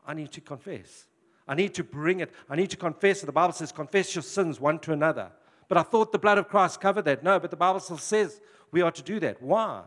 I 0.06 0.14
need 0.14 0.32
to 0.32 0.40
confess. 0.40 1.06
I 1.48 1.54
need 1.54 1.74
to 1.74 1.84
bring 1.84 2.20
it. 2.20 2.32
I 2.48 2.56
need 2.56 2.70
to 2.70 2.76
confess. 2.76 3.20
The 3.20 3.32
Bible 3.32 3.52
says, 3.52 3.72
confess 3.72 4.14
your 4.14 4.22
sins 4.22 4.60
one 4.60 4.78
to 4.80 4.92
another. 4.92 5.30
But 5.68 5.78
I 5.78 5.82
thought 5.82 6.12
the 6.12 6.18
blood 6.18 6.38
of 6.38 6.48
Christ 6.48 6.80
covered 6.80 7.04
that. 7.06 7.22
No, 7.22 7.38
but 7.38 7.50
the 7.50 7.56
Bible 7.56 7.80
still 7.80 7.98
says 7.98 8.40
we 8.70 8.82
are 8.82 8.90
to 8.92 9.02
do 9.02 9.20
that. 9.20 9.42
Why? 9.42 9.82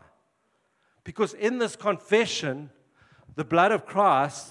Because 1.04 1.32
in 1.34 1.58
this 1.58 1.76
confession, 1.76 2.70
the 3.34 3.44
blood 3.44 3.72
of 3.72 3.86
Christ 3.86 4.50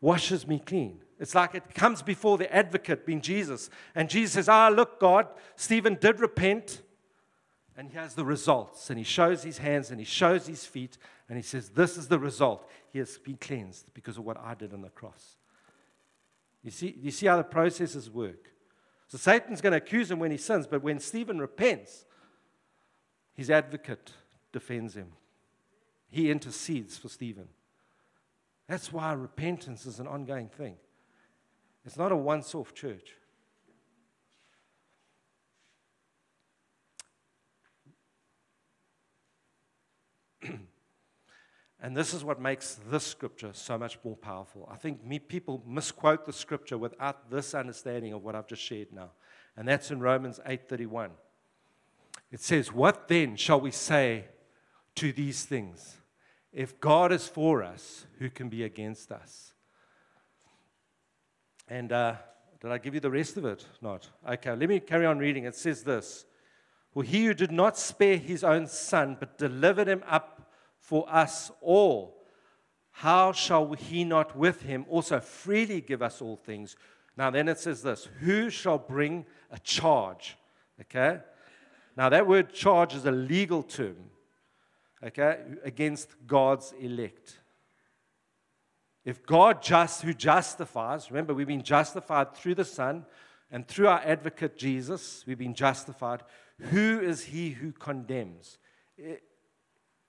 washes 0.00 0.46
me 0.46 0.58
clean. 0.58 1.00
It's 1.20 1.34
like 1.34 1.54
it 1.54 1.74
comes 1.74 2.02
before 2.02 2.36
the 2.36 2.52
advocate, 2.52 3.06
being 3.06 3.20
Jesus. 3.20 3.70
And 3.94 4.10
Jesus 4.10 4.32
says, 4.32 4.48
Ah, 4.48 4.68
look, 4.68 4.98
God, 4.98 5.28
Stephen 5.54 5.96
did 6.00 6.18
repent. 6.18 6.82
And 7.76 7.88
he 7.88 7.96
has 7.96 8.14
the 8.14 8.24
results. 8.24 8.90
And 8.90 8.98
he 8.98 9.04
shows 9.04 9.44
his 9.44 9.58
hands 9.58 9.90
and 9.90 10.00
he 10.00 10.04
shows 10.04 10.46
his 10.46 10.66
feet. 10.66 10.98
And 11.32 11.38
he 11.38 11.42
says, 11.42 11.70
This 11.70 11.96
is 11.96 12.08
the 12.08 12.18
result. 12.18 12.68
He 12.90 12.98
has 12.98 13.16
been 13.16 13.38
cleansed 13.38 13.94
because 13.94 14.18
of 14.18 14.24
what 14.26 14.36
I 14.36 14.52
did 14.52 14.74
on 14.74 14.82
the 14.82 14.90
cross. 14.90 15.36
You 16.62 16.70
see, 16.70 16.94
you 17.00 17.10
see 17.10 17.24
how 17.24 17.38
the 17.38 17.42
processes 17.42 18.10
work? 18.10 18.52
So 19.08 19.16
Satan's 19.16 19.62
going 19.62 19.70
to 19.70 19.78
accuse 19.78 20.10
him 20.10 20.18
when 20.18 20.30
he 20.30 20.36
sins, 20.36 20.66
but 20.66 20.82
when 20.82 20.98
Stephen 20.98 21.38
repents, 21.38 22.04
his 23.32 23.50
advocate 23.50 24.12
defends 24.52 24.94
him. 24.94 25.12
He 26.10 26.30
intercedes 26.30 26.98
for 26.98 27.08
Stephen. 27.08 27.48
That's 28.68 28.92
why 28.92 29.14
repentance 29.14 29.86
is 29.86 30.00
an 30.00 30.06
ongoing 30.06 30.50
thing. 30.50 30.76
It's 31.86 31.96
not 31.96 32.12
a 32.12 32.16
once 32.16 32.54
off 32.54 32.74
church. 32.74 33.14
And 41.82 41.96
this 41.96 42.14
is 42.14 42.22
what 42.22 42.40
makes 42.40 42.78
this 42.88 43.04
scripture 43.04 43.50
so 43.52 43.76
much 43.76 43.98
more 44.04 44.16
powerful. 44.16 44.68
I 44.72 44.76
think 44.76 45.04
me, 45.04 45.18
people 45.18 45.64
misquote 45.66 46.24
the 46.24 46.32
scripture 46.32 46.78
without 46.78 47.28
this 47.28 47.54
understanding 47.54 48.12
of 48.12 48.22
what 48.22 48.36
I've 48.36 48.46
just 48.46 48.62
shared 48.62 48.92
now. 48.92 49.10
And 49.56 49.66
that's 49.66 49.90
in 49.90 49.98
Romans 49.98 50.38
8:31. 50.46 51.10
It 52.30 52.40
says, 52.40 52.72
"What 52.72 53.08
then 53.08 53.34
shall 53.34 53.60
we 53.60 53.72
say 53.72 54.28
to 54.94 55.12
these 55.12 55.44
things? 55.44 55.98
If 56.52 56.78
God 56.78 57.10
is 57.10 57.26
for 57.26 57.64
us, 57.64 58.06
who 58.20 58.30
can 58.30 58.48
be 58.48 58.62
against 58.62 59.10
us?" 59.10 59.52
And 61.66 61.90
uh, 61.90 62.14
did 62.60 62.70
I 62.70 62.78
give 62.78 62.94
you 62.94 63.00
the 63.00 63.10
rest 63.10 63.36
of 63.36 63.44
it? 63.44 63.66
Not. 63.80 64.08
Okay, 64.26 64.54
let 64.54 64.68
me 64.68 64.78
carry 64.78 65.04
on 65.04 65.18
reading. 65.18 65.46
It 65.46 65.56
says 65.56 65.82
this 65.82 66.26
For 66.92 67.02
he 67.02 67.26
who 67.26 67.34
did 67.34 67.50
not 67.50 67.76
spare 67.76 68.18
his 68.18 68.44
own 68.44 68.68
son, 68.68 69.16
but 69.18 69.36
delivered 69.36 69.88
him 69.88 70.04
up 70.06 70.41
for 70.82 71.06
us 71.08 71.52
all, 71.60 72.20
how 72.90 73.32
shall 73.32 73.72
he 73.72 74.04
not 74.04 74.36
with 74.36 74.62
him 74.62 74.84
also 74.88 75.20
freely 75.20 75.80
give 75.80 76.02
us 76.02 76.20
all 76.20 76.36
things? 76.36 76.76
Now, 77.16 77.30
then 77.30 77.48
it 77.48 77.58
says 77.58 77.82
this 77.82 78.08
Who 78.20 78.50
shall 78.50 78.78
bring 78.78 79.24
a 79.50 79.58
charge? 79.60 80.36
Okay? 80.80 81.20
Now, 81.96 82.08
that 82.08 82.26
word 82.26 82.52
charge 82.52 82.94
is 82.94 83.06
a 83.06 83.12
legal 83.12 83.62
term, 83.62 83.96
okay, 85.04 85.38
against 85.62 86.08
God's 86.26 86.74
elect. 86.80 87.38
If 89.04 89.24
God 89.24 89.62
just 89.62 90.02
who 90.02 90.14
justifies, 90.14 91.10
remember 91.10 91.34
we've 91.34 91.46
been 91.46 91.62
justified 91.62 92.34
through 92.34 92.56
the 92.56 92.64
Son 92.64 93.04
and 93.50 93.68
through 93.68 93.88
our 93.88 94.00
advocate 94.04 94.56
Jesus, 94.56 95.24
we've 95.26 95.38
been 95.38 95.54
justified. 95.54 96.22
Who 96.70 97.00
is 97.00 97.24
he 97.24 97.50
who 97.50 97.72
condemns? 97.72 98.58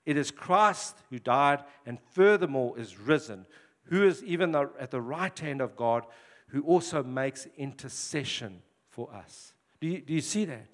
It, 0.06 0.16
is 0.16 0.30
Christ 0.30 0.96
who 1.10 1.18
died 1.18 1.64
and 1.86 1.98
furthermore 2.12 2.78
is 2.78 2.98
risen, 2.98 3.46
who 3.84 4.06
is 4.06 4.22
even 4.22 4.54
at 4.54 4.90
the 4.90 5.00
right 5.00 5.38
hand 5.38 5.60
of 5.60 5.76
God, 5.76 6.04
who 6.48 6.62
also 6.62 7.02
makes 7.02 7.46
intercession 7.56 8.62
for 8.88 9.12
us. 9.12 9.54
Do 9.80 9.88
you, 9.88 10.00
do 10.00 10.12
you 10.14 10.20
see 10.20 10.44
that? 10.44 10.70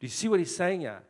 Do 0.00 0.06
you 0.06 0.08
see 0.08 0.28
what 0.28 0.38
he's 0.38 0.54
saying 0.54 0.80
here? 0.80 1.02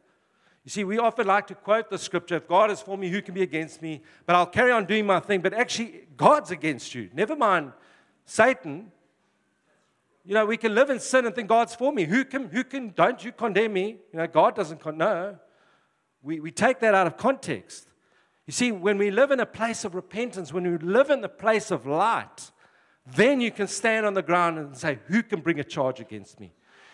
You 0.65 0.71
see, 0.71 0.85
we 0.85 0.99
often 0.99 1.27
like 1.27 1.47
to 1.49 1.55
quote 1.55 1.91
the 1.91 1.99
scripture 1.99 2.37
if 2.37 2.49
God 2.49 2.71
is 2.71 2.81
for 2.81 2.97
me, 2.97 3.09
who 3.09 3.21
can 3.21 3.35
be 3.35 3.43
against 3.43 3.83
me? 3.83 4.03
But 4.25 4.37
I'll 4.37 4.47
carry 4.47 4.73
on 4.73 4.87
doing 4.87 5.05
my 5.05 5.21
thing. 5.21 5.43
But 5.43 5.53
actually, 5.53 6.07
God's 6.17 6.51
against 6.51 6.95
you. 6.95 7.11
Never 7.13 7.37
mind 7.37 7.73
Satan. 8.25 8.91
You 10.25 10.33
know, 10.33 10.47
we 10.47 10.57
can 10.57 10.75
live 10.75 10.89
in 10.89 11.01
sin 11.01 11.27
and 11.27 11.35
think 11.35 11.49
God's 11.49 11.75
for 11.75 11.93
me. 11.93 12.05
Who 12.05 12.25
can, 12.25 12.49
who 12.49 12.65
can, 12.65 12.91
don't 12.97 13.23
you 13.23 13.31
condemn 13.33 13.75
me? 13.75 13.99
You 14.11 14.19
know, 14.19 14.27
God 14.27 14.55
doesn't, 14.55 14.81
con- 14.81 14.97
no. 14.97 15.37
We, 16.25 16.41
we 16.41 16.51
take 16.51 16.81
that 16.81 16.95
out 16.95 17.07
of 17.07 17.17
context. 17.17 17.87
You 18.47 18.53
see, 18.53 18.73
when 18.73 18.99
we 18.99 19.11
live 19.11 19.31
in 19.31 19.41
a 19.41 19.47
place 19.47 19.85
of 19.85 19.95
repentance, 19.95 20.53
when 20.53 20.65
we 20.65 20.79
live 20.79 21.11
in 21.11 21.21
the 21.21 21.29
place 21.29 21.71
of 21.71 21.87
light, 21.87 22.51
then 23.07 23.41
you 23.41 23.51
can 23.51 23.69
stand 23.69 24.07
on 24.07 24.15
the 24.15 24.23
ground 24.23 24.59
and 24.59 24.77
say, 24.77 24.99
Who 25.07 25.23
can 25.23 25.41
bring 25.41 25.61
a 25.61 25.65
charge 25.65 26.01
against 26.01 26.41
me? 26.41 26.53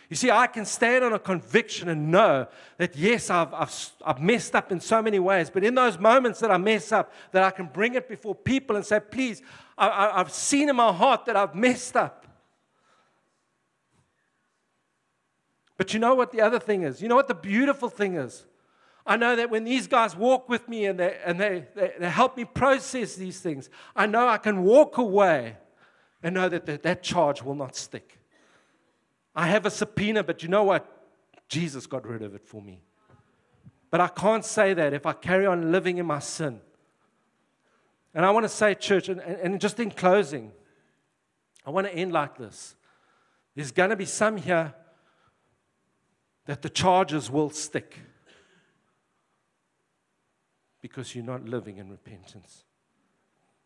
You 0.09 0.17
see, 0.17 0.29
I 0.29 0.49
can 0.49 0.65
stand 0.65 1.05
on 1.05 1.13
a 1.13 1.21
conviction 1.21 1.89
and 1.89 2.11
know 2.11 2.49
that 2.79 2.97
yes, 2.97 3.31
I've, 3.31 3.55
I've, 3.55 3.91
I've 4.05 4.21
messed 4.21 4.57
up 4.57 4.73
in 4.73 4.81
so 4.81 5.01
many 5.01 5.21
ways, 5.21 5.51
but 5.51 5.63
in 5.63 5.77
those 5.77 6.01
moments 6.01 6.41
that 6.41 6.51
I 6.51 6.57
mess 6.57 6.91
up, 6.91 7.13
that 7.31 7.45
I 7.45 7.53
can 7.53 7.67
bring 7.67 7.95
it 7.95 8.09
before 8.09 8.35
people 8.35 8.75
and 8.75 8.85
say, 8.85 8.99
please, 8.99 9.41
I, 9.79 9.87
I, 9.87 10.21
I've 10.21 10.33
seen 10.33 10.69
in 10.69 10.75
my 10.75 10.93
heart 10.93 11.27
that 11.27 11.37
I've 11.37 11.55
messed 11.55 11.95
up. 11.95 12.27
But 15.77 15.95
you 15.95 16.01
know 16.01 16.17
what 16.17 16.33
the 16.33 16.41
other 16.41 16.59
thing 16.59 16.83
is? 16.83 17.01
You 17.01 17.07
know 17.07 17.15
what 17.15 17.29
the 17.29 17.35
beautiful 17.35 17.89
thing 17.89 18.17
is? 18.17 18.45
I 19.07 19.17
know 19.17 19.35
that 19.37 19.51
when 19.51 19.65
these 19.65 19.87
guys 19.87 20.15
walk 20.15 20.49
with 20.49 20.69
me 20.69 20.87
and, 20.87 20.99
they, 20.99 21.17
and 21.25 21.41
they, 21.41 21.65
they, 21.75 21.93
they 21.99 22.11
help 22.11 22.37
me 22.37 22.45
process 22.45 23.15
these 23.15 23.41
things, 23.41 23.71
I 23.97 24.07
know 24.07 24.29
I 24.29 24.39
can 24.39 24.63
walk 24.63 24.99
away 24.99 25.57
and 26.23 26.35
know 26.35 26.49
that 26.49 26.67
that, 26.67 26.83
that 26.83 27.03
charge 27.03 27.43
will 27.43 27.55
not 27.55 27.75
stick. 27.75 28.19
I 29.35 29.47
have 29.47 29.65
a 29.65 29.71
subpoena, 29.71 30.23
but 30.23 30.43
you 30.43 30.49
know 30.49 30.65
what? 30.65 30.87
Jesus 31.49 31.87
got 31.87 32.07
rid 32.07 32.23
of 32.23 32.35
it 32.35 32.45
for 32.45 32.61
me. 32.61 32.81
But 33.91 34.01
I 34.01 34.09
can't 34.09 34.45
say 34.45 34.75
that 34.75 34.93
if 34.93 35.07
I 35.07 35.13
carry 35.13 35.47
on 35.47 35.73
living 35.73 35.99
in 35.99 36.07
my 36.07 36.19
sin. 36.19 36.61
And 38.15 38.25
I 38.25 38.31
want 38.31 38.45
to 38.45 38.49
say, 38.49 38.75
church, 38.75 39.09
and, 39.09 39.21
and 39.21 39.61
just 39.61 39.81
in 39.81 39.91
closing, 39.91 40.53
I 41.65 41.71
want 41.71 41.87
to 41.87 41.95
end 41.95 42.13
like 42.13 42.37
this. 42.37 42.77
There's 43.55 43.73
going 43.73 43.91
to 43.91 43.97
be 43.97 44.05
some 44.05 44.37
here 44.37 44.75
that 46.47 46.63
the 46.63 46.69
charges 46.69 47.31
will 47.31 47.51
stick 47.51 47.99
because 50.81 51.15
you're 51.15 51.25
not 51.25 51.45
living 51.45 51.79
in 51.79 51.91
repentance. 51.91 52.65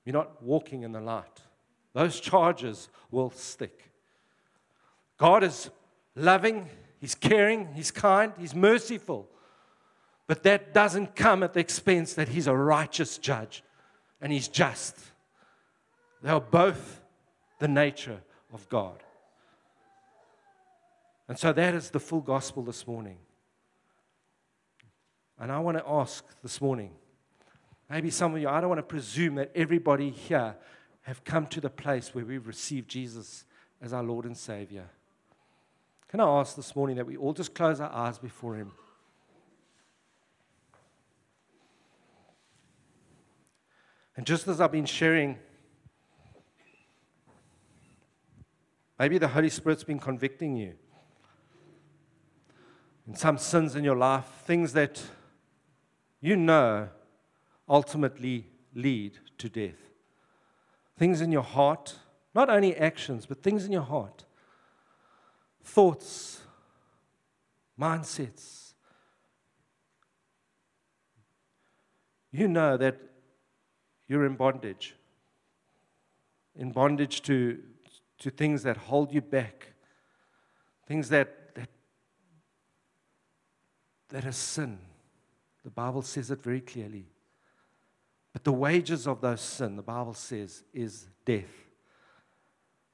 You're 0.05 0.15
not 0.15 0.43
walking 0.43 0.83
in 0.83 0.93
the 0.93 1.01
light. 1.01 1.41
Those 1.93 2.21
charges 2.21 2.89
will 3.11 3.31
stick. 3.31 3.93
God 5.17 5.45
is 5.45 5.71
loving, 6.15 6.69
He's 7.01 7.15
caring, 7.15 7.73
He's 7.75 7.91
kind, 7.91 8.33
He's 8.39 8.55
merciful. 8.55 9.29
But 10.27 10.43
that 10.43 10.75
doesn't 10.75 11.15
come 11.15 11.43
at 11.43 11.53
the 11.53 11.61
expense 11.61 12.15
that 12.15 12.29
He's 12.29 12.47
a 12.47 12.57
righteous 12.57 13.19
judge 13.19 13.63
and 14.21 14.33
He's 14.33 14.49
just. 14.49 14.99
They 16.23 16.31
are 16.31 16.41
both 16.41 17.01
the 17.59 17.69
nature 17.69 18.21
of 18.53 18.69
God. 18.69 19.03
And 21.29 21.39
so 21.39 21.53
that 21.53 21.75
is 21.75 21.91
the 21.91 22.01
full 22.01 22.21
gospel 22.21 22.63
this 22.63 22.87
morning. 22.87 23.19
And 25.39 25.51
I 25.51 25.59
want 25.59 25.79
to 25.79 25.85
ask 25.87 26.25
this 26.43 26.61
morning 26.61 26.91
maybe 27.91 28.11
some 28.11 28.35
of 28.35 28.41
you, 28.41 28.49
I 28.49 28.61
don't 28.61 28.69
want 28.69 28.79
to 28.79 28.83
presume 28.83 29.37
that 29.37 29.51
everybody 29.55 30.11
here 30.11 30.57
have 31.03 31.25
come 31.25 31.47
to 31.49 31.61
the 31.61 31.71
place 31.71 32.15
where 32.15 32.25
we've 32.25 32.47
received 32.47 32.89
Jesus 32.89 33.45
as 33.83 33.93
our 33.93 34.03
Lord 34.03 34.25
and 34.25 34.37
Savior. 34.37 34.87
Can 36.09 36.21
I 36.21 36.25
ask 36.41 36.57
this 36.57 36.75
morning 36.75 36.97
that 36.97 37.07
we 37.07 37.17
all 37.17 37.33
just 37.33 37.55
close 37.55 37.81
our 37.81 37.93
eyes 37.93 38.19
before 38.19 38.55
Him? 38.55 38.73
And 44.17 44.27
just 44.27 44.47
as 44.47 44.61
I've 44.61 44.73
been 44.73 44.87
sharing, 44.87 45.39
maybe 48.99 49.19
the 49.19 49.29
Holy 49.29 49.51
Spirit's 49.51 49.85
been 49.85 49.99
convicting 49.99 50.57
you 50.57 50.75
in 53.07 53.15
some 53.15 53.37
sins 53.37 53.77
in 53.77 53.85
your 53.85 53.97
life, 53.97 54.25
things 54.47 54.73
that 54.73 55.03
you 56.21 56.37
know 56.37 56.89
ultimately 57.69 58.47
lead 58.75 59.19
to 59.39 59.49
death. 59.49 59.91
Things 60.97 61.21
in 61.21 61.33
your 61.33 61.43
heart, 61.43 61.97
not 62.35 62.49
only 62.49 62.77
actions, 62.77 63.27
but 63.27 63.43
things 63.43 63.65
in 63.65 63.73
your 63.73 63.83
heart 63.83 64.25
thoughts, 65.65 66.43
mindsets. 67.81 68.75
You 72.31 72.49
know 72.49 72.77
that 72.77 73.01
you're 74.07 74.27
in 74.27 74.35
bondage, 74.35 74.95
in 76.57 76.71
bondage 76.71 77.23
to, 77.23 77.59
to 78.19 78.31
things 78.31 78.63
that 78.65 78.77
hold 78.77 79.13
you 79.13 79.21
back, 79.21 79.69
things 80.87 81.09
that, 81.09 81.55
that, 81.55 81.71
that 84.11 84.25
is 84.25 84.37
sin. 84.37 84.79
The 85.65 85.71
Bible 85.71 86.03
says 86.03 86.31
it 86.31 86.43
very 86.43 86.61
clearly. 86.61 87.07
But 88.35 88.45
the 88.45 88.53
wages 88.53 89.07
of 89.07 89.23
those 89.23 89.41
sin, 89.41 89.77
the 89.77 89.83
Bible 89.83 90.13
says, 90.13 90.65
is 90.75 91.07
death. 91.25 91.55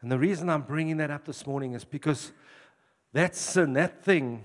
And 0.03 0.13
the 0.13 0.19
reason 0.19 0.49
I'm 0.49 0.63
bringing 0.63 0.99
that 0.99 1.11
up 1.11 1.25
this 1.25 1.47
morning 1.47 1.73
is 1.73 1.85
because 1.85 2.31
that 3.15 3.35
sin, 3.35 3.73
that 3.73 4.05
thing, 4.05 4.45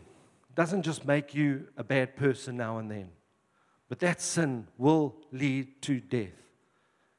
doesn't 0.55 0.83
just 0.83 1.05
make 1.05 1.35
you 1.35 1.67
a 1.77 1.83
bad 1.83 2.15
person 2.15 2.57
now 2.57 2.77
and 2.77 2.89
then. 2.89 3.09
But 3.89 3.99
that 3.99 4.21
sin 4.21 4.67
will 4.77 5.15
lead 5.31 5.81
to 5.83 5.99
death. 5.99 6.33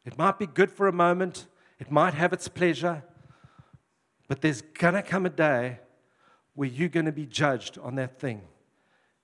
It 0.05 0.17
might 0.19 0.39
be 0.39 0.47
good 0.47 0.71
for 0.71 0.89
a 0.89 0.93
moment, 0.93 1.47
it 1.79 1.91
might 1.91 2.15
have 2.15 2.33
its 2.33 2.49
pleasure, 2.49 3.03
but 4.27 4.41
there's 4.41 4.63
to 4.97 5.03
come 5.03 5.27
a 5.27 5.31
day 5.31 5.81
where 6.55 6.69
you're 6.69 6.89
to 6.89 7.13
be 7.13 7.27
judged 7.27 7.79
on 7.79 7.97
that 7.97 8.19
thing 8.19 8.41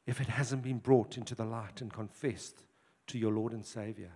if 0.07 0.21
it 0.21 0.29
hasn't 0.29 0.63
been 0.63 0.79
brought 0.79 1.17
into 1.17 1.35
the 1.35 1.45
light 1.45 1.81
and 1.81 1.93
confessed 1.93 2.63
to 3.07 3.19
your 3.19 3.33
Lord 3.33 3.53
and 3.53 3.65
Savior. 3.65 4.13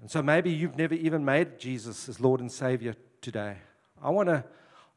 And 0.00 0.10
so 0.10 0.22
maybe 0.22 0.50
you've 0.50 0.76
never 0.76 0.94
even 0.94 1.24
made 1.24 1.58
Jesus 1.58 2.08
as 2.08 2.20
Lord 2.20 2.40
and 2.40 2.50
Savior 2.50 2.94
today. 3.20 3.56
I 4.02 4.10
want 4.10 4.28
to 4.28 4.44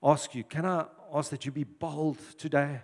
ask 0.03 0.35
you 0.35 0.43
can 0.43 0.65
I 0.65 0.85
ask 1.13 1.29
that 1.31 1.45
you 1.45 1.51
be 1.51 1.63
bold 1.63 2.17
today? 2.37 2.81